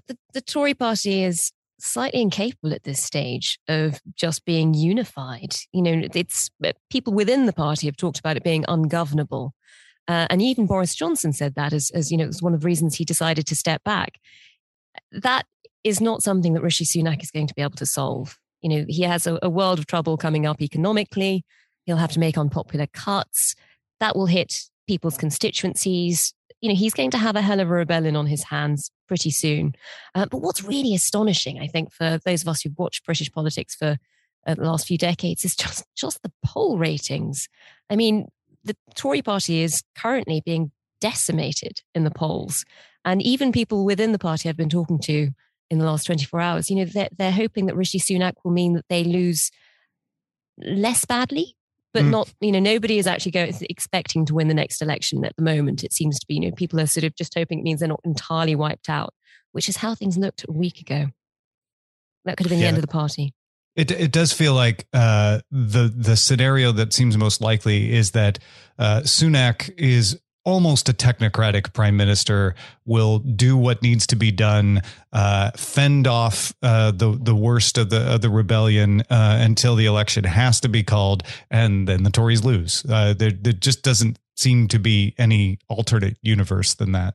the, 0.06 0.18
the 0.32 0.40
Tory 0.40 0.74
party 0.74 1.24
is 1.24 1.52
slightly 1.78 2.20
incapable 2.20 2.72
at 2.72 2.84
this 2.84 3.02
stage 3.02 3.58
of 3.68 4.00
just 4.14 4.44
being 4.44 4.74
unified. 4.74 5.54
You 5.72 5.82
know, 5.82 6.02
it's 6.14 6.50
uh, 6.64 6.72
people 6.90 7.12
within 7.12 7.46
the 7.46 7.52
party 7.52 7.86
have 7.86 7.96
talked 7.96 8.18
about 8.18 8.36
it 8.36 8.44
being 8.44 8.64
ungovernable. 8.68 9.54
Uh, 10.06 10.26
and 10.28 10.42
even 10.42 10.66
Boris 10.66 10.94
Johnson 10.94 11.32
said 11.32 11.54
that 11.54 11.72
as, 11.72 11.90
as, 11.90 12.10
you 12.10 12.18
know, 12.18 12.24
it 12.24 12.28
was 12.28 12.42
one 12.42 12.54
of 12.54 12.60
the 12.60 12.66
reasons 12.66 12.94
he 12.94 13.04
decided 13.04 13.46
to 13.46 13.56
step 13.56 13.82
back. 13.84 14.18
That 15.12 15.46
is 15.82 16.00
not 16.00 16.22
something 16.22 16.52
that 16.54 16.62
Rishi 16.62 16.84
Sunak 16.84 17.22
is 17.22 17.30
going 17.30 17.46
to 17.46 17.54
be 17.54 17.62
able 17.62 17.76
to 17.76 17.86
solve. 17.86 18.38
You 18.64 18.70
know, 18.70 18.84
he 18.88 19.02
has 19.02 19.26
a, 19.26 19.38
a 19.42 19.50
world 19.50 19.78
of 19.78 19.86
trouble 19.86 20.16
coming 20.16 20.46
up 20.46 20.62
economically. 20.62 21.44
He'll 21.84 21.98
have 21.98 22.12
to 22.12 22.18
make 22.18 22.38
unpopular 22.38 22.86
cuts. 22.94 23.54
That 24.00 24.16
will 24.16 24.24
hit 24.24 24.70
people's 24.86 25.18
constituencies. 25.18 26.32
You 26.62 26.70
know, 26.70 26.74
he's 26.74 26.94
going 26.94 27.10
to 27.10 27.18
have 27.18 27.36
a 27.36 27.42
hell 27.42 27.60
of 27.60 27.68
a 27.68 27.72
rebellion 27.72 28.16
on 28.16 28.26
his 28.26 28.44
hands 28.44 28.90
pretty 29.06 29.28
soon. 29.28 29.74
Uh, 30.14 30.24
but 30.30 30.38
what's 30.38 30.64
really 30.64 30.94
astonishing, 30.94 31.60
I 31.60 31.66
think, 31.66 31.92
for 31.92 32.18
those 32.24 32.40
of 32.40 32.48
us 32.48 32.62
who've 32.62 32.78
watched 32.78 33.04
British 33.04 33.30
politics 33.30 33.74
for 33.74 33.98
uh, 34.46 34.54
the 34.54 34.62
last 34.62 34.86
few 34.86 34.96
decades, 34.96 35.44
is 35.44 35.54
just 35.56 35.84
just 35.94 36.22
the 36.22 36.32
poll 36.42 36.78
ratings. 36.78 37.50
I 37.90 37.96
mean, 37.96 38.28
the 38.64 38.74
Tory 38.94 39.20
party 39.20 39.60
is 39.60 39.82
currently 39.94 40.40
being 40.42 40.72
decimated 41.02 41.82
in 41.94 42.04
the 42.04 42.10
polls, 42.10 42.64
and 43.04 43.20
even 43.20 43.52
people 43.52 43.84
within 43.84 44.12
the 44.12 44.18
party 44.18 44.48
I've 44.48 44.56
been 44.56 44.70
talking 44.70 45.00
to 45.00 45.32
in 45.70 45.78
the 45.78 45.84
last 45.84 46.04
24 46.04 46.40
hours. 46.40 46.70
You 46.70 46.76
know, 46.76 46.84
they're, 46.84 47.08
they're 47.16 47.32
hoping 47.32 47.66
that 47.66 47.76
Rishi 47.76 47.98
Sunak 47.98 48.34
will 48.44 48.52
mean 48.52 48.74
that 48.74 48.86
they 48.88 49.04
lose 49.04 49.50
less 50.58 51.04
badly, 51.04 51.56
but 51.92 52.04
mm. 52.04 52.10
not, 52.10 52.32
you 52.40 52.52
know, 52.52 52.60
nobody 52.60 52.98
is 52.98 53.06
actually 53.06 53.32
going 53.32 53.54
expecting 53.68 54.24
to 54.26 54.34
win 54.34 54.48
the 54.48 54.54
next 54.54 54.82
election 54.82 55.24
at 55.24 55.34
the 55.36 55.42
moment. 55.42 55.84
It 55.84 55.92
seems 55.92 56.18
to 56.20 56.26
be, 56.26 56.34
you 56.34 56.40
know, 56.40 56.52
people 56.52 56.80
are 56.80 56.86
sort 56.86 57.04
of 57.04 57.14
just 57.16 57.34
hoping 57.34 57.58
it 57.58 57.62
means 57.62 57.80
they're 57.80 57.88
not 57.88 58.00
entirely 58.04 58.54
wiped 58.54 58.88
out, 58.88 59.14
which 59.52 59.68
is 59.68 59.78
how 59.78 59.94
things 59.94 60.16
looked 60.16 60.44
a 60.48 60.52
week 60.52 60.80
ago. 60.80 61.06
That 62.24 62.36
could 62.36 62.46
have 62.46 62.50
been 62.50 62.58
yeah. 62.58 62.64
the 62.64 62.68
end 62.68 62.76
of 62.78 62.82
the 62.82 62.88
party. 62.88 63.34
It 63.76 63.90
it 63.90 64.12
does 64.12 64.32
feel 64.32 64.54
like 64.54 64.86
uh, 64.92 65.40
the 65.50 65.92
the 65.94 66.16
scenario 66.16 66.70
that 66.72 66.92
seems 66.92 67.18
most 67.18 67.40
likely 67.40 67.92
is 67.92 68.12
that 68.12 68.38
uh, 68.78 69.00
Sunak 69.00 69.68
is 69.76 70.20
almost 70.44 70.88
a 70.88 70.92
technocratic 70.92 71.72
prime 71.72 71.96
minister 71.96 72.54
will 72.84 73.18
do 73.18 73.56
what 73.56 73.82
needs 73.82 74.06
to 74.08 74.16
be 74.16 74.30
done, 74.30 74.82
uh, 75.12 75.50
fend 75.56 76.06
off 76.06 76.54
uh, 76.62 76.90
the 76.90 77.18
the 77.20 77.34
worst 77.34 77.78
of 77.78 77.90
the 77.90 78.14
of 78.14 78.20
the 78.20 78.30
rebellion 78.30 79.02
uh, 79.10 79.38
until 79.40 79.74
the 79.74 79.86
election 79.86 80.24
has 80.24 80.60
to 80.60 80.68
be 80.68 80.82
called, 80.82 81.22
and 81.50 81.88
then 81.88 82.02
the 82.02 82.10
Tories 82.10 82.44
lose. 82.44 82.84
Uh, 82.88 83.14
there, 83.14 83.32
there 83.32 83.52
just 83.52 83.82
doesn't 83.82 84.18
seem 84.36 84.68
to 84.68 84.78
be 84.78 85.14
any 85.18 85.58
alternate 85.68 86.16
universe 86.22 86.74
than 86.74 86.92
that. 86.92 87.14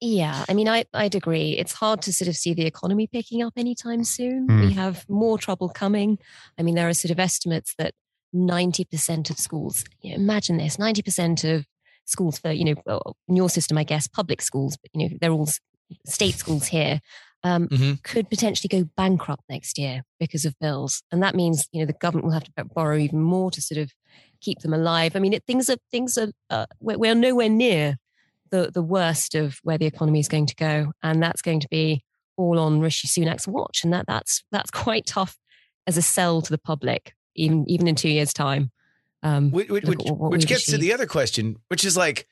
Yeah, 0.00 0.44
I 0.48 0.54
mean, 0.54 0.68
I, 0.68 0.84
I'd 0.92 1.14
agree. 1.14 1.52
It's 1.52 1.72
hard 1.72 2.02
to 2.02 2.12
sort 2.12 2.28
of 2.28 2.34
see 2.34 2.54
the 2.54 2.66
economy 2.66 3.06
picking 3.06 3.40
up 3.40 3.52
anytime 3.56 4.02
soon. 4.02 4.48
Mm. 4.48 4.60
We 4.66 4.72
have 4.72 5.08
more 5.08 5.38
trouble 5.38 5.68
coming. 5.68 6.18
I 6.58 6.62
mean, 6.62 6.74
there 6.74 6.88
are 6.88 6.94
sort 6.94 7.12
of 7.12 7.20
estimates 7.20 7.72
that 7.78 7.94
90% 8.34 9.30
of 9.30 9.38
schools, 9.38 9.84
you 10.00 10.10
know, 10.10 10.16
imagine 10.16 10.56
this 10.56 10.76
90% 10.76 11.56
of 11.56 11.66
schools 12.12 12.38
for, 12.38 12.52
you 12.52 12.64
know, 12.64 13.00
in 13.28 13.36
your 13.36 13.50
system, 13.50 13.76
I 13.78 13.84
guess, 13.84 14.06
public 14.06 14.40
schools, 14.40 14.76
but, 14.80 14.90
you 14.94 15.08
know, 15.08 15.16
they're 15.20 15.32
all 15.32 15.48
state 16.06 16.36
schools 16.36 16.68
here, 16.68 17.00
um, 17.44 17.68
mm-hmm. 17.68 17.94
could 18.02 18.30
potentially 18.30 18.68
go 18.68 18.88
bankrupt 18.96 19.42
next 19.48 19.78
year 19.78 20.02
because 20.20 20.44
of 20.44 20.58
bills. 20.60 21.02
And 21.10 21.22
that 21.22 21.34
means, 21.34 21.68
you 21.72 21.80
know, 21.80 21.86
the 21.86 21.92
government 21.94 22.26
will 22.26 22.32
have 22.32 22.44
to 22.44 22.64
borrow 22.64 22.96
even 22.96 23.20
more 23.20 23.50
to 23.50 23.60
sort 23.60 23.78
of 23.78 23.92
keep 24.40 24.60
them 24.60 24.72
alive. 24.72 25.16
I 25.16 25.18
mean, 25.18 25.32
it, 25.32 25.44
things 25.46 25.68
are, 25.68 25.76
things 25.90 26.16
are, 26.16 26.28
uh, 26.50 26.66
we're, 26.80 26.98
we're 26.98 27.14
nowhere 27.14 27.48
near 27.48 27.96
the, 28.50 28.70
the 28.72 28.82
worst 28.82 29.34
of 29.34 29.58
where 29.62 29.78
the 29.78 29.86
economy 29.86 30.20
is 30.20 30.28
going 30.28 30.46
to 30.46 30.54
go. 30.54 30.92
And 31.02 31.22
that's 31.22 31.42
going 31.42 31.60
to 31.60 31.68
be 31.68 32.04
all 32.36 32.58
on 32.58 32.80
Rishi 32.80 33.08
Sunak's 33.08 33.48
watch. 33.48 33.82
And 33.82 33.92
that, 33.92 34.06
that's, 34.06 34.44
that's 34.52 34.70
quite 34.70 35.06
tough 35.06 35.36
as 35.86 35.96
a 35.96 36.02
sell 36.02 36.42
to 36.42 36.50
the 36.50 36.58
public, 36.58 37.14
even, 37.34 37.68
even 37.68 37.88
in 37.88 37.96
two 37.96 38.08
years' 38.08 38.32
time. 38.32 38.70
Um, 39.22 39.50
which, 39.50 39.68
which, 39.68 39.84
which 39.86 40.46
gets 40.46 40.66
to 40.66 40.78
the 40.78 40.92
other 40.92 41.06
question, 41.06 41.56
which 41.68 41.84
is 41.84 41.96
like, 41.96 42.26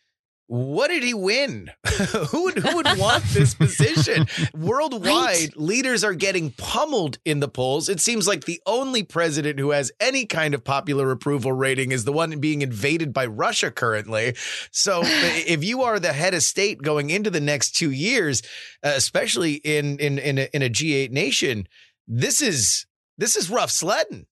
what 0.51 0.88
did 0.88 1.05
he 1.05 1.14
win? 1.14 1.70
who 2.30 2.43
would 2.43 2.59
who 2.59 2.74
would 2.74 2.88
want 2.99 3.22
this 3.26 3.55
position? 3.55 4.26
Worldwide, 4.53 5.05
right. 5.07 5.51
leaders 5.57 6.03
are 6.03 6.12
getting 6.12 6.51
pummeled 6.51 7.18
in 7.24 7.38
the 7.38 7.47
polls. 7.47 7.88
It 7.88 8.01
seems 8.01 8.26
like 8.26 8.47
the 8.47 8.61
only 8.66 9.05
president 9.05 9.61
who 9.61 9.70
has 9.70 9.93
any 10.01 10.26
kind 10.26 10.53
of 10.53 10.64
popular 10.64 11.12
approval 11.12 11.53
rating 11.53 11.93
is 11.93 12.05
the 12.05 12.12
one 12.12 12.36
being 12.41 12.62
invaded 12.62 13.12
by 13.12 13.26
Russia 13.26 13.70
currently. 13.70 14.34
So, 14.72 15.03
if 15.05 15.62
you 15.62 15.82
are 15.82 16.01
the 16.01 16.12
head 16.12 16.34
of 16.34 16.43
state 16.43 16.82
going 16.82 17.11
into 17.11 17.30
the 17.30 17.41
next 17.41 17.76
two 17.76 17.93
years, 17.93 18.43
uh, 18.82 18.93
especially 18.97 19.55
in 19.55 20.01
in 20.01 20.18
in 20.18 20.38
a, 20.38 20.49
in 20.53 20.62
a 20.62 20.68
G8 20.68 21.12
nation, 21.12 21.68
this 22.09 22.43
is 22.43 22.86
this 23.18 23.36
is 23.36 23.51
rough 23.51 23.70
sledding. 23.70 24.26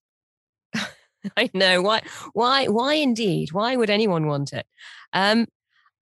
I 1.37 1.51
know 1.55 1.83
why. 1.83 2.03
Why? 2.33 2.67
Why 2.67 2.95
indeed? 2.95 3.53
Why 3.53 3.77
would 3.77 3.91
anyone 3.91 4.27
want 4.27 4.53
it? 4.53 4.67
Um, 5.13 5.47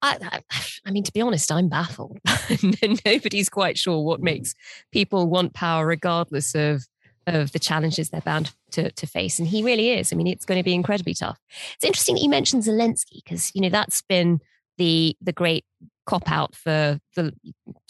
I, 0.03 0.19
I, 0.21 0.41
I 0.87 0.91
mean, 0.91 1.05
to 1.05 1.13
be 1.13 1.21
honest, 1.21 1.51
I'm 1.51 1.69
baffled. 1.69 2.19
Nobody's 3.05 3.49
quite 3.49 3.79
sure 3.79 4.05
what 4.05 4.21
makes 4.21 4.55
people 4.93 5.29
want 5.29 5.55
power, 5.55 5.87
regardless 5.87 6.55
of 6.55 6.87
of 7.27 7.51
the 7.51 7.59
challenges 7.59 8.09
they're 8.09 8.21
bound 8.21 8.53
to, 8.71 8.93
to 8.93 9.05
face. 9.05 9.41
And 9.41 9.49
he 9.49 9.65
really 9.65 9.91
is. 9.91 10.13
I 10.13 10.17
mean, 10.17 10.29
it's 10.29 10.45
going 10.45 10.61
to 10.61 10.65
be 10.65 10.75
incredibly 10.75 11.13
tough. 11.13 11.41
It's 11.75 11.85
interesting 11.85 12.15
that 12.15 12.23
you 12.23 12.29
mentioned 12.29 12.63
Zelensky 12.63 13.25
because 13.25 13.51
you 13.55 13.61
know 13.61 13.69
that's 13.69 14.03
been 14.03 14.41
the 14.79 15.17
the 15.21 15.33
great 15.33 15.65
cop 16.07 16.31
out 16.31 16.55
for 16.55 16.99
the 17.15 17.33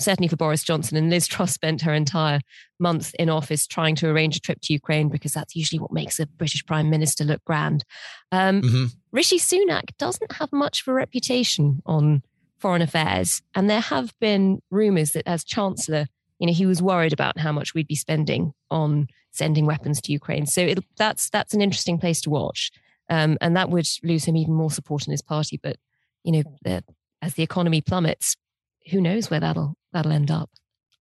certainly 0.00 0.28
for 0.28 0.36
Boris 0.36 0.64
Johnson 0.64 0.96
and 0.96 1.10
Liz 1.10 1.26
Truss 1.26 1.52
spent 1.52 1.82
her 1.82 1.94
entire 1.94 2.40
month 2.78 3.14
in 3.18 3.28
office 3.28 3.66
trying 3.66 3.94
to 3.96 4.08
arrange 4.08 4.36
a 4.36 4.40
trip 4.40 4.58
to 4.62 4.72
Ukraine 4.72 5.08
because 5.08 5.32
that's 5.32 5.54
usually 5.54 5.78
what 5.78 5.92
makes 5.92 6.18
a 6.18 6.26
British 6.26 6.64
prime 6.64 6.90
minister 6.90 7.24
look 7.24 7.44
grand. 7.44 7.84
Um, 8.32 8.62
mm-hmm. 8.62 8.84
Rishi 9.12 9.38
Sunak 9.38 9.96
doesn't 9.98 10.32
have 10.32 10.52
much 10.52 10.80
of 10.82 10.88
a 10.88 10.94
reputation 10.94 11.82
on 11.86 12.22
foreign 12.58 12.82
affairs, 12.82 13.42
and 13.54 13.68
there 13.68 13.80
have 13.80 14.14
been 14.18 14.60
rumours 14.70 15.12
that 15.12 15.28
as 15.28 15.44
chancellor, 15.44 16.06
you 16.38 16.46
know, 16.46 16.52
he 16.52 16.66
was 16.66 16.82
worried 16.82 17.12
about 17.12 17.38
how 17.38 17.52
much 17.52 17.74
we'd 17.74 17.86
be 17.86 17.94
spending 17.94 18.52
on 18.70 19.08
sending 19.30 19.66
weapons 19.66 20.00
to 20.00 20.12
Ukraine. 20.12 20.46
So 20.46 20.62
it, 20.62 20.78
that's 20.96 21.28
that's 21.30 21.54
an 21.54 21.60
interesting 21.60 21.98
place 21.98 22.20
to 22.22 22.30
watch, 22.30 22.72
um, 23.10 23.36
and 23.40 23.56
that 23.56 23.70
would 23.70 23.88
lose 24.02 24.24
him 24.24 24.36
even 24.36 24.54
more 24.54 24.70
support 24.70 25.06
in 25.06 25.10
his 25.10 25.22
party. 25.22 25.60
But 25.62 25.76
you 26.24 26.32
know, 26.32 26.42
as 27.26 27.34
the 27.34 27.42
economy 27.42 27.80
plummets, 27.80 28.36
who 28.90 29.00
knows 29.00 29.30
where 29.30 29.40
that'll 29.40 29.74
that'll 29.92 30.12
end 30.12 30.30
up. 30.30 30.48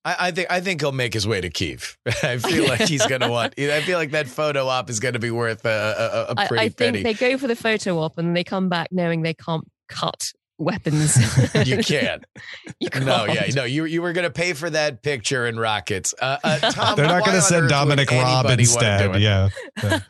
I, 0.05 0.17
I, 0.19 0.31
think 0.31 0.51
I 0.51 0.61
think 0.61 0.81
he'll 0.81 0.93
make 0.93 1.13
his 1.13 1.27
way 1.27 1.41
to 1.41 1.51
Kiev. 1.51 1.99
I 2.23 2.39
feel 2.39 2.67
like 2.67 2.81
he's 2.83 3.05
going 3.07 3.21
to 3.23 3.29
want. 3.29 3.55
I 3.59 3.81
feel 3.83 3.99
like 3.99 4.13
that 4.13 4.29
photo 4.29 4.67
op 4.67 4.89
is 4.89 5.01
going 5.01 5.15
to 5.15 5.19
be 5.19 5.31
worth 5.31 5.65
a, 5.65 6.29
a, 6.29 6.33
a 6.33 6.47
pretty 6.47 6.63
I, 6.63 6.67
I 6.67 6.69
think 6.69 7.03
they 7.03 7.15
go 7.15 7.37
for 7.37 7.47
the 7.47 7.57
photo 7.57 7.99
op 7.99 8.19
and 8.19 8.37
they 8.37 8.45
come 8.45 8.69
back 8.69 8.89
knowing 8.93 9.23
they 9.23 9.35
can't 9.35 9.67
cut 9.89 10.33
weapons. 10.59 11.17
you 11.67 11.79
can't. 11.79 12.25
you 12.79 12.91
can't. 12.91 13.07
No, 13.07 13.25
yeah, 13.25 13.47
no. 13.55 13.65
You 13.65 13.85
you 13.87 14.03
were 14.03 14.13
going 14.13 14.25
to 14.25 14.31
pay 14.31 14.53
for 14.53 14.71
that 14.71 15.03
picture 15.03 15.47
in 15.47 15.59
rockets. 15.59 16.15
Uh, 16.21 16.39
uh, 16.45 16.59
Tom, 16.71 16.97
They're 16.97 17.07
not 17.07 17.25
going 17.25 17.37
to 17.37 17.43
send 17.43 17.69
Dominic 17.69 18.11
Raab 18.11 18.47
instead. 18.47 19.21
Yeah. 19.21 19.49
yeah. 19.83 20.01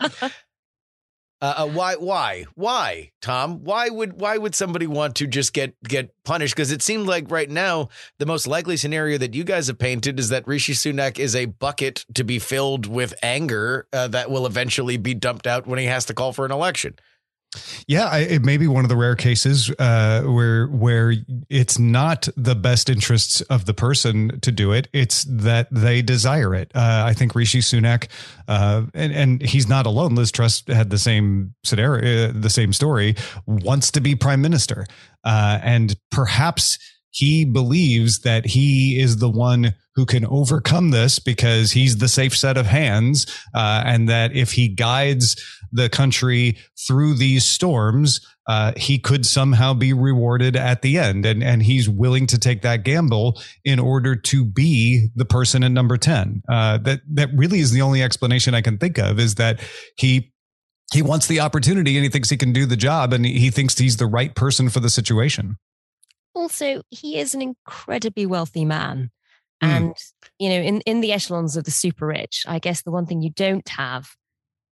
Uh, 1.43 1.55
uh, 1.57 1.66
why? 1.66 1.95
Why? 1.95 2.45
Why, 2.55 3.12
Tom? 3.22 3.64
Why 3.64 3.88
would 3.88 4.20
why 4.20 4.36
would 4.36 4.55
somebody 4.55 4.86
want 4.86 5.16
to 5.16 5.26
just 5.26 5.55
get 5.55 5.74
get 5.82 6.12
punished? 6.22 6.55
Because 6.55 6.70
it 6.70 6.82
seemed 6.82 7.07
like 7.07 7.30
right 7.30 7.49
now 7.49 7.88
the 8.18 8.26
most 8.26 8.47
likely 8.47 8.76
scenario 8.76 9.16
that 9.18 9.34
you 9.34 9.45
guys 9.45 9.68
have 9.68 9.78
painted 9.78 10.18
is 10.18 10.28
that 10.28 10.47
Rishi 10.47 10.74
Sunak 10.74 11.18
is 11.18 11.34
a 11.34 11.47
bucket 11.47 12.05
to 12.14 12.24
be 12.24 12.38
filled 12.38 12.86
with 12.86 13.14
anger 13.22 13.86
uh, 13.93 14.09
that 14.09 14.30
will 14.30 14.45
eventually 14.45 14.99
be 14.99 15.14
dumped 15.14 15.47
out 15.47 15.66
when 15.66 15.78
he 15.78 15.86
has 15.86 16.05
to 16.07 16.14
call 16.14 16.34
for 16.34 16.45
an 16.45 16.53
election. 16.53 16.95
Yeah, 17.88 18.07
I, 18.07 18.18
it 18.20 18.44
may 18.44 18.59
be 18.59 18.68
one 18.68 18.84
of 18.84 18.88
the 18.88 18.96
rare 18.96 19.16
cases 19.16 19.70
uh, 19.78 20.22
where 20.22 20.68
where 20.68 21.14
it's 21.48 21.80
not 21.80 22.28
the 22.36 22.55
best 22.55 22.88
interests 22.88 23.40
of 23.42 23.64
the 23.64 23.74
person 23.74 24.38
to 24.40 24.53
do 24.53 24.70
it; 24.70 24.86
it's 24.92 25.24
that 25.24 25.66
they 25.72 26.01
desire 26.01 26.55
it. 26.55 26.70
Uh, 26.74 27.03
I 27.07 27.12
think 27.12 27.34
Rishi 27.34 27.59
Sunak, 27.59 28.07
uh, 28.46 28.82
and 28.94 29.12
and 29.12 29.42
he's 29.42 29.68
not 29.68 29.86
alone. 29.86 30.14
Liz 30.14 30.30
Truss 30.30 30.62
had 30.68 30.90
the 30.90 30.98
same 30.98 31.55
scenario, 31.64 32.28
uh, 32.28 32.32
the 32.34 32.51
same 32.51 32.72
story. 32.72 33.16
Wants 33.46 33.90
to 33.92 34.01
be 34.01 34.14
prime 34.14 34.40
minister, 34.40 34.86
uh, 35.24 35.59
and 35.62 35.96
perhaps 36.12 36.78
he 37.11 37.44
believes 37.44 38.20
that 38.20 38.46
he 38.46 39.01
is 39.01 39.16
the 39.16 39.28
one 39.28 39.74
who 40.01 40.07
can 40.07 40.24
overcome 40.24 40.92
this 40.92 41.18
because 41.18 41.72
he's 41.72 41.98
the 41.98 42.09
safe 42.09 42.34
set 42.34 42.57
of 42.57 42.64
hands, 42.64 43.26
uh, 43.55 43.82
and 43.84 44.09
that 44.09 44.34
if 44.34 44.53
he 44.53 44.66
guides 44.66 45.36
the 45.72 45.90
country 45.90 46.57
through 46.86 47.12
these 47.12 47.44
storms, 47.44 48.26
uh, 48.46 48.72
he 48.78 48.98
could 48.98 49.26
somehow 49.26 49.74
be 49.74 49.92
rewarded 49.92 50.57
at 50.57 50.80
the 50.80 50.96
end, 50.96 51.26
and 51.26 51.44
and 51.44 51.62
he's 51.62 51.86
willing 51.86 52.26
to 52.26 52.38
take 52.38 52.62
that 52.62 52.82
gamble 52.82 53.38
in 53.62 53.78
order 53.78 54.16
to 54.16 54.42
be 54.42 55.09
the 55.16 55.26
person 55.26 55.62
in 55.62 55.74
number 55.74 55.98
ten. 55.98 56.42
Uh, 56.48 56.78
that 56.78 57.03
that 57.12 57.28
really 57.34 57.61
is 57.61 57.72
the 57.72 57.82
only 57.82 58.03
explanation 58.03 58.55
I 58.55 58.62
can 58.62 58.78
think 58.78 58.96
of 58.96 59.20
is 59.20 59.34
that 59.34 59.61
he 59.98 60.32
he 60.94 61.03
wants 61.03 61.26
the 61.26 61.40
opportunity 61.40 61.94
and 61.98 62.05
he 62.05 62.11
thinks 62.11 62.30
he 62.30 62.38
can 62.38 62.55
do 62.55 62.64
the 62.64 62.74
job 62.74 63.12
and 63.12 63.26
he 63.26 63.51
thinks 63.51 63.76
he's 63.76 63.98
the 63.98 64.07
right 64.07 64.34
person 64.34 64.70
for 64.70 64.80
the 64.80 64.88
situation. 64.88 65.59
Also, 66.34 66.80
he 66.88 67.18
is 67.18 67.34
an 67.34 67.42
incredibly 67.42 68.24
wealthy 68.24 68.64
man. 68.64 69.11
Mm. 69.62 69.68
And, 69.76 69.94
you 70.38 70.48
know, 70.48 70.56
in, 70.61 70.80
in 70.82 71.00
the 71.00 71.12
echelons 71.12 71.56
of 71.56 71.64
the 71.64 71.70
super 71.70 72.06
rich, 72.06 72.44
I 72.48 72.58
guess 72.58 72.82
the 72.82 72.90
one 72.90 73.06
thing 73.06 73.20
you 73.22 73.30
don't 73.30 73.68
have 73.68 74.08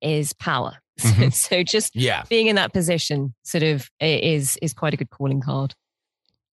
is 0.01 0.33
power. 0.33 0.79
So, 0.99 1.09
Mhm. 1.11 1.33
so 1.33 1.63
just 1.63 1.95
Yeah. 1.95 2.25
being 2.29 2.49
in 2.49 2.57
that 2.57 2.73
position 2.73 3.33
sort 3.45 3.63
of 3.63 3.89
is 4.01 4.57
is 4.61 4.75
quite 4.75 4.95
a 4.95 4.97
good 4.97 5.11
calling 5.11 5.41
card 5.41 5.73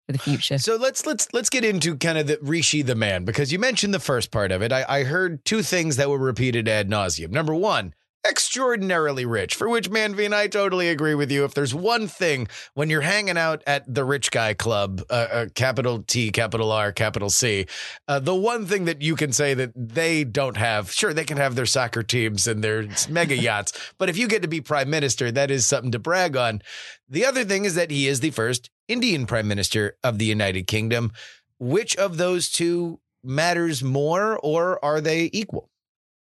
for 0.06 0.12
the 0.12 0.20
future. 0.20 0.60
So 0.60 0.76
let's 0.76 1.08
let's 1.08 1.28
let's 1.34 1.50
get 1.50 1.66
into 1.66 1.96
kind 1.98 2.20
of 2.20 2.28
the 2.28 2.38
Rishi 2.44 2.84
the 2.84 2.94
man 2.94 3.26
because 3.26 3.52
you 3.52 3.58
mentioned 3.58 3.92
the 3.92 4.00
first 4.00 4.30
part 4.30 4.52
of 4.52 4.62
it. 4.62 4.72
I, 4.72 4.86
I 4.88 5.04
heard 5.04 5.44
two 5.46 5.64
things 5.64 5.96
that 5.96 6.12
were 6.12 6.20
repeated 6.20 6.68
ad 6.68 6.90
nauseum. 6.92 7.32
Number 7.32 7.56
one, 7.56 7.96
extraordinarily 8.28 9.26
rich, 9.26 9.56
for 9.56 9.70
which 9.70 9.90
Manvi 9.90 10.26
and 10.26 10.36
I 10.36 10.48
totally 10.48 10.90
agree 10.90 11.16
with 11.16 11.32
you. 11.32 11.44
If 11.44 11.54
there's 11.54 11.74
one 11.74 12.08
thing 12.08 12.48
when 12.74 12.90
you're 12.90 13.02
hanging 13.02 13.38
out 13.38 13.64
at 13.68 13.92
the 13.92 14.04
rich 14.04 14.32
guy 14.32 14.54
club, 14.54 15.02
uh, 15.10 15.14
uh, 15.14 15.46
capital 15.56 16.04
T, 16.04 16.32
capital 16.32 16.72
R, 16.72 16.92
capital 16.92 17.30
C, 17.30 17.66
uh, 18.08 18.20
the 18.20 18.36
one 18.36 18.66
thing 18.66 18.86
that 18.86 19.02
you 19.02 19.16
can 19.16 19.32
say 19.32 19.54
that 19.54 19.72
they 19.76 20.24
don't 20.24 20.58
have, 20.58 20.92
sure, 20.92 21.14
they 21.14 21.26
can 21.26 21.38
have 21.38 21.56
their 21.56 21.66
soccer 21.66 22.04
teams 22.04 22.48
and 22.48 22.64
their 22.64 22.88
mega 23.10 23.38
yachts, 23.38 23.74
but 23.98 24.10
if 24.10 24.18
you 24.18 24.28
get 24.28 24.42
to 24.42 24.48
be 24.48 24.62
prime 24.62 24.90
minister, 24.90 25.32
that 25.32 25.52
is 25.52 25.68
something 25.68 25.92
to 25.92 26.00
brag 26.00 26.36
on. 26.36 26.62
The 27.08 27.26
other 27.26 27.44
thing 27.44 27.66
is 27.66 27.76
that 27.76 27.92
he 27.92 28.08
is 28.08 28.20
the 28.20 28.32
first 28.32 28.70
Indian 28.88 29.26
prime 29.26 29.48
minister 29.48 29.98
of 30.04 30.18
the 30.18 30.26
United 30.26 30.68
Kingdom. 30.68 31.12
Which 31.60 31.96
of 31.96 32.18
those 32.18 32.50
two 32.50 33.00
matters 33.24 33.84
more, 33.84 34.38
or 34.38 34.84
are 34.84 35.02
they 35.02 35.30
equal? 35.34 35.70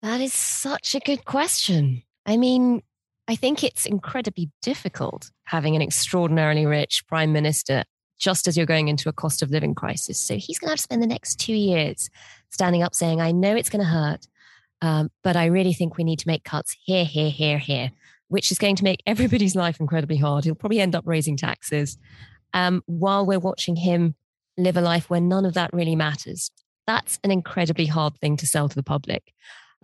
That 0.03 0.21
is 0.21 0.33
such 0.33 0.95
a 0.95 1.01
good 1.01 1.25
question. 1.25 2.03
I 2.27 2.37
mean, 2.37 2.83
I 3.29 3.37
think 3.37 3.63
it's 3.63 3.87
incredibly 3.87 4.51
difficult 4.61 5.31
having 5.45 5.77
an 5.77 5.83
extraordinarily 5.83 6.67
rich 6.67 7.05
prime 7.07 7.33
minister 7.33 7.85
just 8.19 8.47
as 8.47 8.57
you're 8.57 8.67
going 8.67 8.89
into 8.89 9.09
a 9.09 9.13
cost 9.13 9.43
of 9.43 9.51
living 9.51 9.75
crisis. 9.75 10.19
So 10.19 10.37
he's 10.37 10.59
going 10.59 10.69
to 10.69 10.73
have 10.73 10.79
to 10.79 10.83
spend 10.83 11.03
the 11.03 11.09
next 11.09 11.37
two 11.37 11.55
years 11.55 12.09
standing 12.51 12.83
up 12.83 12.95
saying, 12.95 13.21
I 13.21 13.33
know 13.33 13.55
it's 13.57 13.71
going 13.71 13.85
to 13.85 13.91
hurt, 13.91 14.27
um, 14.81 15.11
but 15.23 15.37
I 15.37 15.47
really 15.47 15.73
think 15.73 15.97
we 15.97 16.05
need 16.05 16.21
to 16.21 16.29
make 16.29 16.45
cuts 16.45 16.77
here, 16.85 17.05
here, 17.05 17.31
here, 17.31 17.59
here, 17.59 17.91
which 18.29 18.53
is 18.53 18.59
going 18.59 18.77
to 18.77 18.85
make 18.85 19.03
everybody's 19.07 19.57
life 19.57 19.81
incredibly 19.81 20.17
hard. 20.19 20.45
He'll 20.45 20.55
probably 20.55 20.81
end 20.81 20.95
up 20.95 21.05
raising 21.07 21.37
taxes 21.37 21.99
um, 22.55 22.83
while 22.87 23.27
we're 23.27 23.41
watching 23.41 23.77
him 23.77 24.15
live 24.57 24.77
a 24.77 24.81
life 24.81 25.09
where 25.11 25.21
none 25.21 25.45
of 25.45 25.55
that 25.55 25.71
really 25.73 25.97
matters. 25.97 26.51
That's 26.87 27.19
an 27.25 27.31
incredibly 27.31 27.87
hard 27.87 28.17
thing 28.19 28.37
to 28.39 28.47
sell 28.47 28.69
to 28.69 28.75
the 28.75 28.83
public. 28.83 29.33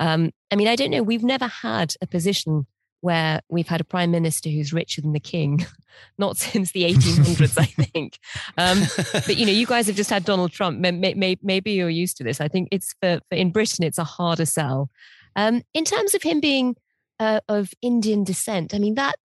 Um, 0.01 0.31
I 0.51 0.57
mean, 0.57 0.69
I 0.69 0.77
don't 0.77 0.91
know. 0.91 1.03
We've 1.03 1.25
never 1.25 1.47
had 1.47 1.95
a 2.01 2.07
position 2.07 2.67
where 3.01 3.41
we've 3.49 3.69
had 3.69 3.81
a 3.81 3.85
prime 3.85 4.11
minister 4.11 4.49
who's 4.51 4.73
richer 4.73 5.01
than 5.01 5.13
the 5.13 5.21
king, 5.21 5.65
not 6.19 6.37
since 6.37 6.73
the 6.73 6.83
1800s, 6.83 7.59
I 7.59 7.65
think. 7.85 8.19
Um, 8.57 8.83
but 9.13 9.37
you 9.37 9.47
know, 9.47 9.53
you 9.53 9.67
guys 9.67 9.87
have 9.87 9.97
just 9.97 10.11
had 10.11 10.25
Donald 10.25 10.53
Trump. 10.53 10.81
May, 10.81 11.15
may, 11.15 11.37
maybe 11.43 11.73
you're 11.73 11.89
used 11.89 12.17
to 12.19 12.25
this. 12.25 12.41
I 12.41 12.49
think 12.49 12.69
it's 12.73 12.95
for, 13.01 13.21
for 13.29 13.35
in 13.37 13.51
Britain, 13.51 13.85
it's 13.85 13.99
a 13.99 14.05
harder 14.05 14.47
sell. 14.47 14.91
Um, 15.37 15.63
in 15.75 15.85
terms 15.85 16.15
of 16.15 16.23
him 16.23 16.41
being 16.41 16.77
uh, 17.21 17.41
of 17.49 17.73
Indian 17.83 18.25
descent, 18.25 18.75
I 18.75 18.79
mean 18.79 18.95
that 18.95 19.17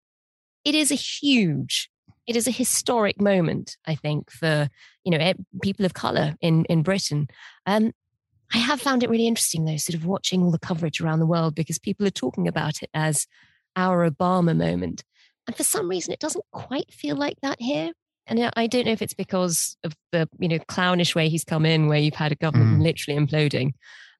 it 0.63 0.75
is 0.75 0.91
a 0.91 0.95
huge, 0.95 1.89
it 2.27 2.35
is 2.35 2.47
a 2.47 2.51
historic 2.51 3.19
moment. 3.19 3.77
I 3.87 3.95
think 3.95 4.31
for 4.31 4.69
you 5.03 5.11
know 5.11 5.17
eh, 5.17 5.33
people 5.63 5.85
of 5.85 5.93
color 5.93 6.35
in 6.41 6.65
in 6.65 6.83
Britain. 6.83 7.27
Um, 7.65 7.93
I 8.53 8.57
have 8.57 8.81
found 8.81 9.03
it 9.03 9.09
really 9.09 9.27
interesting 9.27 9.65
though, 9.65 9.77
sort 9.77 9.95
of 9.95 10.05
watching 10.05 10.43
all 10.43 10.51
the 10.51 10.59
coverage 10.59 11.01
around 11.01 11.19
the 11.19 11.25
world 11.25 11.55
because 11.55 11.79
people 11.79 12.05
are 12.05 12.11
talking 12.11 12.47
about 12.47 12.83
it 12.83 12.89
as 12.93 13.25
our 13.75 14.09
Obama 14.09 14.55
moment. 14.55 15.03
And 15.47 15.55
for 15.55 15.63
some 15.63 15.89
reason, 15.89 16.13
it 16.13 16.19
doesn't 16.19 16.45
quite 16.51 16.91
feel 16.91 17.15
like 17.15 17.37
that 17.41 17.59
here. 17.59 17.91
And 18.27 18.51
I- 18.55 18.67
don't 18.67 18.85
know 18.85 18.91
if 18.91 19.01
it's 19.01 19.13
because 19.13 19.75
of 19.83 19.93
the 20.11 20.29
you 20.39 20.47
know 20.47 20.59
clownish 20.59 21.15
way 21.15 21.27
he's 21.29 21.43
come 21.43 21.65
in, 21.65 21.87
where 21.87 21.97
you've 21.99 22.13
had 22.13 22.31
a 22.31 22.35
government 22.35 22.79
Mm. 22.79 22.83
literally 22.83 23.19
imploding, 23.19 23.71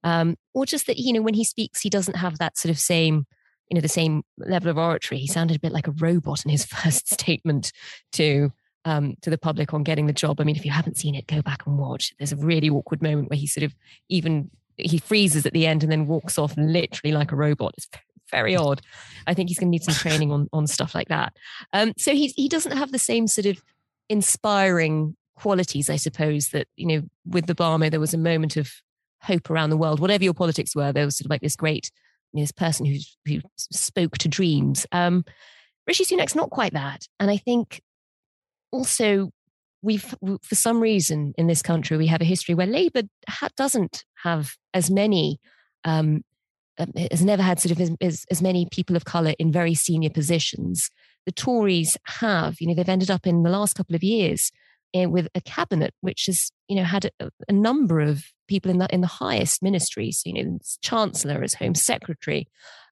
um, 0.03 0.36
or 0.53 0.65
just 0.65 0.88
that 0.88 0.97
you 0.97 1.13
know 1.13 1.21
when 1.21 1.36
he 1.36 1.45
speaks, 1.45 1.79
he 1.81 1.89
doesn't 1.89 2.15
have 2.17 2.38
that 2.39 2.57
sort 2.57 2.71
of 2.71 2.79
same 2.79 3.25
you 3.69 3.75
know 3.75 3.81
the 3.81 3.88
same 3.88 4.23
level 4.38 4.69
of 4.69 4.77
oratory. 4.77 5.19
He 5.19 5.27
sounded 5.27 5.55
a 5.55 5.59
bit 5.59 5.71
like 5.71 5.88
a 5.88 5.91
robot 5.91 6.43
in 6.43 6.51
his 6.51 6.65
first 6.75 7.13
statement 7.13 7.71
to 8.13 8.51
um, 8.86 9.15
to 9.21 9.29
the 9.29 9.38
public 9.38 9.73
on 9.73 9.84
getting 9.84 10.07
the 10.07 10.13
job. 10.13 10.39
I 10.39 10.43
mean, 10.43 10.55
if 10.55 10.65
you 10.65 10.71
haven't 10.71 10.97
seen 10.97 11.15
it, 11.15 11.27
go 11.27 11.41
back 11.41 11.65
and 11.65 11.77
watch. 11.77 12.13
There's 12.17 12.31
a 12.31 12.38
really 12.38 12.69
awkward 12.69 13.01
moment 13.01 13.29
where 13.29 13.39
he 13.39 13.47
sort 13.47 13.63
of 13.63 13.75
even 14.09 14.49
he 14.77 14.97
freezes 14.97 15.45
at 15.45 15.53
the 15.53 15.67
end 15.67 15.84
and 15.84 15.91
then 15.91 16.07
walks 16.07 16.38
off 16.38 16.55
literally 16.57 17.13
like 17.13 17.31
a 17.31 17.36
robot. 17.36 17.75
It's 17.77 17.88
very 18.31 18.55
odd. 18.55 18.81
I 19.27 19.34
think 19.34 19.49
he's 19.49 19.59
going 19.59 19.67
to 19.67 19.71
need 19.71 19.84
some 19.84 19.93
training 19.93 20.31
on 20.31 20.49
on 20.53 20.67
stuff 20.67 20.95
like 20.95 21.09
that. 21.09 21.34
Um, 21.71 21.93
so 21.97 22.13
he 22.13 22.27
he 22.36 22.49
doesn't 22.49 22.77
have 22.77 22.91
the 22.91 22.99
same 22.99 23.27
sort 23.27 23.45
of 23.45 23.61
inspiring 24.09 25.15
qualities, 25.36 25.89
I 25.89 25.97
suppose. 25.97 26.49
That 26.49 26.67
you 26.75 26.88
know, 26.88 27.01
with 27.25 27.47
the 27.47 27.55
Obama, 27.55 27.89
there 27.89 27.99
was 27.99 28.13
a 28.13 28.17
moment 28.17 28.57
of 28.57 28.71
hope 29.21 29.49
around 29.49 29.69
the 29.69 29.77
world. 29.77 29.99
Whatever 29.99 30.23
your 30.23 30.34
politics 30.34 30.75
were, 30.75 30.91
there 30.91 31.05
was 31.05 31.17
sort 31.17 31.25
of 31.25 31.29
like 31.29 31.41
this 31.41 31.55
great 31.55 31.91
you 32.34 32.39
know, 32.39 32.43
this 32.43 32.51
person 32.51 32.86
who 32.86 32.97
who 33.25 33.41
spoke 33.57 34.17
to 34.19 34.27
dreams. 34.27 34.86
Um, 34.91 35.23
Rishi 35.88 36.05
Sunak's 36.05 36.36
not 36.36 36.49
quite 36.49 36.73
that, 36.73 37.07
and 37.19 37.29
I 37.29 37.38
think 37.38 37.81
also 38.74 39.30
we've 39.82 40.15
for 40.41 40.55
some 40.55 40.82
reason 40.82 41.34
in 41.38 41.47
this 41.47 41.61
country 41.61 41.95
we 41.97 42.07
have 42.07 42.21
a 42.21 42.26
history 42.26 42.55
where 42.55 42.67
Labour 42.67 43.03
ha- 43.30 43.49
doesn't 43.55 44.03
have 44.24 44.55
as 44.74 44.91
many. 44.91 45.39
Um, 45.86 46.24
um, 46.80 46.91
has 47.11 47.24
never 47.24 47.43
had 47.43 47.59
sort 47.59 47.80
of 47.80 47.95
as, 48.01 48.26
as, 48.32 48.41
many 48.41 48.67
people 48.71 48.95
of 48.95 49.05
color 49.05 49.34
in 49.38 49.51
very 49.51 49.76
senior 49.76 50.09
positions. 50.09 50.89
The 51.28 51.32
Tories 51.32 51.97
have, 52.05 52.59
you 52.59 52.65
know, 52.65 52.74
they've 52.74 52.89
ended 52.89 53.11
up 53.11 53.28
in 53.28 53.43
the 53.43 53.51
last 53.51 53.76
couple 53.76 53.95
of 53.95 54.01
years 54.01 54.51
eh, 54.95 55.05
with 55.05 55.28
a 55.36 55.41
cabinet 55.41 55.93
which 56.01 56.26
has, 56.26 56.51
you 56.67 56.76
know, 56.76 56.84
had 56.84 57.11
a, 57.19 57.30
a 57.47 57.53
number 57.53 57.99
of 57.99 58.24
people 58.47 58.71
in 58.71 58.80
the 58.80 58.88
in 58.91 59.01
the 59.01 59.07
highest 59.07 59.61
ministries, 59.61 60.24
you 60.26 60.34
know, 60.34 60.57
chancellor, 60.82 61.43
as 61.43 61.53
home 61.53 61.76
secretary, 61.76 62.47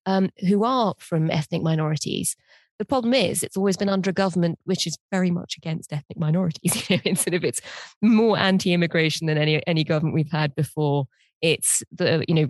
um, 0.06 0.30
who 0.48 0.64
are 0.64 0.94
from 1.00 1.32
ethnic 1.32 1.64
minorities. 1.64 2.36
The 2.82 2.86
problem 2.86 3.14
is, 3.14 3.44
it's 3.44 3.56
always 3.56 3.78
been 3.78 3.90
under 3.90 4.10
a 4.10 4.14
government 4.14 4.58
which 4.64 4.88
is 4.88 4.98
very 5.12 5.30
much 5.30 5.56
against 5.56 5.94
ethnic 5.94 6.18
minorities. 6.18 6.84
You 6.90 6.98
know, 6.98 7.02
it's 7.06 7.28
of 7.28 7.44
it's 7.44 7.62
more 8.02 8.40
anti-immigration 8.40 9.28
than 9.28 9.38
any 9.38 9.62
any 9.68 9.84
government 9.84 10.16
we've 10.16 10.32
had 10.32 10.56
before. 10.56 11.06
It's 11.44 11.84
the 11.92 12.26
you 12.28 12.34
know 12.34 12.48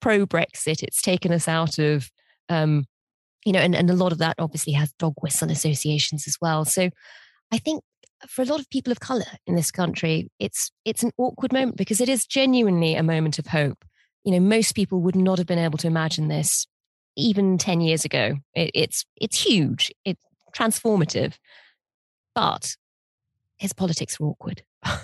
pro 0.00 0.24
Brexit. 0.24 0.82
It's 0.82 1.02
taken 1.02 1.30
us 1.30 1.46
out 1.46 1.78
of 1.78 2.10
um, 2.48 2.86
you 3.44 3.52
know, 3.52 3.58
and, 3.58 3.74
and 3.76 3.90
a 3.90 3.94
lot 3.94 4.12
of 4.12 4.18
that 4.18 4.36
obviously 4.38 4.72
has 4.72 4.94
dog 4.94 5.12
whistle 5.20 5.50
associations 5.50 6.26
as 6.26 6.38
well. 6.40 6.64
So 6.64 6.88
I 7.52 7.58
think 7.58 7.84
for 8.26 8.40
a 8.40 8.46
lot 8.46 8.60
of 8.60 8.70
people 8.70 8.92
of 8.92 9.00
color 9.00 9.26
in 9.46 9.56
this 9.56 9.70
country, 9.70 10.30
it's 10.38 10.72
it's 10.86 11.02
an 11.02 11.10
awkward 11.18 11.52
moment 11.52 11.76
because 11.76 12.00
it 12.00 12.08
is 12.08 12.24
genuinely 12.24 12.94
a 12.94 13.02
moment 13.02 13.38
of 13.38 13.48
hope. 13.48 13.84
You 14.24 14.32
know, 14.32 14.40
most 14.40 14.74
people 14.74 15.02
would 15.02 15.16
not 15.16 15.36
have 15.36 15.46
been 15.46 15.58
able 15.58 15.76
to 15.80 15.86
imagine 15.86 16.28
this 16.28 16.66
even 17.16 17.58
10 17.58 17.80
years 17.80 18.04
ago. 18.04 18.36
It, 18.54 18.70
it's 18.74 19.04
it's 19.16 19.40
huge. 19.40 19.92
It's 20.04 20.22
transformative. 20.54 21.34
But 22.34 22.76
his 23.56 23.72
politics 23.72 24.20
were 24.20 24.28
awkward. 24.28 24.62
Uh, 24.84 24.98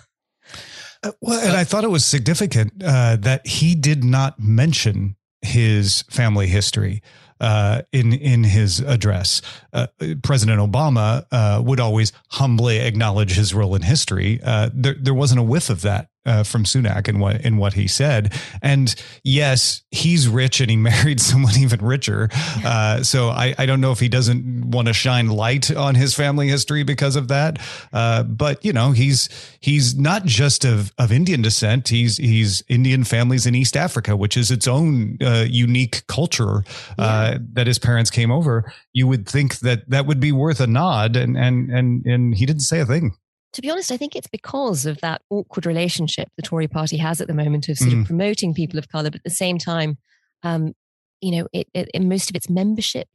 well, 1.20 1.40
and 1.40 1.56
I 1.56 1.64
thought 1.64 1.84
it 1.84 1.90
was 1.90 2.04
significant 2.04 2.82
uh, 2.84 3.16
that 3.20 3.46
he 3.46 3.74
did 3.74 4.04
not 4.04 4.38
mention 4.38 5.16
his 5.40 6.02
family 6.02 6.46
history 6.46 7.02
uh, 7.40 7.82
in 7.92 8.12
in 8.12 8.44
his 8.44 8.80
address. 8.80 9.42
Uh, 9.72 9.88
President 10.22 10.60
Obama 10.60 11.26
uh, 11.32 11.60
would 11.64 11.80
always 11.80 12.12
humbly 12.30 12.78
acknowledge 12.78 13.34
his 13.34 13.52
role 13.52 13.74
in 13.74 13.82
history. 13.82 14.40
Uh, 14.44 14.70
there, 14.72 14.94
there 14.98 15.14
wasn't 15.14 15.40
a 15.40 15.42
whiff 15.42 15.68
of 15.68 15.82
that 15.82 16.08
uh, 16.24 16.42
from 16.42 16.64
Sunak 16.64 17.08
and 17.08 17.20
what 17.20 17.44
in 17.44 17.56
what 17.56 17.74
he 17.74 17.86
said. 17.86 18.32
And 18.60 18.94
yes, 19.24 19.82
he's 19.90 20.28
rich 20.28 20.60
and 20.60 20.70
he 20.70 20.76
married 20.92 21.20
someone 21.20 21.56
even 21.58 21.84
richer. 21.84 22.28
Uh, 22.64 23.02
so 23.02 23.28
I, 23.28 23.54
I 23.58 23.66
don't 23.66 23.80
know 23.80 23.92
if 23.92 24.00
he 24.00 24.08
doesn't 24.08 24.70
want 24.70 24.88
to 24.88 24.94
shine 24.94 25.28
light 25.28 25.74
on 25.74 25.94
his 25.94 26.14
family 26.14 26.48
history 26.48 26.82
because 26.82 27.16
of 27.16 27.28
that. 27.28 27.58
Uh, 27.92 28.22
but 28.22 28.64
you 28.64 28.72
know, 28.72 28.92
he's 28.92 29.28
he's 29.60 29.96
not 29.96 30.24
just 30.24 30.64
of 30.64 30.92
of 30.98 31.12
Indian 31.12 31.42
descent. 31.42 31.88
He's 31.88 32.16
he's 32.16 32.62
Indian 32.68 33.04
families 33.04 33.46
in 33.46 33.54
East 33.54 33.76
Africa, 33.76 34.16
which 34.16 34.36
is 34.36 34.50
its 34.50 34.68
own 34.68 35.18
uh, 35.20 35.44
unique 35.48 36.06
culture 36.06 36.64
uh, 36.98 37.38
that 37.52 37.66
his 37.66 37.78
parents 37.78 38.10
came 38.10 38.30
over. 38.30 38.72
You 38.92 39.06
would 39.06 39.28
think 39.28 39.58
that 39.60 39.88
that 39.88 40.06
would 40.06 40.20
be 40.20 40.32
worth 40.32 40.60
a 40.60 40.66
nod, 40.66 41.16
and 41.16 41.36
and 41.36 41.70
and 41.70 42.06
and 42.06 42.34
he 42.34 42.46
didn't 42.46 42.62
say 42.62 42.80
a 42.80 42.86
thing 42.86 43.16
to 43.52 43.62
be 43.62 43.70
honest, 43.70 43.92
I 43.92 43.96
think 43.96 44.16
it's 44.16 44.26
because 44.28 44.86
of 44.86 45.00
that 45.00 45.22
awkward 45.30 45.66
relationship 45.66 46.28
the 46.36 46.42
Tory 46.42 46.68
party 46.68 46.96
has 46.96 47.20
at 47.20 47.28
the 47.28 47.34
moment 47.34 47.68
of 47.68 47.78
sort 47.78 47.90
Mm. 47.92 48.00
of 48.02 48.06
promoting 48.06 48.54
people 48.54 48.78
of 48.78 48.88
color, 48.88 49.10
but 49.10 49.20
at 49.20 49.24
the 49.24 49.30
same 49.30 49.58
time, 49.58 49.98
um, 50.42 50.72
you 51.20 51.30
know, 51.36 51.48
it, 51.52 51.68
it, 51.74 51.88
in 51.94 52.08
most 52.08 52.30
of 52.30 52.36
its 52.36 52.48
membership. 52.50 53.08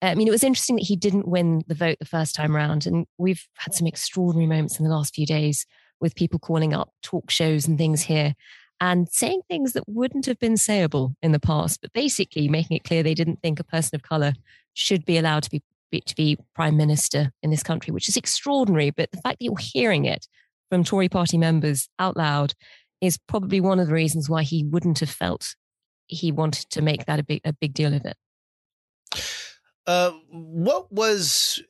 I 0.00 0.14
mean, 0.14 0.28
it 0.28 0.32
was 0.32 0.44
interesting 0.44 0.76
that 0.76 0.84
he 0.86 0.94
didn't 0.94 1.26
win 1.26 1.62
the 1.66 1.74
vote 1.74 1.96
the 1.98 2.04
first 2.06 2.34
time 2.36 2.54
round, 2.54 2.86
and 2.86 3.06
we've 3.18 3.48
had 3.56 3.74
some 3.74 3.86
extraordinary 3.86 4.46
moments 4.46 4.78
in 4.78 4.84
the 4.84 4.94
last 4.94 5.14
few 5.14 5.26
days 5.26 5.66
with 6.00 6.14
people 6.14 6.38
calling 6.38 6.72
up 6.72 6.92
talk 7.02 7.30
shows 7.30 7.66
and 7.66 7.76
things 7.78 8.02
here 8.02 8.34
and 8.80 9.08
saying 9.08 9.40
things 9.48 9.72
that 9.72 9.82
wouldn't 9.88 10.26
have 10.26 10.38
been 10.38 10.54
sayable 10.54 11.16
in 11.20 11.32
the 11.32 11.40
past, 11.40 11.80
but 11.80 11.92
basically 11.92 12.46
making 12.48 12.76
it 12.76 12.84
clear 12.84 13.02
they 13.02 13.14
didn't 13.14 13.42
think 13.42 13.58
a 13.58 13.64
person 13.64 13.96
of 13.96 14.02
color 14.04 14.34
should 14.74 15.04
be 15.04 15.18
allowed 15.18 15.42
to 15.42 15.50
be- 15.50 15.62
to 15.90 16.14
be 16.16 16.38
prime 16.54 16.76
minister 16.76 17.32
in 17.42 17.50
this 17.50 17.62
country, 17.62 17.92
which 17.92 18.08
is 18.08 18.16
extraordinary. 18.16 18.90
But 18.90 19.10
the 19.10 19.18
fact 19.18 19.38
that 19.38 19.44
you're 19.44 19.56
hearing 19.58 20.04
it 20.04 20.26
from 20.70 20.84
Tory 20.84 21.08
party 21.08 21.38
members 21.38 21.88
out 21.98 22.16
loud 22.16 22.54
is 23.00 23.18
probably 23.28 23.60
one 23.60 23.80
of 23.80 23.86
the 23.86 23.94
reasons 23.94 24.28
why 24.28 24.42
he 24.42 24.64
wouldn't 24.64 25.00
have 25.00 25.10
felt 25.10 25.54
he 26.06 26.32
wanted 26.32 26.68
to 26.70 26.82
make 26.82 27.06
that 27.06 27.20
a 27.20 27.22
big 27.22 27.40
a 27.44 27.52
big 27.52 27.74
deal 27.74 27.94
of 27.94 28.04
it. 28.04 28.16
Uh, 29.86 30.10
what 30.30 30.92
was 30.92 31.62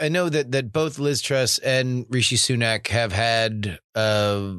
I 0.00 0.08
know 0.08 0.28
that 0.28 0.52
that 0.52 0.72
both 0.72 0.98
Liz 0.98 1.20
Truss 1.20 1.58
and 1.58 2.06
Rishi 2.08 2.36
Sunak 2.36 2.88
have 2.88 3.12
had 3.12 3.78
uh 3.94 4.54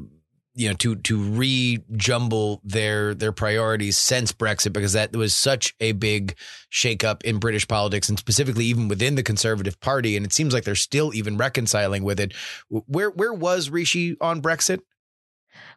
you 0.54 0.68
know 0.68 0.74
to 0.74 0.96
to 0.96 1.18
rejumble 1.32 2.60
their 2.64 3.14
their 3.14 3.32
priorities 3.32 3.98
since 3.98 4.32
Brexit 4.32 4.72
because 4.72 4.92
that 4.92 5.14
was 5.16 5.34
such 5.34 5.74
a 5.80 5.92
big 5.92 6.36
shakeup 6.70 7.22
in 7.22 7.38
British 7.38 7.66
politics 7.66 8.08
and 8.08 8.18
specifically 8.18 8.66
even 8.66 8.88
within 8.88 9.14
the 9.14 9.22
Conservative 9.22 9.80
Party 9.80 10.16
and 10.16 10.26
it 10.26 10.32
seems 10.32 10.52
like 10.52 10.64
they're 10.64 10.74
still 10.74 11.14
even 11.14 11.36
reconciling 11.36 12.04
with 12.04 12.20
it. 12.20 12.34
Where 12.68 13.10
where 13.10 13.32
was 13.32 13.70
Rishi 13.70 14.16
on 14.20 14.42
Brexit? 14.42 14.80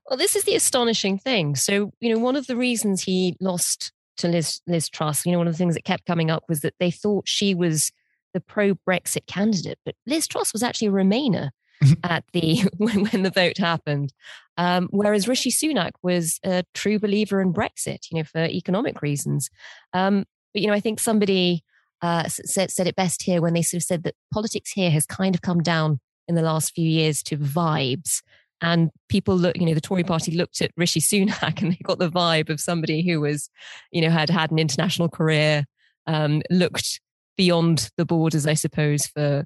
Well, 0.09 0.17
this 0.17 0.35
is 0.35 0.43
the 0.43 0.55
astonishing 0.55 1.17
thing. 1.17 1.55
So, 1.55 1.91
you 1.99 2.13
know, 2.13 2.19
one 2.19 2.35
of 2.35 2.47
the 2.47 2.55
reasons 2.55 3.03
he 3.03 3.35
lost 3.41 3.91
to 4.17 4.27
Liz, 4.27 4.61
Liz 4.67 4.87
Truss, 4.87 5.25
you 5.25 5.31
know, 5.31 5.39
one 5.39 5.47
of 5.47 5.53
the 5.53 5.57
things 5.57 5.73
that 5.73 5.83
kept 5.83 6.05
coming 6.05 6.29
up 6.29 6.43
was 6.47 6.61
that 6.61 6.75
they 6.79 6.91
thought 6.91 7.27
she 7.27 7.55
was 7.55 7.91
the 8.33 8.39
pro 8.39 8.75
Brexit 8.87 9.25
candidate, 9.27 9.79
but 9.85 9.95
Liz 10.05 10.27
Truss 10.27 10.53
was 10.53 10.61
actually 10.61 10.89
a 10.89 10.91
Remainer 10.91 11.49
at 12.03 12.23
the 12.33 12.63
when, 12.77 13.05
when 13.05 13.23
the 13.23 13.31
vote 13.31 13.57
happened. 13.57 14.13
Um, 14.57 14.87
whereas 14.91 15.27
Rishi 15.27 15.51
Sunak 15.51 15.91
was 16.01 16.39
a 16.43 16.63
true 16.73 16.99
believer 16.99 17.41
in 17.41 17.53
Brexit, 17.53 18.09
you 18.11 18.17
know, 18.17 18.23
for 18.23 18.45
economic 18.45 19.01
reasons. 19.01 19.49
Um, 19.93 20.25
but, 20.53 20.61
you 20.61 20.67
know, 20.67 20.73
I 20.73 20.79
think 20.79 20.99
somebody 20.99 21.63
uh, 22.01 22.27
said, 22.27 22.71
said 22.71 22.87
it 22.87 22.95
best 22.95 23.23
here 23.23 23.41
when 23.41 23.53
they 23.53 23.61
sort 23.61 23.81
of 23.81 23.85
said 23.85 24.03
that 24.03 24.15
politics 24.33 24.71
here 24.71 24.91
has 24.91 25.05
kind 25.05 25.35
of 25.35 25.41
come 25.41 25.61
down 25.61 25.99
in 26.27 26.35
the 26.35 26.41
last 26.41 26.73
few 26.73 26.87
years 26.87 27.21
to 27.23 27.37
vibes. 27.37 28.21
And 28.61 28.89
people 29.09 29.35
look, 29.35 29.57
you 29.57 29.65
know, 29.65 29.73
the 29.73 29.81
Tory 29.81 30.03
party 30.03 30.31
looked 30.31 30.61
at 30.61 30.71
Rishi 30.77 31.01
Sunak 31.01 31.61
and 31.61 31.73
they 31.73 31.79
got 31.83 31.99
the 31.99 32.09
vibe 32.09 32.49
of 32.49 32.61
somebody 32.61 33.05
who 33.07 33.21
was, 33.21 33.49
you 33.91 34.01
know, 34.01 34.09
had 34.09 34.29
had 34.29 34.51
an 34.51 34.59
international 34.59 35.09
career, 35.09 35.65
um, 36.07 36.41
looked 36.49 37.01
beyond 37.37 37.89
the 37.97 38.05
borders, 38.05 38.47
I 38.47 38.53
suppose, 38.53 39.07
for, 39.07 39.45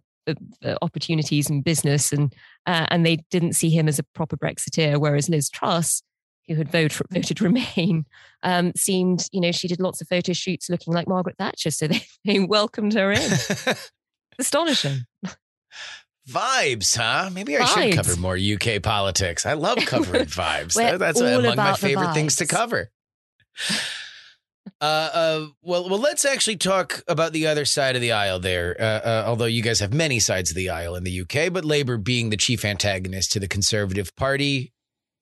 opportunities 0.81 1.49
in 1.49 1.61
business. 1.61 2.11
And, 2.11 2.33
uh, 2.65 2.87
and 2.89 3.05
they 3.05 3.17
didn't 3.29 3.53
see 3.53 3.69
him 3.69 3.87
as 3.87 3.99
a 3.99 4.03
proper 4.03 4.37
Brexiteer. 4.37 4.99
Whereas 4.99 5.29
Liz 5.29 5.49
Truss, 5.49 6.03
who 6.47 6.55
had 6.55 6.69
voted, 6.71 7.07
voted 7.11 7.41
Remain, 7.41 8.05
um, 8.43 8.73
seemed, 8.75 9.27
you 9.31 9.41
know, 9.41 9.51
she 9.51 9.67
did 9.67 9.79
lots 9.79 10.01
of 10.01 10.07
photo 10.07 10.33
shoots 10.33 10.69
looking 10.69 10.93
like 10.93 11.07
Margaret 11.07 11.37
Thatcher. 11.37 11.71
So 11.71 11.87
they, 11.89 12.01
they 12.25 12.39
welcomed 12.39 12.93
her 12.93 13.11
in. 13.11 13.31
Astonishing. 14.39 15.05
Vibes, 16.29 16.95
huh? 16.95 17.29
Maybe 17.33 17.57
I 17.57 17.65
should 17.65 17.95
cover 17.95 18.15
more 18.15 18.37
UK 18.37 18.81
politics. 18.83 19.45
I 19.45 19.53
love 19.53 19.77
covering 19.79 20.25
vibes. 20.25 20.75
That's 20.99 21.19
among 21.19 21.55
my 21.55 21.73
favorite 21.73 22.13
things 22.13 22.35
to 22.37 22.45
cover. 22.45 22.91
Uh, 24.81 25.09
uh, 25.13 25.47
well, 25.61 25.89
well, 25.89 25.99
let's 25.99 26.23
actually 26.23 26.55
talk 26.55 27.03
about 27.07 27.33
the 27.33 27.47
other 27.47 27.65
side 27.65 27.95
of 27.95 28.01
the 28.01 28.13
aisle 28.13 28.39
there. 28.39 28.77
Uh, 28.79 28.83
uh, 28.83 29.23
although 29.27 29.45
you 29.45 29.61
guys 29.61 29.79
have 29.81 29.93
many 29.93 30.19
sides 30.19 30.51
of 30.51 30.55
the 30.55 30.69
aisle 30.69 30.95
in 30.95 31.03
the 31.03 31.21
UK, 31.21 31.51
but 31.51 31.65
Labour 31.65 31.97
being 31.97 32.29
the 32.29 32.37
chief 32.37 32.63
antagonist 32.63 33.33
to 33.33 33.39
the 33.39 33.47
Conservative 33.47 34.15
Party, 34.15 34.71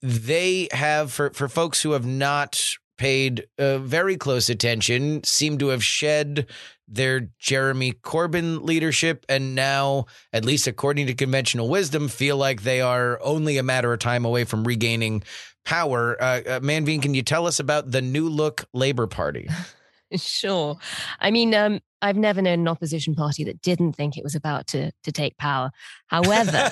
they 0.01 0.67
have 0.71 1.11
for 1.11 1.31
for 1.31 1.47
folks 1.47 1.81
who 1.81 1.91
have 1.91 2.05
not 2.05 2.77
paid 2.97 3.47
uh, 3.57 3.79
very 3.79 4.17
close 4.17 4.49
attention, 4.49 5.23
seem 5.23 5.57
to 5.57 5.69
have 5.69 5.83
shed 5.83 6.47
their 6.87 7.29
Jeremy 7.39 7.93
Corbyn 7.93 8.63
leadership, 8.63 9.25
and 9.27 9.55
now, 9.55 10.05
at 10.33 10.45
least 10.45 10.67
according 10.67 11.07
to 11.07 11.13
conventional 11.13 11.69
wisdom, 11.69 12.07
feel 12.07 12.37
like 12.37 12.63
they 12.63 12.81
are 12.81 13.19
only 13.21 13.57
a 13.57 13.63
matter 13.63 13.91
of 13.91 13.99
time 13.99 14.25
away 14.25 14.45
from 14.45 14.63
regaining 14.63 15.23
power. 15.68 16.15
Uh, 16.22 16.41
uh, 16.47 16.59
Manveen, 16.61 17.01
can 17.01 17.13
you 17.13 17.22
tell 17.22 17.45
us 17.45 17.59
about 17.59 17.91
the 17.91 18.01
new 18.01 18.30
look 18.30 18.65
Labour 18.74 19.07
Party? 19.07 19.47
Sure. 20.15 20.78
I 21.20 21.32
mean, 21.32 21.53
um, 21.53 21.82
I've 22.01 22.15
never 22.15 22.41
known 22.41 22.61
an 22.61 22.68
opposition 22.70 23.13
party 23.13 23.43
that 23.43 23.61
didn't 23.61 23.91
think 23.91 24.15
it 24.15 24.24
was 24.24 24.36
about 24.36 24.65
to 24.68 24.93
to 25.03 25.11
take 25.11 25.36
power. 25.36 25.70
However, 26.05 26.72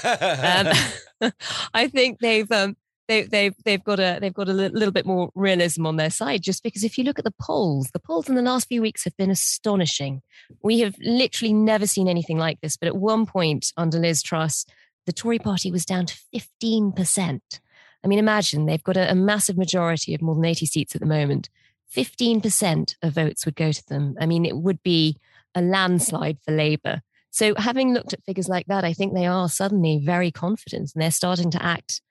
um, 1.21 1.31
I 1.73 1.89
think 1.89 2.19
they've 2.19 2.49
um, 2.49 2.77
they, 3.09 3.23
they've 3.23 3.53
they've 3.65 3.83
got 3.83 3.99
a 3.99 4.19
they've 4.21 4.33
got 4.33 4.47
a 4.47 4.53
little 4.53 4.93
bit 4.93 5.05
more 5.05 5.31
realism 5.35 5.85
on 5.85 5.97
their 5.97 6.09
side. 6.09 6.43
Just 6.43 6.63
because 6.63 6.85
if 6.85 6.97
you 6.97 7.03
look 7.03 7.19
at 7.19 7.25
the 7.25 7.33
polls, 7.41 7.89
the 7.91 7.99
polls 7.99 8.29
in 8.29 8.35
the 8.35 8.41
last 8.41 8.69
few 8.69 8.81
weeks 8.81 9.03
have 9.03 9.17
been 9.17 9.31
astonishing. 9.31 10.21
We 10.63 10.79
have 10.79 10.95
literally 11.01 11.53
never 11.53 11.87
seen 11.87 12.07
anything 12.07 12.37
like 12.37 12.61
this. 12.61 12.77
But 12.77 12.87
at 12.87 12.95
one 12.95 13.25
point 13.25 13.73
under 13.75 13.99
Liz 13.99 14.23
Truss, 14.23 14.65
the 15.05 15.11
Tory 15.11 15.39
party 15.39 15.71
was 15.71 15.83
down 15.83 16.05
to 16.05 16.15
fifteen 16.31 16.93
percent. 16.93 17.59
I 18.05 18.07
mean, 18.07 18.19
imagine 18.19 18.65
they've 18.67 18.83
got 18.83 18.97
a, 18.97 19.11
a 19.11 19.15
massive 19.15 19.57
majority 19.57 20.13
of 20.13 20.21
more 20.21 20.35
than 20.35 20.45
eighty 20.45 20.67
seats 20.67 20.95
at 20.95 21.01
the 21.01 21.07
moment. 21.07 21.49
15% 21.95 22.95
of 23.03 23.13
votes 23.13 23.45
would 23.45 23.55
go 23.55 23.71
to 23.71 23.87
them. 23.87 24.15
I 24.19 24.25
mean, 24.25 24.45
it 24.45 24.57
would 24.57 24.81
be 24.83 25.17
a 25.53 25.61
landslide 25.61 26.37
for 26.43 26.51
Labour. 26.51 27.01
So, 27.31 27.53
having 27.55 27.93
looked 27.93 28.13
at 28.13 28.23
figures 28.23 28.47
like 28.47 28.65
that, 28.67 28.83
I 28.83 28.93
think 28.93 29.13
they 29.13 29.25
are 29.25 29.49
suddenly 29.49 30.01
very 30.03 30.31
confident 30.31 30.91
and 30.93 31.01
they're 31.01 31.11
starting 31.11 31.51
to 31.51 31.63
act 31.63 32.01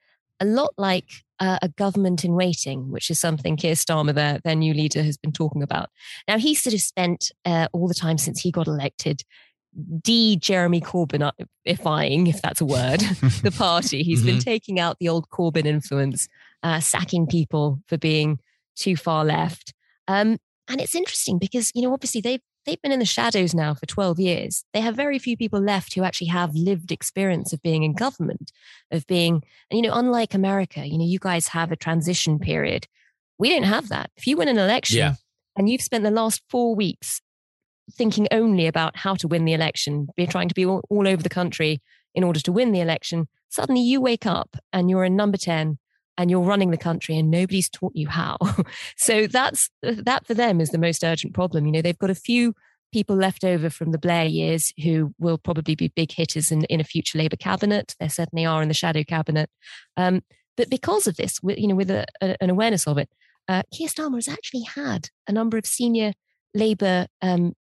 a 0.40 0.45
lot 0.45 0.74
like 0.76 1.24
uh, 1.40 1.59
a 1.62 1.68
government 1.68 2.24
in 2.24 2.34
waiting, 2.34 2.90
which 2.90 3.11
is 3.11 3.18
something 3.18 3.57
Keir 3.57 3.74
Starmer, 3.74 4.14
their, 4.14 4.38
their 4.45 4.55
new 4.55 4.74
leader, 4.74 5.03
has 5.03 5.16
been 5.16 5.32
talking 5.32 5.62
about. 5.62 5.90
Now, 6.28 6.38
he 6.38 6.55
sort 6.55 6.74
of 6.74 6.80
spent 6.80 7.32
uh, 7.45 7.68
all 7.72 7.88
the 7.88 7.95
time 7.95 8.18
since 8.18 8.40
he 8.40 8.51
got 8.51 8.66
elected 8.66 9.22
de 10.02 10.36
Jeremy 10.36 10.80
Corbynifying, 10.80 12.28
if 12.28 12.40
that's 12.42 12.60
a 12.60 12.64
word, 12.64 13.00
the 13.42 13.54
party. 13.56 14.02
He's 14.02 14.22
been 14.24 14.38
taking 14.38 14.78
out 14.78 14.98
the 14.98 15.08
old 15.08 15.28
Corbyn 15.30 15.66
influence, 15.66 16.28
uh, 16.62 16.80
sacking 16.80 17.26
people 17.26 17.80
for 17.86 17.98
being 17.98 18.38
too 18.76 18.96
far 18.96 19.24
left. 19.24 19.72
Um, 20.08 20.38
and 20.68 20.80
it's 20.80 20.94
interesting 20.94 21.38
because, 21.38 21.70
you 21.74 21.82
know, 21.82 21.92
obviously 21.92 22.20
they've 22.20 22.40
they've 22.66 22.80
been 22.80 22.92
in 22.92 22.98
the 22.98 23.04
shadows 23.04 23.54
now 23.54 23.74
for 23.74 23.84
12 23.84 24.18
years. 24.18 24.64
They 24.72 24.80
have 24.80 24.96
very 24.96 25.18
few 25.18 25.36
people 25.36 25.60
left 25.60 25.94
who 25.94 26.02
actually 26.02 26.28
have 26.28 26.54
lived 26.54 26.90
experience 26.90 27.52
of 27.52 27.60
being 27.60 27.82
in 27.82 27.92
government, 27.92 28.52
of 28.90 29.06
being, 29.06 29.42
and 29.70 29.76
you 29.78 29.82
know, 29.82 29.94
unlike 29.94 30.32
America, 30.32 30.86
you 30.86 30.96
know, 30.96 31.04
you 31.04 31.18
guys 31.18 31.48
have 31.48 31.70
a 31.72 31.76
transition 31.76 32.38
period. 32.38 32.86
We 33.38 33.50
don't 33.50 33.64
have 33.64 33.88
that. 33.90 34.10
If 34.16 34.26
you 34.26 34.36
win 34.38 34.48
an 34.48 34.58
election 34.58 34.96
Yeah. 34.98 35.14
and 35.56 35.68
you've 35.68 35.82
spent 35.82 36.04
the 36.04 36.10
last 36.10 36.40
four 36.48 36.74
weeks 36.74 37.20
thinking 37.93 38.26
only 38.30 38.66
about 38.66 38.97
how 38.97 39.14
to 39.14 39.28
win 39.28 39.45
the 39.45 39.53
election, 39.53 40.09
be 40.16 40.26
trying 40.26 40.49
to 40.49 40.55
be 40.55 40.64
all, 40.64 40.82
all 40.91 41.07
over 41.07 41.22
the 41.22 41.28
country 41.28 41.82
in 42.14 42.24
order 42.24 42.41
to 42.41 42.53
win 42.53 42.72
the 42.72 42.80
election, 42.80 43.28
suddenly 43.49 43.80
you 43.80 44.01
wake 44.01 44.26
up 44.26 44.57
and 44.72 44.89
you're 44.89 45.05
in 45.05 45.16
number 45.16 45.37
10 45.37 45.78
and 46.16 46.30
you're 46.30 46.41
running 46.41 46.70
the 46.70 46.76
country 46.76 47.16
and 47.16 47.30
nobody's 47.30 47.68
taught 47.68 47.95
you 47.95 48.09
how. 48.09 48.39
so 48.97 49.26
that's 49.26 49.70
that 49.82 50.26
for 50.26 50.35
them 50.35 50.61
is 50.61 50.70
the 50.70 50.78
most 50.78 51.03
urgent 51.03 51.35
problem. 51.35 51.66
You 51.66 51.72
know, 51.72 51.82
they've 51.82 51.99
got 51.99 52.11
a 52.11 52.14
few 52.14 52.55
people 52.93 53.16
left 53.16 53.45
over 53.45 53.68
from 53.70 53.91
the 53.91 53.99
Blair 53.99 54.24
years 54.24 54.72
who 54.82 55.12
will 55.18 55.37
probably 55.37 55.74
be 55.74 55.89
big 55.89 56.12
hitters 56.12 56.53
in, 56.53 56.64
in 56.66 56.80
a 56.80 56.85
future 56.85 57.18
Labour 57.18 57.37
cabinet. 57.37 57.97
There 57.99 58.09
certainly 58.09 58.47
are 58.47 58.62
in 58.62 58.68
the 58.68 58.74
shadow 58.74 59.03
cabinet. 59.03 59.51
Um, 59.97 60.22
but 60.57 60.70
because 60.70 61.09
of 61.09 61.16
this, 61.16 61.41
you 61.43 61.66
know, 61.66 61.74
with 61.74 61.91
a, 61.91 62.07
a, 62.20 62.37
an 62.41 62.51
awareness 62.51 62.87
of 62.87 62.99
it, 62.99 63.09
uh, 63.49 63.62
Keir 63.72 63.89
Starmer 63.89 64.14
has 64.14 64.28
actually 64.28 64.62
had 64.62 65.11
a 65.26 65.32
number 65.32 65.59
of 65.59 65.66
senior 65.66 66.12
Labour 66.55 67.09
um, 67.20 67.55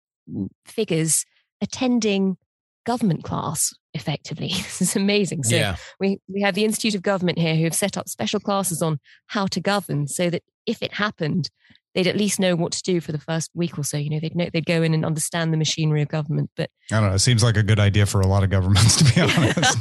figures 0.66 1.26
attending 1.62 2.38
government 2.86 3.24
class 3.24 3.74
effectively. 3.94 4.48
this 4.50 4.82
is 4.82 4.96
amazing. 4.96 5.44
So 5.44 5.56
yeah. 5.56 5.76
we, 6.00 6.20
we 6.28 6.42
have 6.42 6.56
the 6.56 6.66
Institute 6.66 6.96
of 6.96 7.02
Government 7.02 7.38
here 7.38 7.56
who 7.56 7.64
have 7.64 7.76
set 7.76 7.98
up 7.98 8.10
special 8.10 8.40
classes 8.40 8.82
on 8.82 9.00
how 9.28 9.48
to 9.48 9.60
govern 9.60 10.08
so 10.08 10.30
that 10.30 10.44
if 10.66 10.82
it 10.82 10.94
happened, 10.94 11.50
they'd 11.94 12.08
at 12.08 12.16
least 12.16 12.40
know 12.40 12.56
what 12.56 12.72
to 12.72 12.82
do 12.84 13.02
for 13.02 13.12
the 13.12 13.20
first 13.20 13.52
week 13.54 13.78
or 13.78 13.84
so. 13.84 13.98
You 13.98 14.10
know, 14.10 14.20
they'd 14.20 14.36
know, 14.36 14.50
they'd 14.52 14.66
go 14.66 14.82
in 14.82 14.94
and 14.94 15.06
understand 15.06 15.52
the 15.52 15.58
machinery 15.58 16.02
of 16.02 16.08
government. 16.08 16.50
But 16.56 16.70
I 16.92 17.00
don't 17.00 17.10
know. 17.10 17.16
It 17.16 17.20
seems 17.20 17.44
like 17.44 17.58
a 17.58 17.64
good 17.64 17.80
idea 17.80 18.06
for 18.06 18.22
a 18.22 18.28
lot 18.28 18.44
of 18.44 18.50
governments, 18.50 18.96
to 18.98 19.04
be 19.04 19.22
honest. 19.38 19.78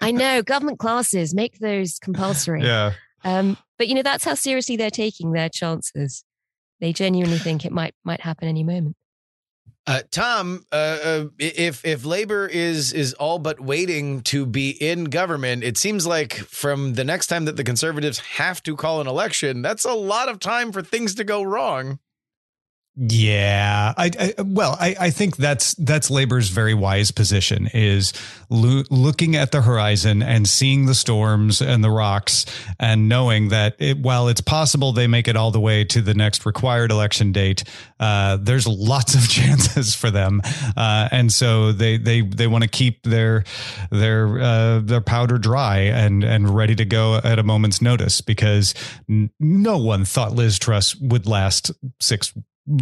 I 0.00 0.10
know 0.12 0.42
government 0.42 0.78
classes 0.78 1.34
make 1.34 1.58
those 1.58 1.98
compulsory. 1.98 2.62
yeah. 2.62 2.92
Um, 3.24 3.56
but 3.76 3.88
you 3.88 3.94
know, 3.94 4.02
that's 4.02 4.24
how 4.24 4.34
seriously 4.34 4.76
they're 4.76 4.90
taking 4.90 5.32
their 5.32 5.48
chances. 5.48 6.22
They 6.80 6.92
genuinely 6.92 7.38
think 7.38 7.64
it 7.64 7.72
might 7.72 7.94
might 8.04 8.20
happen 8.20 8.46
any 8.46 8.62
moment. 8.62 8.96
Uh, 9.88 10.02
Tom, 10.10 10.64
uh, 10.72 10.74
uh, 10.74 11.24
if 11.38 11.84
if 11.84 12.04
labor 12.04 12.48
is 12.48 12.92
is 12.92 13.14
all 13.14 13.38
but 13.38 13.60
waiting 13.60 14.20
to 14.22 14.44
be 14.44 14.70
in 14.70 15.04
government, 15.04 15.62
it 15.62 15.78
seems 15.78 16.06
like 16.06 16.34
from 16.34 16.94
the 16.94 17.04
next 17.04 17.28
time 17.28 17.44
that 17.44 17.56
the 17.56 17.62
conservatives 17.62 18.18
have 18.18 18.60
to 18.64 18.74
call 18.74 19.00
an 19.00 19.06
election, 19.06 19.62
that's 19.62 19.84
a 19.84 19.94
lot 19.94 20.28
of 20.28 20.40
time 20.40 20.72
for 20.72 20.82
things 20.82 21.14
to 21.14 21.24
go 21.24 21.40
wrong. 21.42 22.00
Yeah, 22.98 23.92
I, 23.94 24.10
I 24.18 24.42
well, 24.42 24.74
I, 24.80 24.96
I 24.98 25.10
think 25.10 25.36
that's 25.36 25.74
that's 25.74 26.10
Labour's 26.10 26.48
very 26.48 26.72
wise 26.72 27.10
position 27.10 27.68
is 27.74 28.14
lo- 28.48 28.84
looking 28.90 29.36
at 29.36 29.52
the 29.52 29.60
horizon 29.60 30.22
and 30.22 30.48
seeing 30.48 30.86
the 30.86 30.94
storms 30.94 31.60
and 31.60 31.84
the 31.84 31.90
rocks, 31.90 32.46
and 32.80 33.06
knowing 33.06 33.48
that 33.48 33.76
it, 33.78 33.98
while 33.98 34.28
it's 34.28 34.40
possible 34.40 34.92
they 34.92 35.06
make 35.08 35.28
it 35.28 35.36
all 35.36 35.50
the 35.50 35.60
way 35.60 35.84
to 35.84 36.00
the 36.00 36.14
next 36.14 36.46
required 36.46 36.90
election 36.90 37.32
date, 37.32 37.64
uh, 38.00 38.38
there's 38.40 38.66
lots 38.66 39.14
of 39.14 39.28
chances 39.28 39.94
for 39.94 40.10
them, 40.10 40.40
uh, 40.74 41.10
and 41.12 41.30
so 41.30 41.72
they 41.72 41.98
they 41.98 42.22
they 42.22 42.46
want 42.46 42.64
to 42.64 42.70
keep 42.70 43.02
their 43.02 43.44
their 43.90 44.40
uh, 44.40 44.80
their 44.82 45.02
powder 45.02 45.36
dry 45.36 45.80
and 45.80 46.24
and 46.24 46.48
ready 46.48 46.74
to 46.74 46.86
go 46.86 47.16
at 47.22 47.38
a 47.38 47.42
moment's 47.42 47.82
notice 47.82 48.22
because 48.22 48.72
n- 49.06 49.28
no 49.38 49.76
one 49.76 50.06
thought 50.06 50.32
Liz 50.32 50.58
Truss 50.58 50.96
would 50.96 51.26
last 51.26 51.72
six 52.00 52.32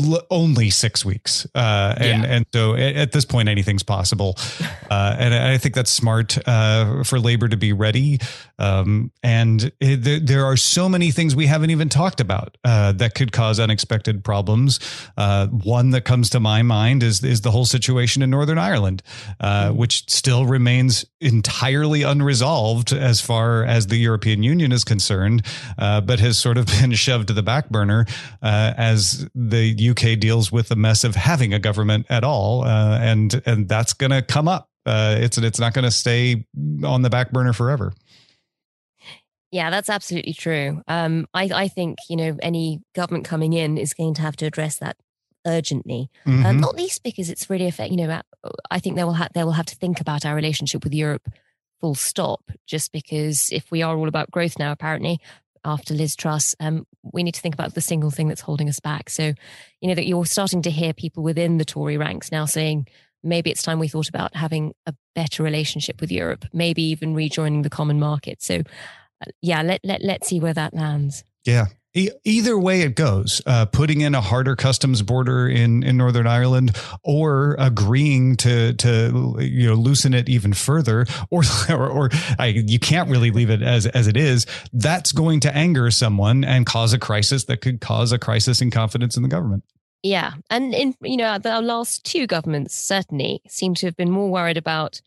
l- 0.01 0.23
only 0.31 0.71
six 0.71 1.05
weeks. 1.05 1.47
Uh, 1.55 1.95
and, 1.99 2.23
Yeah. 2.23 2.29
and 2.31 2.47
so 2.53 2.75
at, 2.75 2.97
at 2.97 3.13
this 3.13 3.25
point, 3.25 3.49
anything's 3.49 3.83
possible. 3.83 4.37
Uh, 4.91 5.17
and 5.19 5.35
I 5.35 5.59
think 5.59 5.75
that's 5.75 5.91
smart 5.91 6.37
uh, 6.47 7.03
for 7.05 7.19
labor 7.19 7.49
to 7.49 7.57
be 7.57 7.73
ready. 7.73 8.21
Um, 8.59 9.11
and 9.23 9.73
it, 9.81 10.03
there, 10.03 10.21
there 10.21 10.45
are 10.45 10.57
so 10.57 10.89
many 10.89 11.11
things 11.11 11.35
we 11.35 11.47
haven't 11.47 11.71
even 11.71 11.89
talked 11.89 12.21
about 12.21 12.57
uh, 12.65 12.93
that 12.93 13.15
could 13.15 13.33
cause 13.33 13.59
unexpected 13.59 14.25
problems. 14.25 14.81
Uh, 15.17 15.49
one 15.49 15.91
that 15.91 16.03
comes 16.03 16.31
to 16.31 16.41
my 16.41 16.63
mind 16.63 17.03
is, 17.03 17.23
is 17.25 17.41
the 17.41 17.51
whole 17.51 17.65
situation 17.65 18.23
in 18.23 18.31
Northern 18.31 18.59
Ireland, 18.59 19.03
uh, 19.41 19.71
which 19.71 20.11
still 20.11 20.47
remains 20.47 21.05
entirely 21.21 22.03
unresolved 22.03 22.93
as 22.93 23.21
far 23.21 23.65
as 23.65 23.89
the 23.89 23.97
European 23.97 24.43
Union 24.43 24.73
is 24.73 24.85
concerned, 24.85 25.45
uh, 25.79 26.01
but 26.01 26.21
has 26.21 26.39
sort 26.39 26.59
of 26.59 26.67
been 26.81 26.93
shoved 26.93 27.29
to 27.29 27.35
the 27.35 27.43
back 27.43 27.71
burner 27.71 28.07
uh, 28.43 28.75
as 28.77 29.29
the 29.35 29.91
UK 29.91 30.19
deals 30.19 30.53
with 30.53 30.69
the 30.69 30.77
mess 30.77 31.05
of 31.05 31.15
having 31.15 31.53
a 31.55 31.59
government 31.59 32.07
at 32.11 32.25
all, 32.25 32.65
uh, 32.65 32.99
and 33.01 33.43
and 33.47 33.69
that's 33.69 33.93
going 33.93 34.11
to 34.11 34.23
come 34.23 34.49
up. 34.49 34.71
Uh, 34.87 35.17
it's 35.19 35.39
it's 35.39 35.59
not 35.59 35.73
going 35.73 35.85
to 35.85 35.91
stay 35.91 36.47
on 36.85 37.03
the 37.03 37.11
back 37.11 37.33
burner 37.33 37.53
forever. 37.53 37.93
Yeah, 39.55 39.71
that's 39.71 39.89
absolutely 39.89 40.33
true. 40.33 40.83
Um, 40.89 41.29
I, 41.33 41.49
I 41.55 41.69
think 41.69 41.99
you 42.11 42.17
know 42.17 42.37
any 42.43 42.81
government 42.93 43.25
coming 43.25 43.53
in 43.53 43.79
is 43.79 43.95
going 43.95 44.15
to 44.15 44.23
have 44.23 44.35
to 44.39 44.47
address 44.47 44.79
that 44.79 44.97
urgently, 45.47 46.11
um, 46.27 46.43
Mhm. 46.43 46.61
not 46.61 46.75
least 46.75 47.05
because 47.05 47.31
it's 47.31 47.49
really 47.49 47.69
affect. 47.69 47.93
You 47.93 47.99
know, 47.99 48.11
uh, 48.11 48.51
I 48.73 48.81
think 48.81 48.97
they 48.97 49.05
will 49.05 49.13
have 49.13 49.33
they 49.33 49.45
will 49.45 49.53
have 49.53 49.67
to 49.67 49.77
think 49.77 50.01
about 50.01 50.27
our 50.27 50.35
relationship 50.35 50.83
with 50.83 50.93
Europe, 50.93 51.29
full 51.81 51.95
stop. 51.95 52.51
Just 52.67 52.91
because 52.91 53.53
if 53.53 53.71
we 53.71 53.81
are 53.81 53.97
all 53.97 54.09
about 54.09 54.33
growth 54.33 54.59
now, 54.59 54.73
apparently 54.73 55.21
after 55.65 55.95
Liz 55.95 56.17
Truss, 56.17 56.57
um, 56.59 56.85
we 57.13 57.23
need 57.23 57.35
to 57.35 57.41
think 57.41 57.55
about 57.55 57.75
the 57.75 57.81
single 57.81 58.11
thing 58.11 58.27
that's 58.27 58.41
holding 58.41 58.69
us 58.69 58.81
back. 58.81 59.09
So, 59.09 59.35
you 59.81 59.89
know, 59.89 59.95
that 59.95 60.07
you're 60.07 60.27
starting 60.27 60.63
to 60.63 60.71
hear 60.71 60.93
people 60.93 61.23
within 61.23 61.59
the 61.59 61.65
Tory 61.65 61.97
ranks 61.97 62.33
now 62.33 62.45
saying 62.45 62.89
maybe 63.23 63.51
it's 63.53 63.63
time 63.63 63.79
we 63.79 63.87
thought 63.87 64.09
about 64.09 64.35
having 64.35 64.75
a 64.85 64.95
better 65.15 65.45
relationship 65.45 66.01
with 66.01 66.11
Europe, 66.11 66.45
maybe 66.53 66.83
even 66.83 67.15
rejoining 67.15 67.63
the 67.63 67.71
common 67.71 68.01
market. 68.01 68.43
So, 68.43 68.63
yeah, 69.41 69.63
let 69.63 69.81
let 69.85 70.03
let's 70.03 70.29
see 70.29 70.41
where 70.41 70.55
that 70.55 70.75
lands. 70.75 71.25
Yeah. 71.45 71.67
E- 71.97 72.11
either 72.25 72.59
way 72.59 72.81
it 72.81 72.97
goes, 72.97 73.41
uh, 73.47 73.67
putting 73.67 74.01
in 74.01 74.17
a 74.17 74.21
harder 74.21 74.57
customs 74.57 75.01
border 75.03 75.47
in, 75.47 75.85
in 75.85 75.97
Northern 75.97 76.27
Ireland, 76.27 76.77
or 77.05 77.55
agreeing 77.59 78.37
to 78.39 78.73
to 78.75 79.37
you 79.39 79.69
know 79.69 79.75
loosen 79.75 80.13
it 80.13 80.29
even 80.29 80.55
further, 80.55 81.07
or 81.31 81.43
or, 81.71 81.89
or 81.89 82.11
I, 82.39 82.47
you 82.47 82.81
can't 82.81 83.09
really 83.09 83.31
leave 83.31 83.49
it 83.49 83.63
as 83.63 83.87
as 83.87 84.09
it 84.09 84.17
is. 84.17 84.45
That's 84.73 85.13
going 85.13 85.41
to 85.41 85.57
anger 85.57 85.91
someone 85.93 86.43
and 86.43 86.67
cause 86.67 86.93
a 86.93 86.99
crisis 86.99 87.45
that 87.45 87.61
could 87.61 87.81
cause 87.81 88.11
a 88.11 88.19
crisis 88.19 88.61
in 88.61 88.73
confidence 88.73 89.17
in 89.17 89.23
the 89.23 89.29
government. 89.29 89.63
Yeah, 90.03 90.33
and 90.51 90.75
in 90.75 90.97
you 91.01 91.17
know 91.17 91.39
the 91.39 91.61
last 91.61 92.05
two 92.05 92.27
governments 92.27 92.75
certainly 92.75 93.41
seem 93.47 93.75
to 93.77 93.87
have 93.87 93.97
been 93.97 94.11
more 94.11 94.31
worried 94.31 94.57
about 94.57 95.01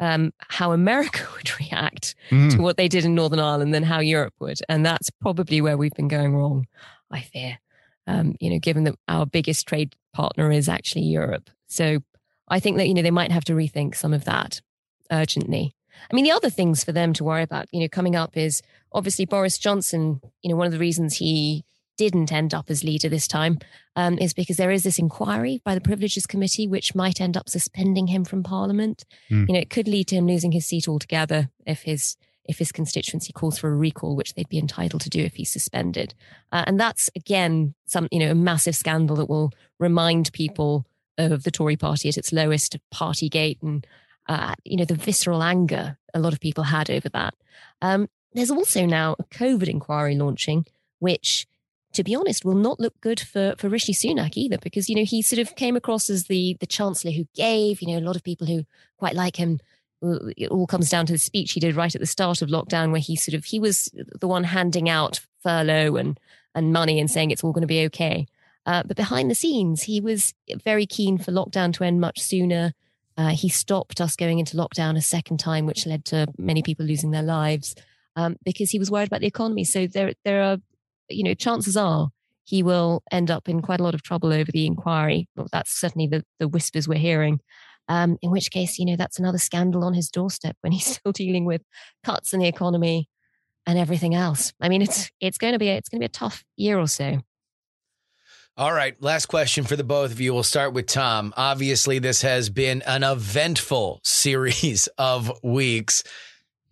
um, 0.00 0.32
how 0.38 0.72
America 0.72 1.26
would 1.36 1.50
react 1.60 2.14
Mm. 2.30 2.50
to 2.56 2.62
what 2.62 2.76
they 2.76 2.88
did 2.88 3.04
in 3.04 3.14
Northern 3.14 3.38
Ireland 3.40 3.72
than 3.74 3.82
how 3.82 4.00
Europe 4.00 4.34
would, 4.40 4.58
and 4.68 4.84
that's 4.84 5.10
probably 5.10 5.60
where 5.60 5.76
we've 5.78 5.94
been 5.94 6.08
going 6.08 6.34
wrong. 6.36 6.66
I 7.10 7.20
fear, 7.22 7.58
um, 8.06 8.34
you 8.40 8.50
know, 8.50 8.58
given 8.58 8.84
that 8.84 8.96
our 9.08 9.24
biggest 9.26 9.66
trade 9.66 9.94
partner 10.12 10.50
is 10.52 10.68
actually 10.68 11.04
Europe, 11.04 11.48
so 11.68 11.98
I 12.48 12.60
think 12.60 12.76
that 12.76 12.86
you 12.88 12.94
know 12.94 13.02
they 13.02 13.10
might 13.10 13.32
have 13.32 13.44
to 13.44 13.54
rethink 13.54 13.94
some 13.94 14.12
of 14.14 14.24
that 14.24 14.60
urgently. 15.10 15.74
I 16.10 16.14
mean, 16.14 16.24
the 16.24 16.30
other 16.32 16.50
things 16.50 16.84
for 16.84 16.92
them 16.92 17.12
to 17.14 17.24
worry 17.24 17.42
about, 17.42 17.66
you 17.72 17.80
know, 17.80 17.88
coming 17.88 18.14
up 18.14 18.36
is 18.36 18.62
obviously 18.92 19.24
Boris 19.24 19.58
Johnson. 19.58 20.20
You 20.42 20.50
know, 20.50 20.56
one 20.56 20.66
of 20.66 20.72
the 20.72 20.78
reasons 20.78 21.16
he 21.16 21.64
didn't 21.98 22.32
end 22.32 22.54
up 22.54 22.70
as 22.70 22.82
leader 22.82 23.10
this 23.10 23.28
time 23.28 23.58
um, 23.96 24.18
is 24.18 24.32
because 24.32 24.56
there 24.56 24.70
is 24.70 24.84
this 24.84 24.98
inquiry 24.98 25.60
by 25.64 25.74
the 25.74 25.80
Privileges 25.80 26.26
Committee, 26.26 26.66
which 26.66 26.94
might 26.94 27.20
end 27.20 27.36
up 27.36 27.48
suspending 27.48 28.06
him 28.06 28.24
from 28.24 28.42
Parliament. 28.42 29.04
Hmm. 29.28 29.44
You 29.48 29.54
know, 29.54 29.60
it 29.60 29.68
could 29.68 29.88
lead 29.88 30.08
to 30.08 30.14
him 30.16 30.26
losing 30.26 30.52
his 30.52 30.64
seat 30.64 30.88
altogether 30.88 31.50
if 31.66 31.82
his 31.82 32.16
if 32.44 32.58
his 32.58 32.72
constituency 32.72 33.30
calls 33.30 33.58
for 33.58 33.68
a 33.68 33.76
recall, 33.76 34.16
which 34.16 34.32
they'd 34.32 34.48
be 34.48 34.58
entitled 34.58 35.02
to 35.02 35.10
do 35.10 35.20
if 35.20 35.34
he's 35.34 35.52
suspended. 35.52 36.14
Uh, 36.50 36.64
and 36.66 36.80
that's 36.80 37.10
again 37.14 37.74
some 37.84 38.08
you 38.10 38.20
know 38.20 38.30
a 38.30 38.34
massive 38.34 38.74
scandal 38.76 39.16
that 39.16 39.28
will 39.28 39.52
remind 39.78 40.32
people 40.32 40.86
of 41.18 41.42
the 41.42 41.50
Tory 41.50 41.76
Party 41.76 42.08
at 42.08 42.16
its 42.16 42.32
lowest, 42.32 42.78
Partygate, 42.94 43.62
and 43.62 43.86
uh, 44.28 44.54
you 44.64 44.76
know 44.76 44.86
the 44.86 44.94
visceral 44.94 45.42
anger 45.42 45.98
a 46.14 46.20
lot 46.20 46.32
of 46.32 46.40
people 46.40 46.64
had 46.64 46.88
over 46.88 47.08
that. 47.10 47.34
Um, 47.82 48.08
there's 48.32 48.50
also 48.50 48.86
now 48.86 49.16
a 49.18 49.24
COVID 49.24 49.68
inquiry 49.68 50.14
launching, 50.14 50.64
which 51.00 51.46
to 51.98 52.04
be 52.04 52.14
honest, 52.14 52.44
will 52.44 52.54
not 52.54 52.78
look 52.78 52.94
good 53.00 53.18
for, 53.18 53.56
for 53.58 53.68
Rishi 53.68 53.92
Sunak 53.92 54.36
either, 54.36 54.56
because, 54.58 54.88
you 54.88 54.94
know, 54.94 55.04
he 55.04 55.20
sort 55.20 55.40
of 55.40 55.56
came 55.56 55.74
across 55.74 56.08
as 56.08 56.28
the, 56.28 56.56
the 56.60 56.66
chancellor 56.66 57.10
who 57.10 57.26
gave, 57.34 57.82
you 57.82 57.88
know, 57.88 57.98
a 57.98 58.06
lot 58.06 58.14
of 58.14 58.22
people 58.22 58.46
who 58.46 58.64
quite 58.98 59.16
like 59.16 59.34
him. 59.34 59.58
It 60.00 60.48
all 60.48 60.68
comes 60.68 60.90
down 60.90 61.06
to 61.06 61.12
the 61.12 61.18
speech 61.18 61.52
he 61.52 61.60
did 61.60 61.74
right 61.74 61.92
at 61.92 62.00
the 62.00 62.06
start 62.06 62.40
of 62.40 62.50
lockdown, 62.50 62.92
where 62.92 63.00
he 63.00 63.16
sort 63.16 63.34
of, 63.34 63.46
he 63.46 63.58
was 63.58 63.90
the 64.20 64.28
one 64.28 64.44
handing 64.44 64.88
out 64.88 65.20
furlough 65.42 65.96
and, 65.96 66.20
and 66.54 66.72
money 66.72 67.00
and 67.00 67.10
saying 67.10 67.32
it's 67.32 67.42
all 67.42 67.52
going 67.52 67.62
to 67.62 67.66
be 67.66 67.84
okay. 67.86 68.28
Uh, 68.64 68.84
but 68.86 68.96
behind 68.96 69.28
the 69.28 69.34
scenes, 69.34 69.82
he 69.82 70.00
was 70.00 70.34
very 70.64 70.86
keen 70.86 71.18
for 71.18 71.32
lockdown 71.32 71.72
to 71.72 71.82
end 71.82 72.00
much 72.00 72.20
sooner. 72.20 72.74
Uh, 73.16 73.30
he 73.30 73.48
stopped 73.48 74.00
us 74.00 74.14
going 74.14 74.38
into 74.38 74.56
lockdown 74.56 74.96
a 74.96 75.02
second 75.02 75.38
time, 75.38 75.66
which 75.66 75.84
led 75.84 76.04
to 76.04 76.28
many 76.38 76.62
people 76.62 76.86
losing 76.86 77.10
their 77.10 77.24
lives 77.24 77.74
um, 78.14 78.36
because 78.44 78.70
he 78.70 78.78
was 78.78 78.88
worried 78.88 79.08
about 79.08 79.20
the 79.20 79.26
economy. 79.26 79.64
So 79.64 79.88
there, 79.88 80.12
there 80.24 80.44
are 80.44 80.58
you 81.08 81.24
know, 81.24 81.34
chances 81.34 81.76
are 81.76 82.10
he 82.44 82.62
will 82.62 83.02
end 83.10 83.30
up 83.30 83.48
in 83.48 83.60
quite 83.60 83.78
a 83.78 83.82
lot 83.82 83.94
of 83.94 84.02
trouble 84.02 84.32
over 84.32 84.50
the 84.50 84.64
inquiry. 84.64 85.28
Well, 85.36 85.48
that's 85.52 85.70
certainly 85.70 86.06
the, 86.06 86.24
the 86.38 86.48
whispers 86.48 86.88
we're 86.88 86.98
hearing. 86.98 87.40
Um, 87.88 88.16
in 88.22 88.30
which 88.30 88.50
case, 88.50 88.78
you 88.78 88.86
know, 88.86 88.96
that's 88.96 89.18
another 89.18 89.38
scandal 89.38 89.84
on 89.84 89.94
his 89.94 90.10
doorstep 90.10 90.56
when 90.62 90.72
he's 90.72 90.86
still 90.96 91.12
dealing 91.12 91.44
with 91.44 91.62
cuts 92.04 92.32
in 92.32 92.40
the 92.40 92.48
economy 92.48 93.08
and 93.66 93.78
everything 93.78 94.14
else. 94.14 94.54
I 94.60 94.70
mean, 94.70 94.80
it's 94.80 95.10
it's 95.20 95.36
going 95.36 95.52
to 95.52 95.58
be 95.58 95.68
a, 95.68 95.76
it's 95.76 95.90
going 95.90 96.00
to 96.00 96.02
be 96.02 96.06
a 96.06 96.08
tough 96.08 96.42
year 96.56 96.78
or 96.78 96.88
so. 96.88 97.20
All 98.56 98.72
right, 98.72 99.00
last 99.00 99.26
question 99.26 99.64
for 99.64 99.76
the 99.76 99.84
both 99.84 100.10
of 100.10 100.20
you. 100.20 100.34
We'll 100.34 100.42
start 100.42 100.72
with 100.72 100.86
Tom. 100.86 101.32
Obviously, 101.36 102.00
this 102.00 102.22
has 102.22 102.50
been 102.50 102.82
an 102.86 103.04
eventful 103.04 104.00
series 104.04 104.88
of 104.98 105.30
weeks. 105.44 106.02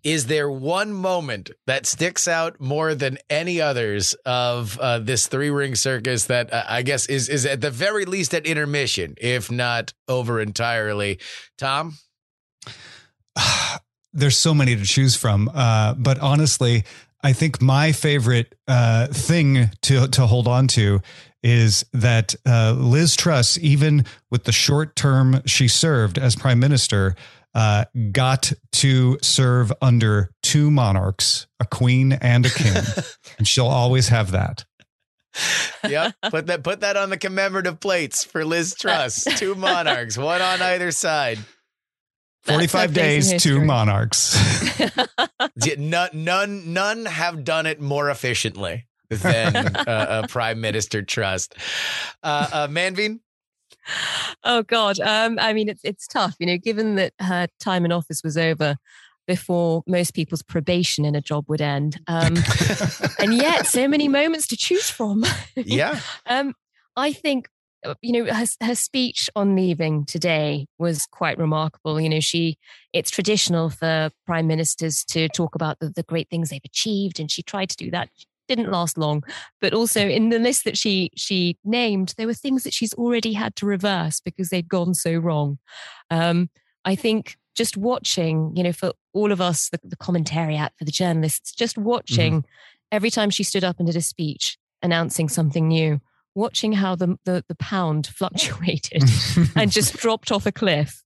Is 0.06 0.26
there 0.26 0.48
one 0.48 0.92
moment 0.92 1.50
that 1.66 1.84
sticks 1.84 2.28
out 2.28 2.60
more 2.60 2.94
than 2.94 3.18
any 3.28 3.60
others 3.60 4.14
of 4.24 4.78
uh, 4.78 5.00
this 5.00 5.26
three 5.26 5.50
ring 5.50 5.74
circus 5.74 6.26
that 6.26 6.52
uh, 6.52 6.62
I 6.68 6.82
guess 6.82 7.06
is 7.06 7.28
is 7.28 7.44
at 7.44 7.60
the 7.60 7.72
very 7.72 8.04
least 8.04 8.32
at 8.32 8.46
intermission, 8.46 9.16
if 9.20 9.50
not 9.50 9.94
over 10.06 10.40
entirely? 10.40 11.18
Tom, 11.58 11.94
There's 14.12 14.36
so 14.36 14.54
many 14.54 14.76
to 14.76 14.84
choose 14.84 15.16
from, 15.16 15.50
uh, 15.52 15.94
but 15.94 16.20
honestly, 16.20 16.84
I 17.24 17.32
think 17.32 17.60
my 17.60 17.90
favorite 17.90 18.54
uh, 18.68 19.08
thing 19.08 19.72
to 19.82 20.06
to 20.06 20.26
hold 20.28 20.46
on 20.46 20.68
to 20.68 21.00
is 21.42 21.84
that 21.92 22.36
uh, 22.46 22.76
Liz 22.78 23.16
Truss, 23.16 23.58
even 23.58 24.04
with 24.30 24.44
the 24.44 24.52
short 24.52 24.94
term 24.94 25.42
she 25.46 25.66
served 25.66 26.16
as 26.16 26.36
prime 26.36 26.60
minister, 26.60 27.16
uh, 27.56 27.86
got 28.12 28.52
to 28.70 29.18
serve 29.22 29.72
under 29.80 30.30
two 30.42 30.70
monarchs, 30.70 31.46
a 31.58 31.64
queen 31.64 32.12
and 32.12 32.44
a 32.44 32.50
king, 32.50 32.76
and 33.38 33.48
she'll 33.48 33.66
always 33.66 34.08
have 34.08 34.32
that. 34.32 34.66
yep. 35.88 36.14
Put 36.30 36.46
that 36.48 36.62
put 36.62 36.80
that 36.80 36.98
on 36.98 37.08
the 37.08 37.16
commemorative 37.16 37.80
plates 37.80 38.24
for 38.24 38.44
Liz 38.44 38.74
Truss. 38.78 39.24
Two 39.38 39.54
monarchs, 39.54 40.18
one 40.18 40.42
on 40.42 40.60
either 40.60 40.90
side. 40.92 41.38
That's 42.44 42.72
45 42.72 42.90
her 42.90 42.94
place 42.94 43.26
in 43.26 43.30
days, 43.32 43.42
two 43.42 43.64
monarchs. 43.64 44.38
None, 45.78 46.10
none, 46.12 46.72
none 46.72 47.06
have 47.06 47.42
done 47.42 47.66
it 47.66 47.80
more 47.80 48.08
efficiently 48.10 48.86
than 49.08 49.56
uh, 49.56 49.82
uh, 49.86 50.26
Prime 50.28 50.60
Minister 50.60 51.02
Truss. 51.02 51.48
Uh, 52.22 52.48
uh, 52.52 52.68
Manveen, 52.68 53.20
Oh 54.44 54.62
God. 54.62 54.98
Um, 55.00 55.38
I 55.40 55.52
mean, 55.52 55.68
it's 55.68 55.80
it's 55.84 56.06
tough, 56.06 56.34
you 56.38 56.46
know, 56.46 56.58
given 56.58 56.96
that 56.96 57.12
her 57.20 57.48
time 57.60 57.84
in 57.84 57.92
office 57.92 58.22
was 58.22 58.36
over 58.36 58.76
before 59.26 59.82
most 59.86 60.14
people's 60.14 60.42
probation 60.42 61.04
in 61.04 61.14
a 61.14 61.20
job 61.20 61.44
would 61.48 61.60
end, 61.60 62.00
um, 62.06 62.34
and 63.18 63.34
yet 63.34 63.66
so 63.66 63.88
many 63.88 64.08
moments 64.08 64.46
to 64.48 64.56
choose 64.56 64.88
from. 64.88 65.24
yeah, 65.56 66.00
Um, 66.26 66.54
I 66.96 67.12
think 67.12 67.48
uh, 67.84 67.94
you 68.02 68.12
know 68.12 68.32
her 68.32 68.46
her 68.62 68.74
speech 68.74 69.28
on 69.36 69.54
leaving 69.56 70.04
today 70.04 70.66
was 70.78 71.06
quite 71.10 71.38
remarkable. 71.38 72.00
You 72.00 72.08
know, 72.08 72.20
she 72.20 72.58
it's 72.92 73.10
traditional 73.10 73.70
for 73.70 74.10
prime 74.26 74.46
ministers 74.46 75.04
to 75.06 75.28
talk 75.28 75.54
about 75.54 75.78
the, 75.80 75.90
the 75.90 76.02
great 76.02 76.28
things 76.30 76.50
they've 76.50 76.60
achieved, 76.64 77.20
and 77.20 77.30
she 77.30 77.42
tried 77.42 77.70
to 77.70 77.76
do 77.76 77.90
that. 77.90 78.08
Didn't 78.48 78.70
last 78.70 78.96
long, 78.96 79.24
but 79.60 79.72
also 79.72 80.06
in 80.06 80.28
the 80.28 80.38
list 80.38 80.64
that 80.64 80.78
she 80.78 81.10
she 81.16 81.58
named, 81.64 82.14
there 82.16 82.26
were 82.26 82.34
things 82.34 82.62
that 82.64 82.72
she's 82.74 82.94
already 82.94 83.32
had 83.32 83.56
to 83.56 83.66
reverse 83.66 84.20
because 84.20 84.50
they'd 84.50 84.68
gone 84.68 84.94
so 84.94 85.14
wrong. 85.16 85.58
Um, 86.10 86.50
I 86.84 86.94
think 86.94 87.36
just 87.56 87.76
watching, 87.76 88.54
you 88.54 88.62
know, 88.62 88.72
for 88.72 88.92
all 89.12 89.32
of 89.32 89.40
us, 89.40 89.70
the, 89.70 89.80
the 89.82 89.96
commentariat 89.96 90.70
for 90.78 90.84
the 90.84 90.92
journalists, 90.92 91.52
just 91.52 91.76
watching 91.76 92.44
every 92.92 93.10
time 93.10 93.30
she 93.30 93.42
stood 93.42 93.64
up 93.64 93.78
and 93.78 93.86
did 93.86 93.96
a 93.96 94.00
speech 94.00 94.58
announcing 94.82 95.28
something 95.28 95.66
new, 95.66 96.00
watching 96.34 96.72
how 96.72 96.94
the, 96.94 97.18
the, 97.24 97.44
the 97.48 97.54
pound 97.56 98.06
fluctuated 98.14 99.02
and 99.56 99.72
just 99.72 99.96
dropped 99.96 100.30
off 100.30 100.46
a 100.46 100.52
cliff 100.52 101.02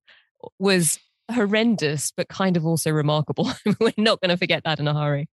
was 0.59 0.99
horrendous, 1.32 2.12
but 2.16 2.28
kind 2.28 2.57
of 2.57 2.66
also 2.66 2.91
remarkable. 2.91 3.51
We're 3.80 3.93
not 3.97 4.20
going 4.20 4.30
to 4.30 4.36
forget 4.36 4.64
that 4.64 4.80
in 4.80 4.88
a 4.88 4.95
hurry. 4.95 5.28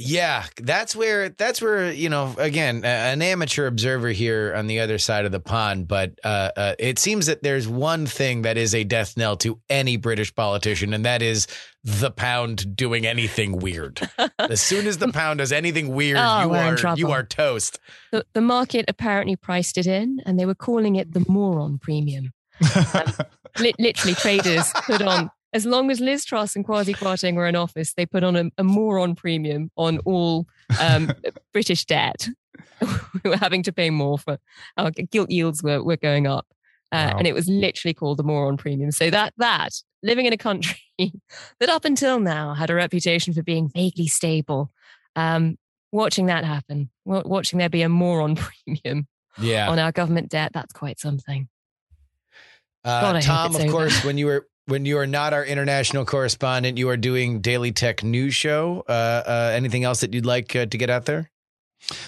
Yeah. 0.00 0.44
That's 0.56 0.96
where 0.96 1.28
that's 1.28 1.60
where 1.60 1.92
you 1.92 2.08
know 2.08 2.34
again 2.38 2.84
an 2.84 3.22
amateur 3.22 3.66
observer 3.66 4.08
here 4.08 4.54
on 4.56 4.66
the 4.66 4.80
other 4.80 4.98
side 4.98 5.24
of 5.24 5.32
the 5.32 5.40
pond, 5.40 5.86
but 5.88 6.18
uh, 6.24 6.50
uh, 6.56 6.74
it 6.78 6.98
seems 6.98 7.26
that 7.26 7.42
there's 7.42 7.68
one 7.68 8.06
thing 8.06 8.42
that 8.42 8.56
is 8.56 8.74
a 8.74 8.84
death 8.84 9.16
knell 9.16 9.36
to 9.38 9.60
any 9.68 9.96
British 9.96 10.34
politician, 10.34 10.94
and 10.94 11.04
that 11.04 11.22
is 11.22 11.46
the 11.84 12.10
pound 12.10 12.76
doing 12.76 13.06
anything 13.06 13.58
weird. 13.58 14.00
as 14.38 14.60
soon 14.60 14.86
as 14.86 14.98
the 14.98 15.08
pound 15.12 15.38
does 15.38 15.52
anything 15.52 15.94
weird, 15.94 16.18
Oh, 16.20 16.42
you 16.42 16.48
we're 16.48 16.94
you 16.96 17.10
are 17.10 17.22
toast. 17.22 17.78
The, 18.12 18.24
the 18.32 18.40
market 18.40 18.84
apparently 18.88 19.36
priced 19.36 19.78
it 19.78 19.86
in 19.86 20.20
and 20.26 20.38
they 20.38 20.46
were 20.46 20.54
calling 20.54 20.96
it 20.96 21.12
the 21.12 21.24
moron 21.28 21.78
premium. 21.78 22.32
Li- 23.58 23.74
literally, 23.78 24.14
traders 24.14 24.70
put 24.84 25.02
on, 25.02 25.30
as 25.52 25.66
long 25.66 25.90
as 25.90 26.00
Liz 26.00 26.24
Truss 26.24 26.54
and 26.56 26.64
Kwasi 26.64 26.94
Kwarteng 26.94 27.34
were 27.34 27.46
in 27.46 27.56
office, 27.56 27.92
they 27.94 28.06
put 28.06 28.22
on 28.22 28.36
a, 28.36 28.44
a 28.58 28.64
moron 28.64 29.14
premium 29.14 29.70
on 29.76 29.98
all 30.04 30.46
um, 30.80 31.12
British 31.52 31.84
debt. 31.84 32.28
we 33.24 33.30
were 33.30 33.36
having 33.36 33.62
to 33.64 33.72
pay 33.72 33.90
more 33.90 34.18
for 34.18 34.38
our 34.76 34.90
gilt 34.90 35.30
yields 35.30 35.62
were, 35.62 35.82
were 35.82 35.96
going 35.96 36.26
up. 36.26 36.46
Uh, 36.92 37.10
Wow. 37.12 37.18
And 37.18 37.26
it 37.26 37.34
was 37.34 37.46
literally 37.48 37.94
called 37.94 38.16
the 38.18 38.24
moron 38.24 38.56
premium. 38.56 38.90
So 38.90 39.10
that 39.10 39.32
that 39.38 39.70
living 40.02 40.26
in 40.26 40.32
a 40.32 40.36
country 40.36 40.76
that 41.60 41.68
up 41.68 41.84
until 41.84 42.18
now 42.18 42.54
had 42.54 42.68
a 42.68 42.74
reputation 42.74 43.32
for 43.32 43.42
being 43.44 43.68
vaguely 43.68 44.08
stable, 44.08 44.72
um, 45.14 45.56
watching 45.92 46.26
that 46.26 46.44
happen, 46.44 46.90
wa- 47.04 47.22
watching 47.24 47.58
there 47.60 47.68
be 47.68 47.82
a 47.82 47.88
moron 47.88 48.34
premium 48.36 49.06
Yeah. 49.38 49.68
on 49.70 49.78
our 49.78 49.92
government 49.92 50.30
debt, 50.30 50.50
that's 50.52 50.72
quite 50.72 50.98
something. 50.98 51.48
Uh, 52.84 53.00
God, 53.12 53.22
Tom, 53.22 53.54
of 53.54 53.60
over. 53.60 53.70
course, 53.70 54.04
when 54.04 54.16
you 54.18 54.26
were 54.26 54.48
when 54.66 54.84
you 54.84 54.98
are 54.98 55.06
not 55.06 55.32
our 55.32 55.44
international 55.44 56.04
correspondent, 56.04 56.78
you 56.78 56.88
are 56.88 56.96
doing 56.96 57.40
Daily 57.40 57.72
Tech 57.72 58.02
News 58.02 58.34
Show. 58.34 58.84
Uh, 58.88 58.92
uh, 58.92 59.52
anything 59.54 59.84
else 59.84 60.00
that 60.00 60.14
you'd 60.14 60.26
like 60.26 60.54
uh, 60.54 60.66
to 60.66 60.78
get 60.78 60.90
out 60.90 61.06
there? 61.06 61.30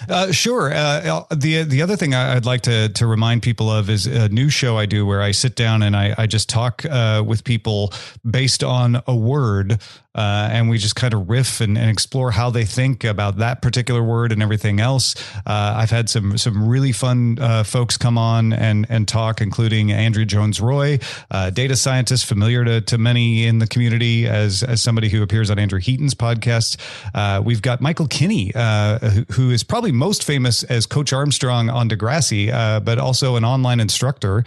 Uh, 0.07 0.31
sure. 0.31 0.71
Uh, 0.73 1.25
the 1.31 1.63
the 1.63 1.81
other 1.81 1.95
thing 1.95 2.13
I'd 2.13 2.45
like 2.45 2.61
to 2.61 2.89
to 2.89 3.07
remind 3.07 3.41
people 3.41 3.71
of 3.71 3.89
is 3.89 4.05
a 4.05 4.29
new 4.29 4.49
show 4.49 4.77
I 4.77 4.85
do 4.85 5.05
where 5.05 5.21
I 5.21 5.31
sit 5.31 5.55
down 5.55 5.81
and 5.81 5.95
I, 5.95 6.13
I 6.17 6.27
just 6.27 6.47
talk 6.47 6.85
uh, 6.85 7.23
with 7.25 7.43
people 7.43 7.91
based 8.29 8.63
on 8.63 9.01
a 9.07 9.15
word, 9.15 9.81
uh, 10.15 10.49
and 10.51 10.69
we 10.69 10.77
just 10.77 10.95
kind 10.95 11.13
of 11.13 11.29
riff 11.29 11.59
and, 11.59 11.77
and 11.77 11.89
explore 11.89 12.31
how 12.31 12.49
they 12.49 12.65
think 12.65 13.03
about 13.03 13.37
that 13.37 13.61
particular 13.61 14.03
word 14.03 14.31
and 14.31 14.43
everything 14.43 14.79
else. 14.79 15.15
Uh, 15.45 15.73
I've 15.77 15.89
had 15.89 16.09
some 16.09 16.37
some 16.37 16.67
really 16.67 16.91
fun 16.91 17.37
uh, 17.39 17.63
folks 17.63 17.97
come 17.97 18.17
on 18.17 18.53
and 18.53 18.85
and 18.89 19.07
talk, 19.07 19.41
including 19.41 19.91
Andrew 19.91 20.25
Jones 20.25 20.61
Roy, 20.61 20.99
uh, 21.31 21.49
data 21.49 21.75
scientist 21.75 22.25
familiar 22.25 22.63
to, 22.63 22.81
to 22.81 22.97
many 22.97 23.45
in 23.45 23.59
the 23.59 23.67
community 23.67 24.27
as 24.27 24.61
as 24.61 24.81
somebody 24.81 25.09
who 25.09 25.23
appears 25.23 25.49
on 25.49 25.57
Andrew 25.57 25.79
Heaton's 25.79 26.13
podcast. 26.13 26.77
Uh, 27.13 27.41
we've 27.43 27.61
got 27.61 27.81
Michael 27.81 28.07
Kinney, 28.07 28.51
uh, 28.53 28.99
who, 29.31 29.49
is 29.49 29.63
probably 29.63 29.91
most 29.91 30.23
famous 30.23 30.63
as 30.63 30.85
Coach 30.85 31.13
Armstrong 31.13 31.69
on 31.69 31.89
Degrassi, 31.89 32.49
but 32.83 32.97
also 32.97 33.35
an 33.35 33.45
online 33.45 33.79
instructor 33.79 34.43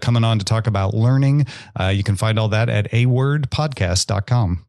coming 0.00 0.22
on 0.22 0.38
to 0.38 0.44
talk 0.44 0.66
about 0.66 0.94
learning. 0.94 1.46
You 1.90 2.02
can 2.02 2.16
find 2.16 2.38
all 2.38 2.48
that 2.48 2.68
at 2.68 2.90
awordpodcast.com. 2.92 4.64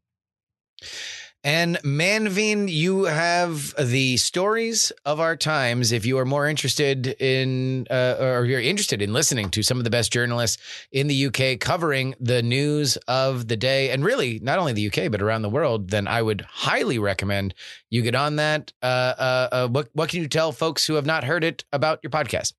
And 1.46 1.78
Manveen, 1.84 2.72
you 2.72 3.04
have 3.04 3.76
the 3.76 4.18
stories 4.18 4.92
of 5.06 5.20
our 5.20 5.36
times. 5.36 5.92
If 5.92 6.04
you 6.04 6.18
are 6.18 6.26
more 6.26 6.48
interested 6.48 7.06
in, 7.22 7.86
uh, 7.92 8.16
or 8.20 8.46
you're 8.46 8.60
interested 8.60 9.00
in 9.00 9.14
listening 9.14 9.52
to 9.52 9.62
some 9.62 9.78
of 9.78 9.84
the 9.84 9.92
best 9.92 10.12
journalists 10.12 10.58
in 10.92 11.06
the 11.06 11.28
UK 11.28 11.60
covering 11.60 12.16
the 12.20 12.42
news 12.42 12.98
of 13.08 13.48
the 13.48 13.58
day, 13.58 13.92
and 13.92 14.04
really 14.04 14.40
not 14.40 14.58
only 14.58 14.74
the 14.74 14.88
UK 14.88 15.12
but 15.12 15.22
around 15.22 15.44
the 15.44 15.50
world, 15.50 15.92
then 15.92 16.08
I 16.08 16.24
would 16.24 16.42
highly 16.50 16.98
recommend 16.98 17.54
you 17.92 18.02
get 18.02 18.16
on 18.16 18.38
that. 18.38 18.74
Uh, 18.82 18.86
uh, 18.86 19.50
uh, 19.52 19.68
what 19.68 19.90
what 19.94 20.10
can 20.10 20.22
you 20.22 20.28
tell 20.28 20.52
folks 20.52 20.88
who 20.88 20.96
have 20.96 21.06
not 21.06 21.24
heard 21.24 21.44
it 21.44 21.64
about 21.72 22.00
your 22.02 22.10
podcast? 22.10 22.54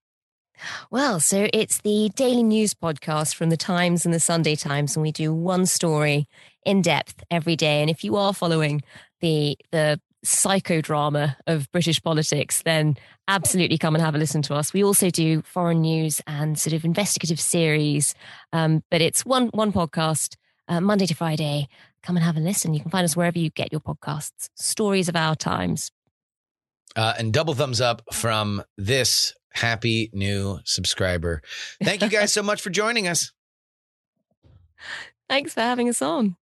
Well, 0.92 1.18
so 1.18 1.48
it's 1.52 1.78
the 1.78 2.10
daily 2.14 2.44
news 2.44 2.72
podcast 2.72 3.34
from 3.34 3.50
the 3.50 3.56
Times 3.56 4.04
and 4.04 4.14
the 4.14 4.20
Sunday 4.20 4.54
Times, 4.54 4.94
and 4.94 5.02
we 5.02 5.10
do 5.10 5.34
one 5.34 5.66
story 5.66 6.28
in 6.66 6.82
depth 6.82 7.24
every 7.30 7.56
day. 7.56 7.80
And 7.80 7.88
if 7.88 8.04
you 8.04 8.16
are 8.16 8.34
following 8.34 8.82
the 9.20 9.56
the 9.70 9.98
psychodrama 10.24 11.36
of 11.46 11.70
British 11.70 12.02
politics, 12.02 12.62
then 12.62 12.96
absolutely 13.28 13.78
come 13.78 13.94
and 13.94 14.02
have 14.04 14.14
a 14.14 14.18
listen 14.18 14.42
to 14.42 14.54
us. 14.54 14.72
We 14.72 14.82
also 14.82 15.08
do 15.08 15.40
foreign 15.42 15.80
news 15.80 16.20
and 16.26 16.58
sort 16.58 16.74
of 16.74 16.84
investigative 16.84 17.40
series, 17.40 18.14
um, 18.52 18.82
but 18.90 19.00
it's 19.00 19.24
one 19.24 19.48
one 19.48 19.72
podcast 19.72 20.36
uh, 20.68 20.80
Monday 20.80 21.06
to 21.06 21.14
Friday. 21.14 21.68
Come 22.02 22.16
and 22.16 22.24
have 22.24 22.36
a 22.36 22.40
listen. 22.40 22.74
You 22.74 22.80
can 22.80 22.90
find 22.90 23.04
us 23.04 23.16
wherever 23.16 23.38
you 23.38 23.50
get 23.50 23.72
your 23.72 23.80
podcasts. 23.80 24.50
Stories 24.56 25.08
of 25.08 25.16
our 25.16 25.34
times. 25.34 25.90
Uh, 26.94 27.14
and 27.18 27.32
double 27.32 27.54
thumbs 27.54 27.80
up 27.80 28.02
from 28.12 28.62
this 28.76 29.34
happy 29.52 30.10
new 30.12 30.60
subscriber. 30.64 31.42
Thank 31.82 32.02
you 32.02 32.08
guys 32.08 32.32
so 32.38 32.42
much 32.42 32.62
for 32.62 32.70
joining 32.70 33.08
us. 33.08 33.32
Thanks 35.28 35.54
for 35.54 35.60
having 35.60 35.88
us 35.88 36.00
on. 36.00 36.36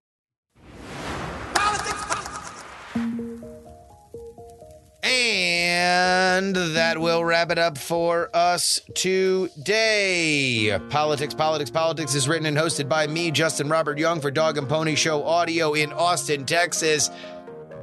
And 5.93 6.55
that 6.55 6.97
will 6.97 7.23
wrap 7.23 7.51
it 7.51 7.59
up 7.59 7.77
for 7.77 8.31
us 8.33 8.81
today. 8.95 10.75
Politics, 10.89 11.35
Politics, 11.35 11.69
Politics 11.69 12.15
is 12.15 12.27
written 12.27 12.47
and 12.47 12.57
hosted 12.57 12.89
by 12.89 13.05
me, 13.05 13.29
Justin 13.29 13.69
Robert 13.69 13.99
Young, 13.99 14.19
for 14.19 14.31
Dog 14.31 14.57
and 14.57 14.67
Pony 14.67 14.95
Show 14.95 15.23
Audio 15.23 15.73
in 15.73 15.93
Austin, 15.93 16.47
Texas. 16.47 17.11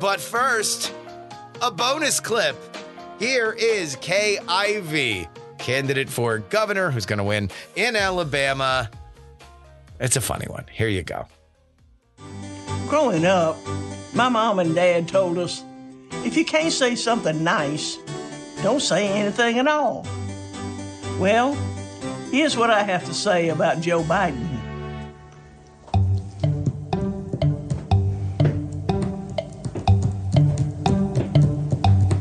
But 0.00 0.20
first, 0.20 0.92
a 1.62 1.70
bonus 1.70 2.18
clip. 2.18 2.56
Here 3.20 3.52
is 3.52 3.94
Kay 4.00 4.38
Ivey, 4.48 5.28
candidate 5.58 6.08
for 6.08 6.40
governor 6.40 6.90
who's 6.90 7.06
going 7.06 7.18
to 7.18 7.24
win 7.24 7.48
in 7.76 7.94
Alabama. 7.94 8.90
It's 10.00 10.16
a 10.16 10.20
funny 10.20 10.46
one. 10.46 10.64
Here 10.72 10.88
you 10.88 11.04
go. 11.04 11.26
Growing 12.88 13.24
up, 13.24 13.56
my 14.14 14.28
mom 14.28 14.58
and 14.58 14.74
dad 14.74 15.06
told 15.06 15.38
us 15.38 15.62
if 16.24 16.36
you 16.36 16.44
can't 16.44 16.72
say 16.72 16.94
something 16.94 17.42
nice, 17.42 17.98
don't 18.62 18.80
say 18.80 19.08
anything 19.08 19.58
at 19.58 19.66
all. 19.66 20.06
Well, 21.18 21.54
here's 22.30 22.56
what 22.56 22.70
I 22.70 22.82
have 22.82 23.04
to 23.06 23.14
say 23.14 23.48
about 23.48 23.80
Joe 23.80 24.02
Biden. 24.02 24.48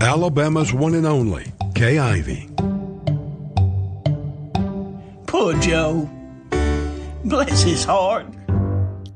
Alabama's 0.02 0.74
one 0.74 0.96
and 0.96 1.06
only, 1.06 1.52
Kay 1.76 2.00
Ivey. 2.00 2.50
Poor 5.28 5.54
Joe. 5.60 6.10
Bless 7.26 7.62
his 7.62 7.84
heart. 7.84 8.26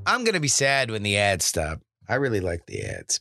I'm 0.05 0.23
going 0.23 0.33
to 0.33 0.39
be 0.39 0.47
sad 0.47 0.91
when 0.91 1.03
the 1.03 1.17
ads 1.17 1.45
stop. 1.45 1.81
I 2.07 2.15
really 2.15 2.39
like 2.39 2.65
the 2.65 2.81
ads. 2.83 3.19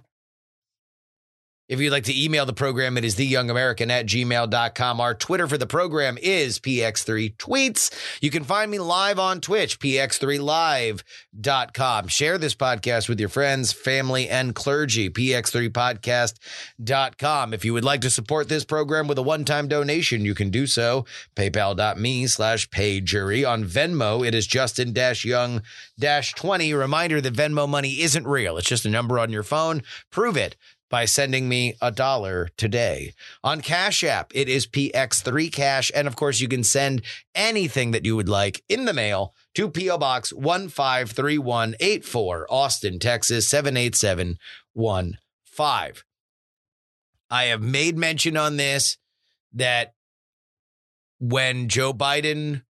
If 1.70 1.80
you'd 1.80 1.92
like 1.92 2.06
to 2.06 2.20
email 2.20 2.48
the 2.48 2.54
program, 2.54 2.98
it 2.98 3.06
is 3.06 3.16
theyoungamerican 3.16 3.92
at 3.92 4.08
gmail.com. 4.08 5.00
Our 5.00 5.14
Twitter 5.14 5.48
for 5.48 5.60
the 5.60 5.68
program 5.68 6.18
is 6.20 6.58
PX3 6.58 7.38
Tweets. 7.38 7.94
You 8.22 8.32
can 8.32 8.44
find 8.44 8.72
me 8.72 8.80
live 8.80 9.20
on 9.20 9.40
Twitch, 9.40 9.80
px3live.com. 9.80 12.08
Share 12.08 12.40
this 12.40 12.56
podcast 12.56 13.08
with 13.08 13.20
your 13.20 13.30
friends, 13.30 13.72
family, 13.72 14.28
and 14.28 14.56
clergy, 14.56 15.12
px3podcast.com. 15.12 17.54
If 17.54 17.64
you 17.64 17.74
would 17.74 17.84
like 17.84 18.02
to 18.02 18.10
support 18.10 18.50
this 18.50 18.66
program 18.66 19.08
with 19.08 19.20
a 19.20 19.24
one-time 19.24 19.68
donation, 19.68 20.26
you 20.26 20.34
can 20.34 20.50
do 20.50 20.66
so. 20.66 21.06
PayPal.me 21.36 22.26
slash 22.26 22.68
payjury. 22.70 23.48
On 23.48 23.64
Venmo, 23.64 24.28
it 24.28 24.34
is 24.34 24.48
Justin-Young-20. 24.48 26.80
Reminder 26.80 27.22
that 27.22 27.36
Venmo 27.36 27.70
money 27.70 28.02
isn't 28.02 28.26
real. 28.26 28.58
It's 28.58 28.68
just 28.68 28.88
a 28.88 28.90
number 28.90 29.20
on 29.20 29.32
your 29.32 29.44
phone. 29.44 29.84
Prove 30.10 30.36
it 30.36 30.56
by 30.90 31.06
sending 31.06 31.48
me 31.48 31.76
a 31.82 31.92
dollar 31.92 32.50
today. 32.58 33.14
On 33.44 33.62
Cash 33.62 34.04
App, 34.04 34.32
it 34.34 34.50
is 34.50 34.66
PX3 34.68 35.52
Cash. 35.52 35.92
And 35.94 36.08
of 36.08 36.16
course, 36.16 36.40
you 36.40 36.48
can 36.48 36.64
send 36.64 37.04
anything 37.36 37.92
that 37.92 38.06
you 38.06 38.16
would 38.16 38.30
like 38.30 38.64
in 38.68 38.86
the 38.86 38.94
mail 38.94 39.36
to 39.56 39.70
P.O. 39.70 39.98
Box 39.98 40.32
153184, 40.34 42.48
Austin, 42.50 43.00
Texas 43.00 43.48
78715. 43.48 46.04
I 47.32 47.44
have 47.46 47.62
made 47.62 47.98
mention 47.98 48.38
on 48.38 48.58
this 48.58 48.98
that 49.54 49.94
when 51.20 51.68
Joe 51.68 51.94
Biden 51.94 52.64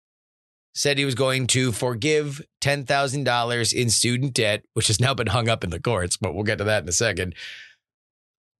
said 0.74 0.98
he 0.98 1.04
was 1.04 1.14
going 1.14 1.46
to 1.48 1.72
forgive 1.72 2.40
$10,000 2.60 3.72
in 3.72 3.90
student 3.90 4.34
debt, 4.34 4.64
which 4.74 4.88
has 4.88 5.00
now 5.00 5.14
been 5.14 5.28
hung 5.28 5.48
up 5.48 5.64
in 5.64 5.70
the 5.70 5.80
courts, 5.80 6.18
but 6.18 6.34
we'll 6.34 6.44
get 6.44 6.58
to 6.58 6.64
that 6.64 6.82
in 6.82 6.88
a 6.88 6.92
second. 6.92 7.34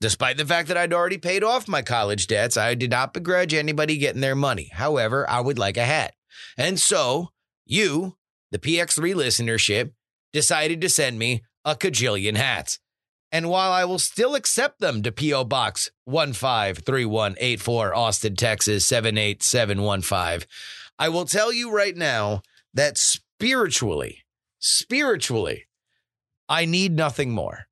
Despite 0.01 0.37
the 0.37 0.45
fact 0.45 0.69
that 0.69 0.77
I'd 0.77 0.93
already 0.93 1.19
paid 1.19 1.43
off 1.43 1.69
my 1.69 1.81
college 1.81 2.27
debts, 2.27 2.57
I 2.57 2.75
did 2.75 2.91
not 2.91 3.15
begrudge 3.15 3.55
anybody 3.55 3.97
getting 3.97 4.21
their 4.21 4.35
money. 4.35 4.71
However, 4.73 5.29
I 5.29 5.41
would 5.41 5.59
like 5.59 5.77
a 5.77 5.85
hat. 5.85 6.15
And 6.59 6.79
so 6.79 7.31
you, 7.65 8.17
the 8.51 8.59
PX3 8.59 9.15
listenership, 9.15 9.93
decided 10.33 10.83
to 10.83 10.91
send 10.91 11.19
me 11.19 11.43
a 11.65 11.75
cajillion 11.75 12.37
hats. 12.37 12.79
And 13.33 13.49
while 13.49 13.73
I 13.73 13.85
will 13.85 13.99
still 13.99 14.35
accept 14.35 14.81
them 14.81 15.03
to 15.03 15.11
P.O. 15.11 15.45
Box 15.45 15.91
153184, 16.05 17.95
Austin, 17.95 18.37
Texas 18.37 18.87
78715, 18.87 20.47
I 20.99 21.09
will 21.09 21.25
tell 21.25 21.53
you 21.53 21.71
right 21.71 21.97
now 21.97 22.43
that 22.73 22.97
spiritually, 22.97 24.25
spiritually, 24.59 25.65
I 26.49 26.65
need 26.67 26.93
nothing 26.95 27.33
more 27.33 27.66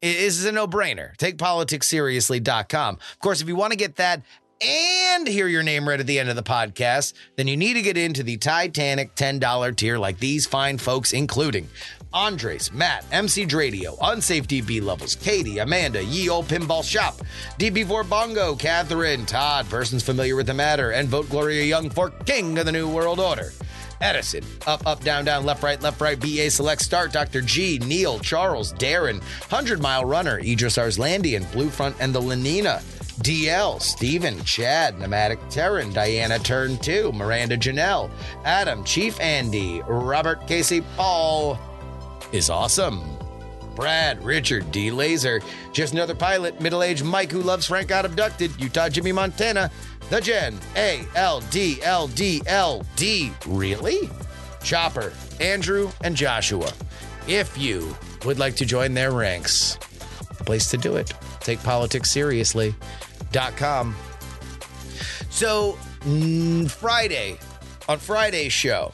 Is 0.04 0.44
a 0.44 0.52
no 0.52 0.66
brainer. 0.66 1.16
TakePoliticsSeriously.com. 1.16 2.96
Of 2.96 3.18
course, 3.20 3.40
if 3.40 3.48
you 3.48 3.56
want 3.56 3.72
to 3.72 3.78
get 3.78 3.96
that 3.96 4.20
and 4.60 5.26
hear 5.26 5.48
your 5.48 5.62
name 5.62 5.88
read 5.88 5.98
at 5.98 6.06
the 6.06 6.18
end 6.18 6.28
of 6.28 6.36
the 6.36 6.42
podcast, 6.42 7.14
then 7.36 7.48
you 7.48 7.56
need 7.56 7.72
to 7.72 7.80
get 7.80 7.96
into 7.96 8.22
the 8.22 8.36
Titanic 8.36 9.14
$10 9.14 9.76
tier 9.76 9.96
like 9.96 10.18
these 10.18 10.46
fine 10.46 10.76
folks, 10.76 11.14
including 11.14 11.70
Andres, 12.12 12.70
Matt, 12.70 13.06
MC 13.12 13.46
Dradio, 13.46 13.96
Unsafe 14.02 14.46
DB 14.46 14.82
Levels, 14.82 15.16
Katie, 15.16 15.58
Amanda, 15.60 16.04
Ye 16.04 16.28
Old 16.28 16.48
Pinball 16.48 16.84
Shop, 16.84 17.18
DB4 17.58 18.06
Bongo, 18.06 18.54
Catherine, 18.56 19.24
Todd, 19.24 19.70
persons 19.70 20.02
familiar 20.02 20.36
with 20.36 20.46
the 20.46 20.54
matter, 20.54 20.90
and 20.90 21.08
vote 21.08 21.30
Gloria 21.30 21.64
Young 21.64 21.88
for 21.88 22.10
King 22.10 22.58
of 22.58 22.66
the 22.66 22.72
New 22.72 22.90
World 22.90 23.20
Order. 23.20 23.52
Edison, 24.04 24.44
up, 24.66 24.86
up, 24.86 25.02
down, 25.02 25.24
down, 25.24 25.46
left, 25.46 25.62
right, 25.62 25.80
left, 25.80 25.98
right, 25.98 26.20
BA 26.20 26.50
Select 26.50 26.82
Start, 26.82 27.10
Dr. 27.10 27.40
G, 27.40 27.78
Neil, 27.78 28.18
Charles, 28.18 28.74
Darren, 28.74 29.20
100 29.48 29.80
Mile 29.80 30.04
Runner, 30.04 30.38
Idris 30.40 30.76
Arslandian, 30.76 31.50
Blue 31.52 31.70
Front, 31.70 31.96
and 32.00 32.14
the 32.14 32.20
Lenina. 32.20 32.82
DL, 33.22 33.80
Steven, 33.80 34.42
Chad, 34.44 34.98
Pneumatic 34.98 35.38
Terran, 35.48 35.90
Diana 35.92 36.38
Turn 36.38 36.76
2, 36.78 37.12
Miranda 37.12 37.56
Janelle, 37.56 38.10
Adam, 38.44 38.84
Chief 38.84 39.18
Andy, 39.20 39.80
Robert 39.86 40.46
Casey 40.46 40.82
Paul 40.96 41.58
is 42.32 42.50
awesome. 42.50 43.00
Brad, 43.74 44.22
Richard, 44.24 44.70
D. 44.70 44.90
Laser, 44.90 45.40
just 45.72 45.94
another 45.94 46.14
pilot, 46.14 46.60
middle 46.60 46.82
aged 46.82 47.04
Mike 47.04 47.30
who 47.32 47.42
loves 47.42 47.66
Frank 47.66 47.88
got 47.88 48.04
abducted, 48.04 48.50
Utah 48.60 48.88
Jimmy 48.88 49.12
Montana, 49.12 49.70
the 50.10 50.20
Gen, 50.20 50.58
A 50.76 51.04
L 51.14 51.40
D 51.50 51.80
L 51.82 52.08
D 52.08 52.42
L 52.46 52.84
D. 52.96 53.32
Really? 53.46 54.10
Chopper, 54.62 55.12
Andrew, 55.40 55.90
and 56.02 56.16
Joshua. 56.16 56.72
If 57.26 57.56
you 57.56 57.94
would 58.24 58.38
like 58.38 58.56
to 58.56 58.66
join 58.66 58.94
their 58.94 59.12
ranks, 59.12 59.76
the 60.38 60.44
place 60.44 60.70
to 60.70 60.76
do 60.76 60.96
it. 60.96 61.12
Take 61.40 61.62
politics 61.62 62.10
seriously.com. 62.10 63.94
So, 65.30 65.72
Friday, 66.68 67.38
on 67.88 67.98
Friday's 67.98 68.52
show, 68.52 68.92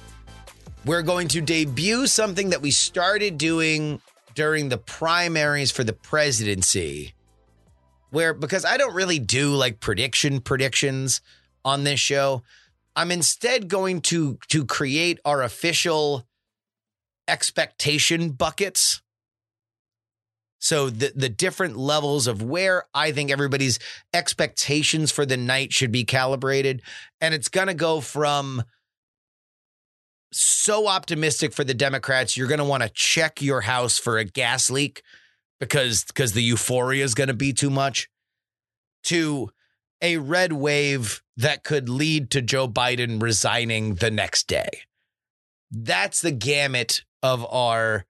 we're 0.85 1.02
going 1.02 1.28
to 1.28 1.40
debut 1.40 2.06
something 2.06 2.51
that 2.51 2.62
we 2.62 2.70
started 2.70 3.39
doing 3.39 4.01
during 4.35 4.68
the 4.68 4.78
primaries 4.78 5.70
for 5.70 5.85
the 5.85 5.93
presidency 5.93 7.14
where 8.11 8.35
because 8.35 8.65
I 8.65 8.77
don't 8.77 8.95
really 8.95 9.19
do 9.19 9.55
like 9.55 9.81
prediction 9.81 10.41
predictions 10.41 11.20
on 11.65 11.85
this 11.85 12.01
show, 12.01 12.43
I'm 12.97 13.11
instead 13.11 13.69
going 13.69 14.01
to 14.03 14.39
to 14.49 14.65
create 14.65 15.20
our 15.24 15.43
official 15.43 16.27
expectation 17.28 18.31
buckets. 18.31 19.01
So 20.59 20.91
the 20.91 21.12
the 21.15 21.28
different 21.28 21.77
levels 21.77 22.27
of 22.27 22.43
where 22.43 22.85
I 22.93 23.12
think 23.12 23.31
everybody's 23.31 23.78
expectations 24.12 25.11
for 25.11 25.24
the 25.24 25.37
night 25.37 25.73
should 25.73 25.93
be 25.93 26.05
calibrated 26.05 26.82
and 27.20 27.32
it's 27.32 27.49
going 27.49 27.69
to 27.69 27.74
go 27.74 28.01
from 28.01 28.62
so 30.32 30.87
optimistic 30.87 31.53
for 31.53 31.65
the 31.65 31.74
Democrats 31.74 32.37
you're 32.37 32.47
going 32.47 32.59
to 32.59 32.65
want 32.65 32.82
to 32.82 32.91
check 32.91 33.41
your 33.41 33.62
house 33.62 33.99
for 33.99 34.19
a 34.19 34.24
gas 34.24 34.70
leak 34.70 35.03
because 35.61 36.05
because 36.05 36.32
the 36.32 36.43
euphoria 36.43 37.05
is 37.05 37.15
going 37.15 37.28
to 37.28 37.35
be 37.35 37.53
too 37.53 37.70
much 37.70 38.09
to 39.05 39.51
a 40.03 40.16
red 40.16 40.53
wave 40.53 41.23
that 41.37 41.62
could 41.62 41.89
lead 41.89 42.31
to 42.31 42.43
Joe 42.43 42.66
Biden 42.66 43.23
resigning 43.23 43.97
the 43.97 44.11
next 44.11 44.47
day. 44.47 44.70
That's 45.70 46.20
the 46.20 46.32
gamut 46.32 47.05
of 47.23 47.47
our 47.53 48.07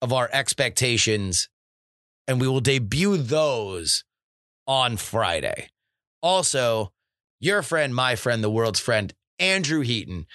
of 0.00 0.12
our 0.12 0.30
expectations 0.32 1.48
and 2.28 2.40
we 2.40 2.46
will 2.46 2.60
debut 2.60 3.16
those 3.16 4.04
on 4.66 4.98
Friday. 4.98 5.70
Also, 6.22 6.92
your 7.40 7.62
friend, 7.62 7.94
my 7.94 8.14
friend, 8.14 8.44
the 8.44 8.50
world's 8.50 8.78
friend, 8.78 9.14
Andrew 9.38 9.80
Heaton. 9.80 10.26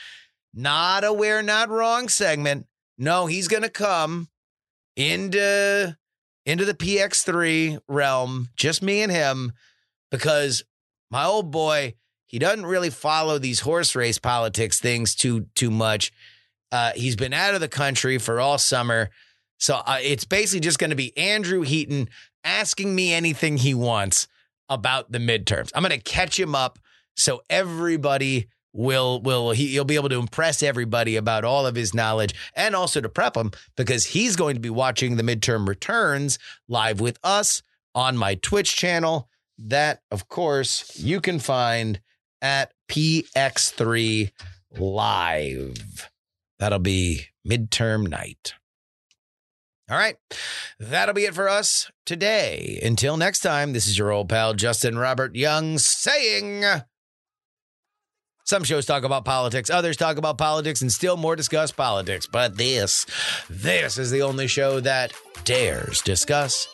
Not 0.53 1.03
a 1.03 1.13
we're 1.13 1.43
not 1.43 1.69
wrong 1.69 2.09
segment. 2.09 2.65
No, 2.97 3.27
he's 3.27 3.47
going 3.47 3.63
to 3.63 3.69
come 3.69 4.29
into 4.95 5.95
into 6.45 6.65
the 6.65 6.73
PX3 6.73 7.79
realm, 7.87 8.49
just 8.55 8.81
me 8.81 9.01
and 9.01 9.11
him, 9.11 9.53
because 10.11 10.63
my 11.09 11.25
old 11.25 11.51
boy, 11.51 11.95
he 12.25 12.39
doesn't 12.39 12.65
really 12.65 12.89
follow 12.89 13.37
these 13.37 13.61
horse 13.61 13.95
race 13.95 14.17
politics 14.17 14.79
things 14.79 15.15
too 15.15 15.47
too 15.55 15.71
much. 15.71 16.11
Uh, 16.71 16.91
he's 16.95 17.15
been 17.15 17.33
out 17.33 17.53
of 17.53 17.61
the 17.61 17.67
country 17.67 18.17
for 18.17 18.39
all 18.39 18.57
summer, 18.57 19.09
so 19.59 19.75
uh, 19.75 19.99
it's 20.01 20.25
basically 20.25 20.59
just 20.59 20.79
going 20.79 20.89
to 20.89 20.95
be 20.95 21.15
Andrew 21.17 21.61
Heaton 21.61 22.09
asking 22.43 22.93
me 22.93 23.13
anything 23.13 23.57
he 23.57 23.73
wants 23.73 24.27
about 24.69 25.11
the 25.11 25.19
midterms. 25.19 25.71
I'm 25.75 25.83
going 25.83 25.91
to 25.91 26.03
catch 26.03 26.39
him 26.39 26.55
up 26.55 26.79
so 27.15 27.41
everybody 27.49 28.47
will 28.73 29.21
will 29.21 29.51
he, 29.51 29.67
he'll 29.67 29.85
be 29.85 29.95
able 29.95 30.09
to 30.09 30.19
impress 30.19 30.63
everybody 30.63 31.15
about 31.15 31.45
all 31.45 31.65
of 31.65 31.75
his 31.75 31.93
knowledge 31.93 32.33
and 32.55 32.75
also 32.75 32.99
to 32.99 33.07
prep 33.07 33.37
him 33.37 33.51
because 33.77 34.05
he's 34.05 34.35
going 34.35 34.55
to 34.55 34.59
be 34.59 34.69
watching 34.69 35.15
the 35.15 35.23
midterm 35.23 35.67
returns 35.67 36.39
live 36.67 36.99
with 36.99 37.19
us 37.23 37.61
on 37.95 38.17
my 38.17 38.35
Twitch 38.35 38.75
channel 38.75 39.29
that 39.57 40.01
of 40.11 40.27
course 40.27 40.99
you 40.99 41.21
can 41.21 41.39
find 41.39 42.01
at 42.41 42.73
PX3 42.89 44.31
live 44.77 46.09
that'll 46.59 46.79
be 46.79 47.27
midterm 47.47 48.07
night 48.07 48.53
all 49.89 49.97
right. 49.97 50.15
That'll 50.79 51.13
be 51.13 51.25
it 51.25 51.35
for 51.35 51.49
us 51.49 51.91
today. 52.05 52.79
Until 52.81 53.17
next 53.17 53.41
time, 53.41 53.73
this 53.73 53.85
is 53.85 53.97
your 53.97 54.11
old 54.11 54.29
pal 54.29 54.53
Justin 54.53 54.97
Robert 54.97 55.35
Young 55.35 55.77
saying 55.77 56.63
some 58.43 58.63
shows 58.63 58.85
talk 58.85 59.03
about 59.03 59.25
politics, 59.25 59.69
others 59.69 59.97
talk 59.97 60.17
about 60.17 60.37
politics, 60.37 60.81
and 60.81 60.91
still 60.91 61.17
more 61.17 61.35
discuss 61.35 61.71
politics. 61.71 62.27
But 62.27 62.57
this, 62.57 63.05
this 63.49 63.97
is 63.97 64.11
the 64.11 64.21
only 64.21 64.47
show 64.47 64.79
that 64.81 65.13
dares 65.45 66.01
discuss. 66.01 66.67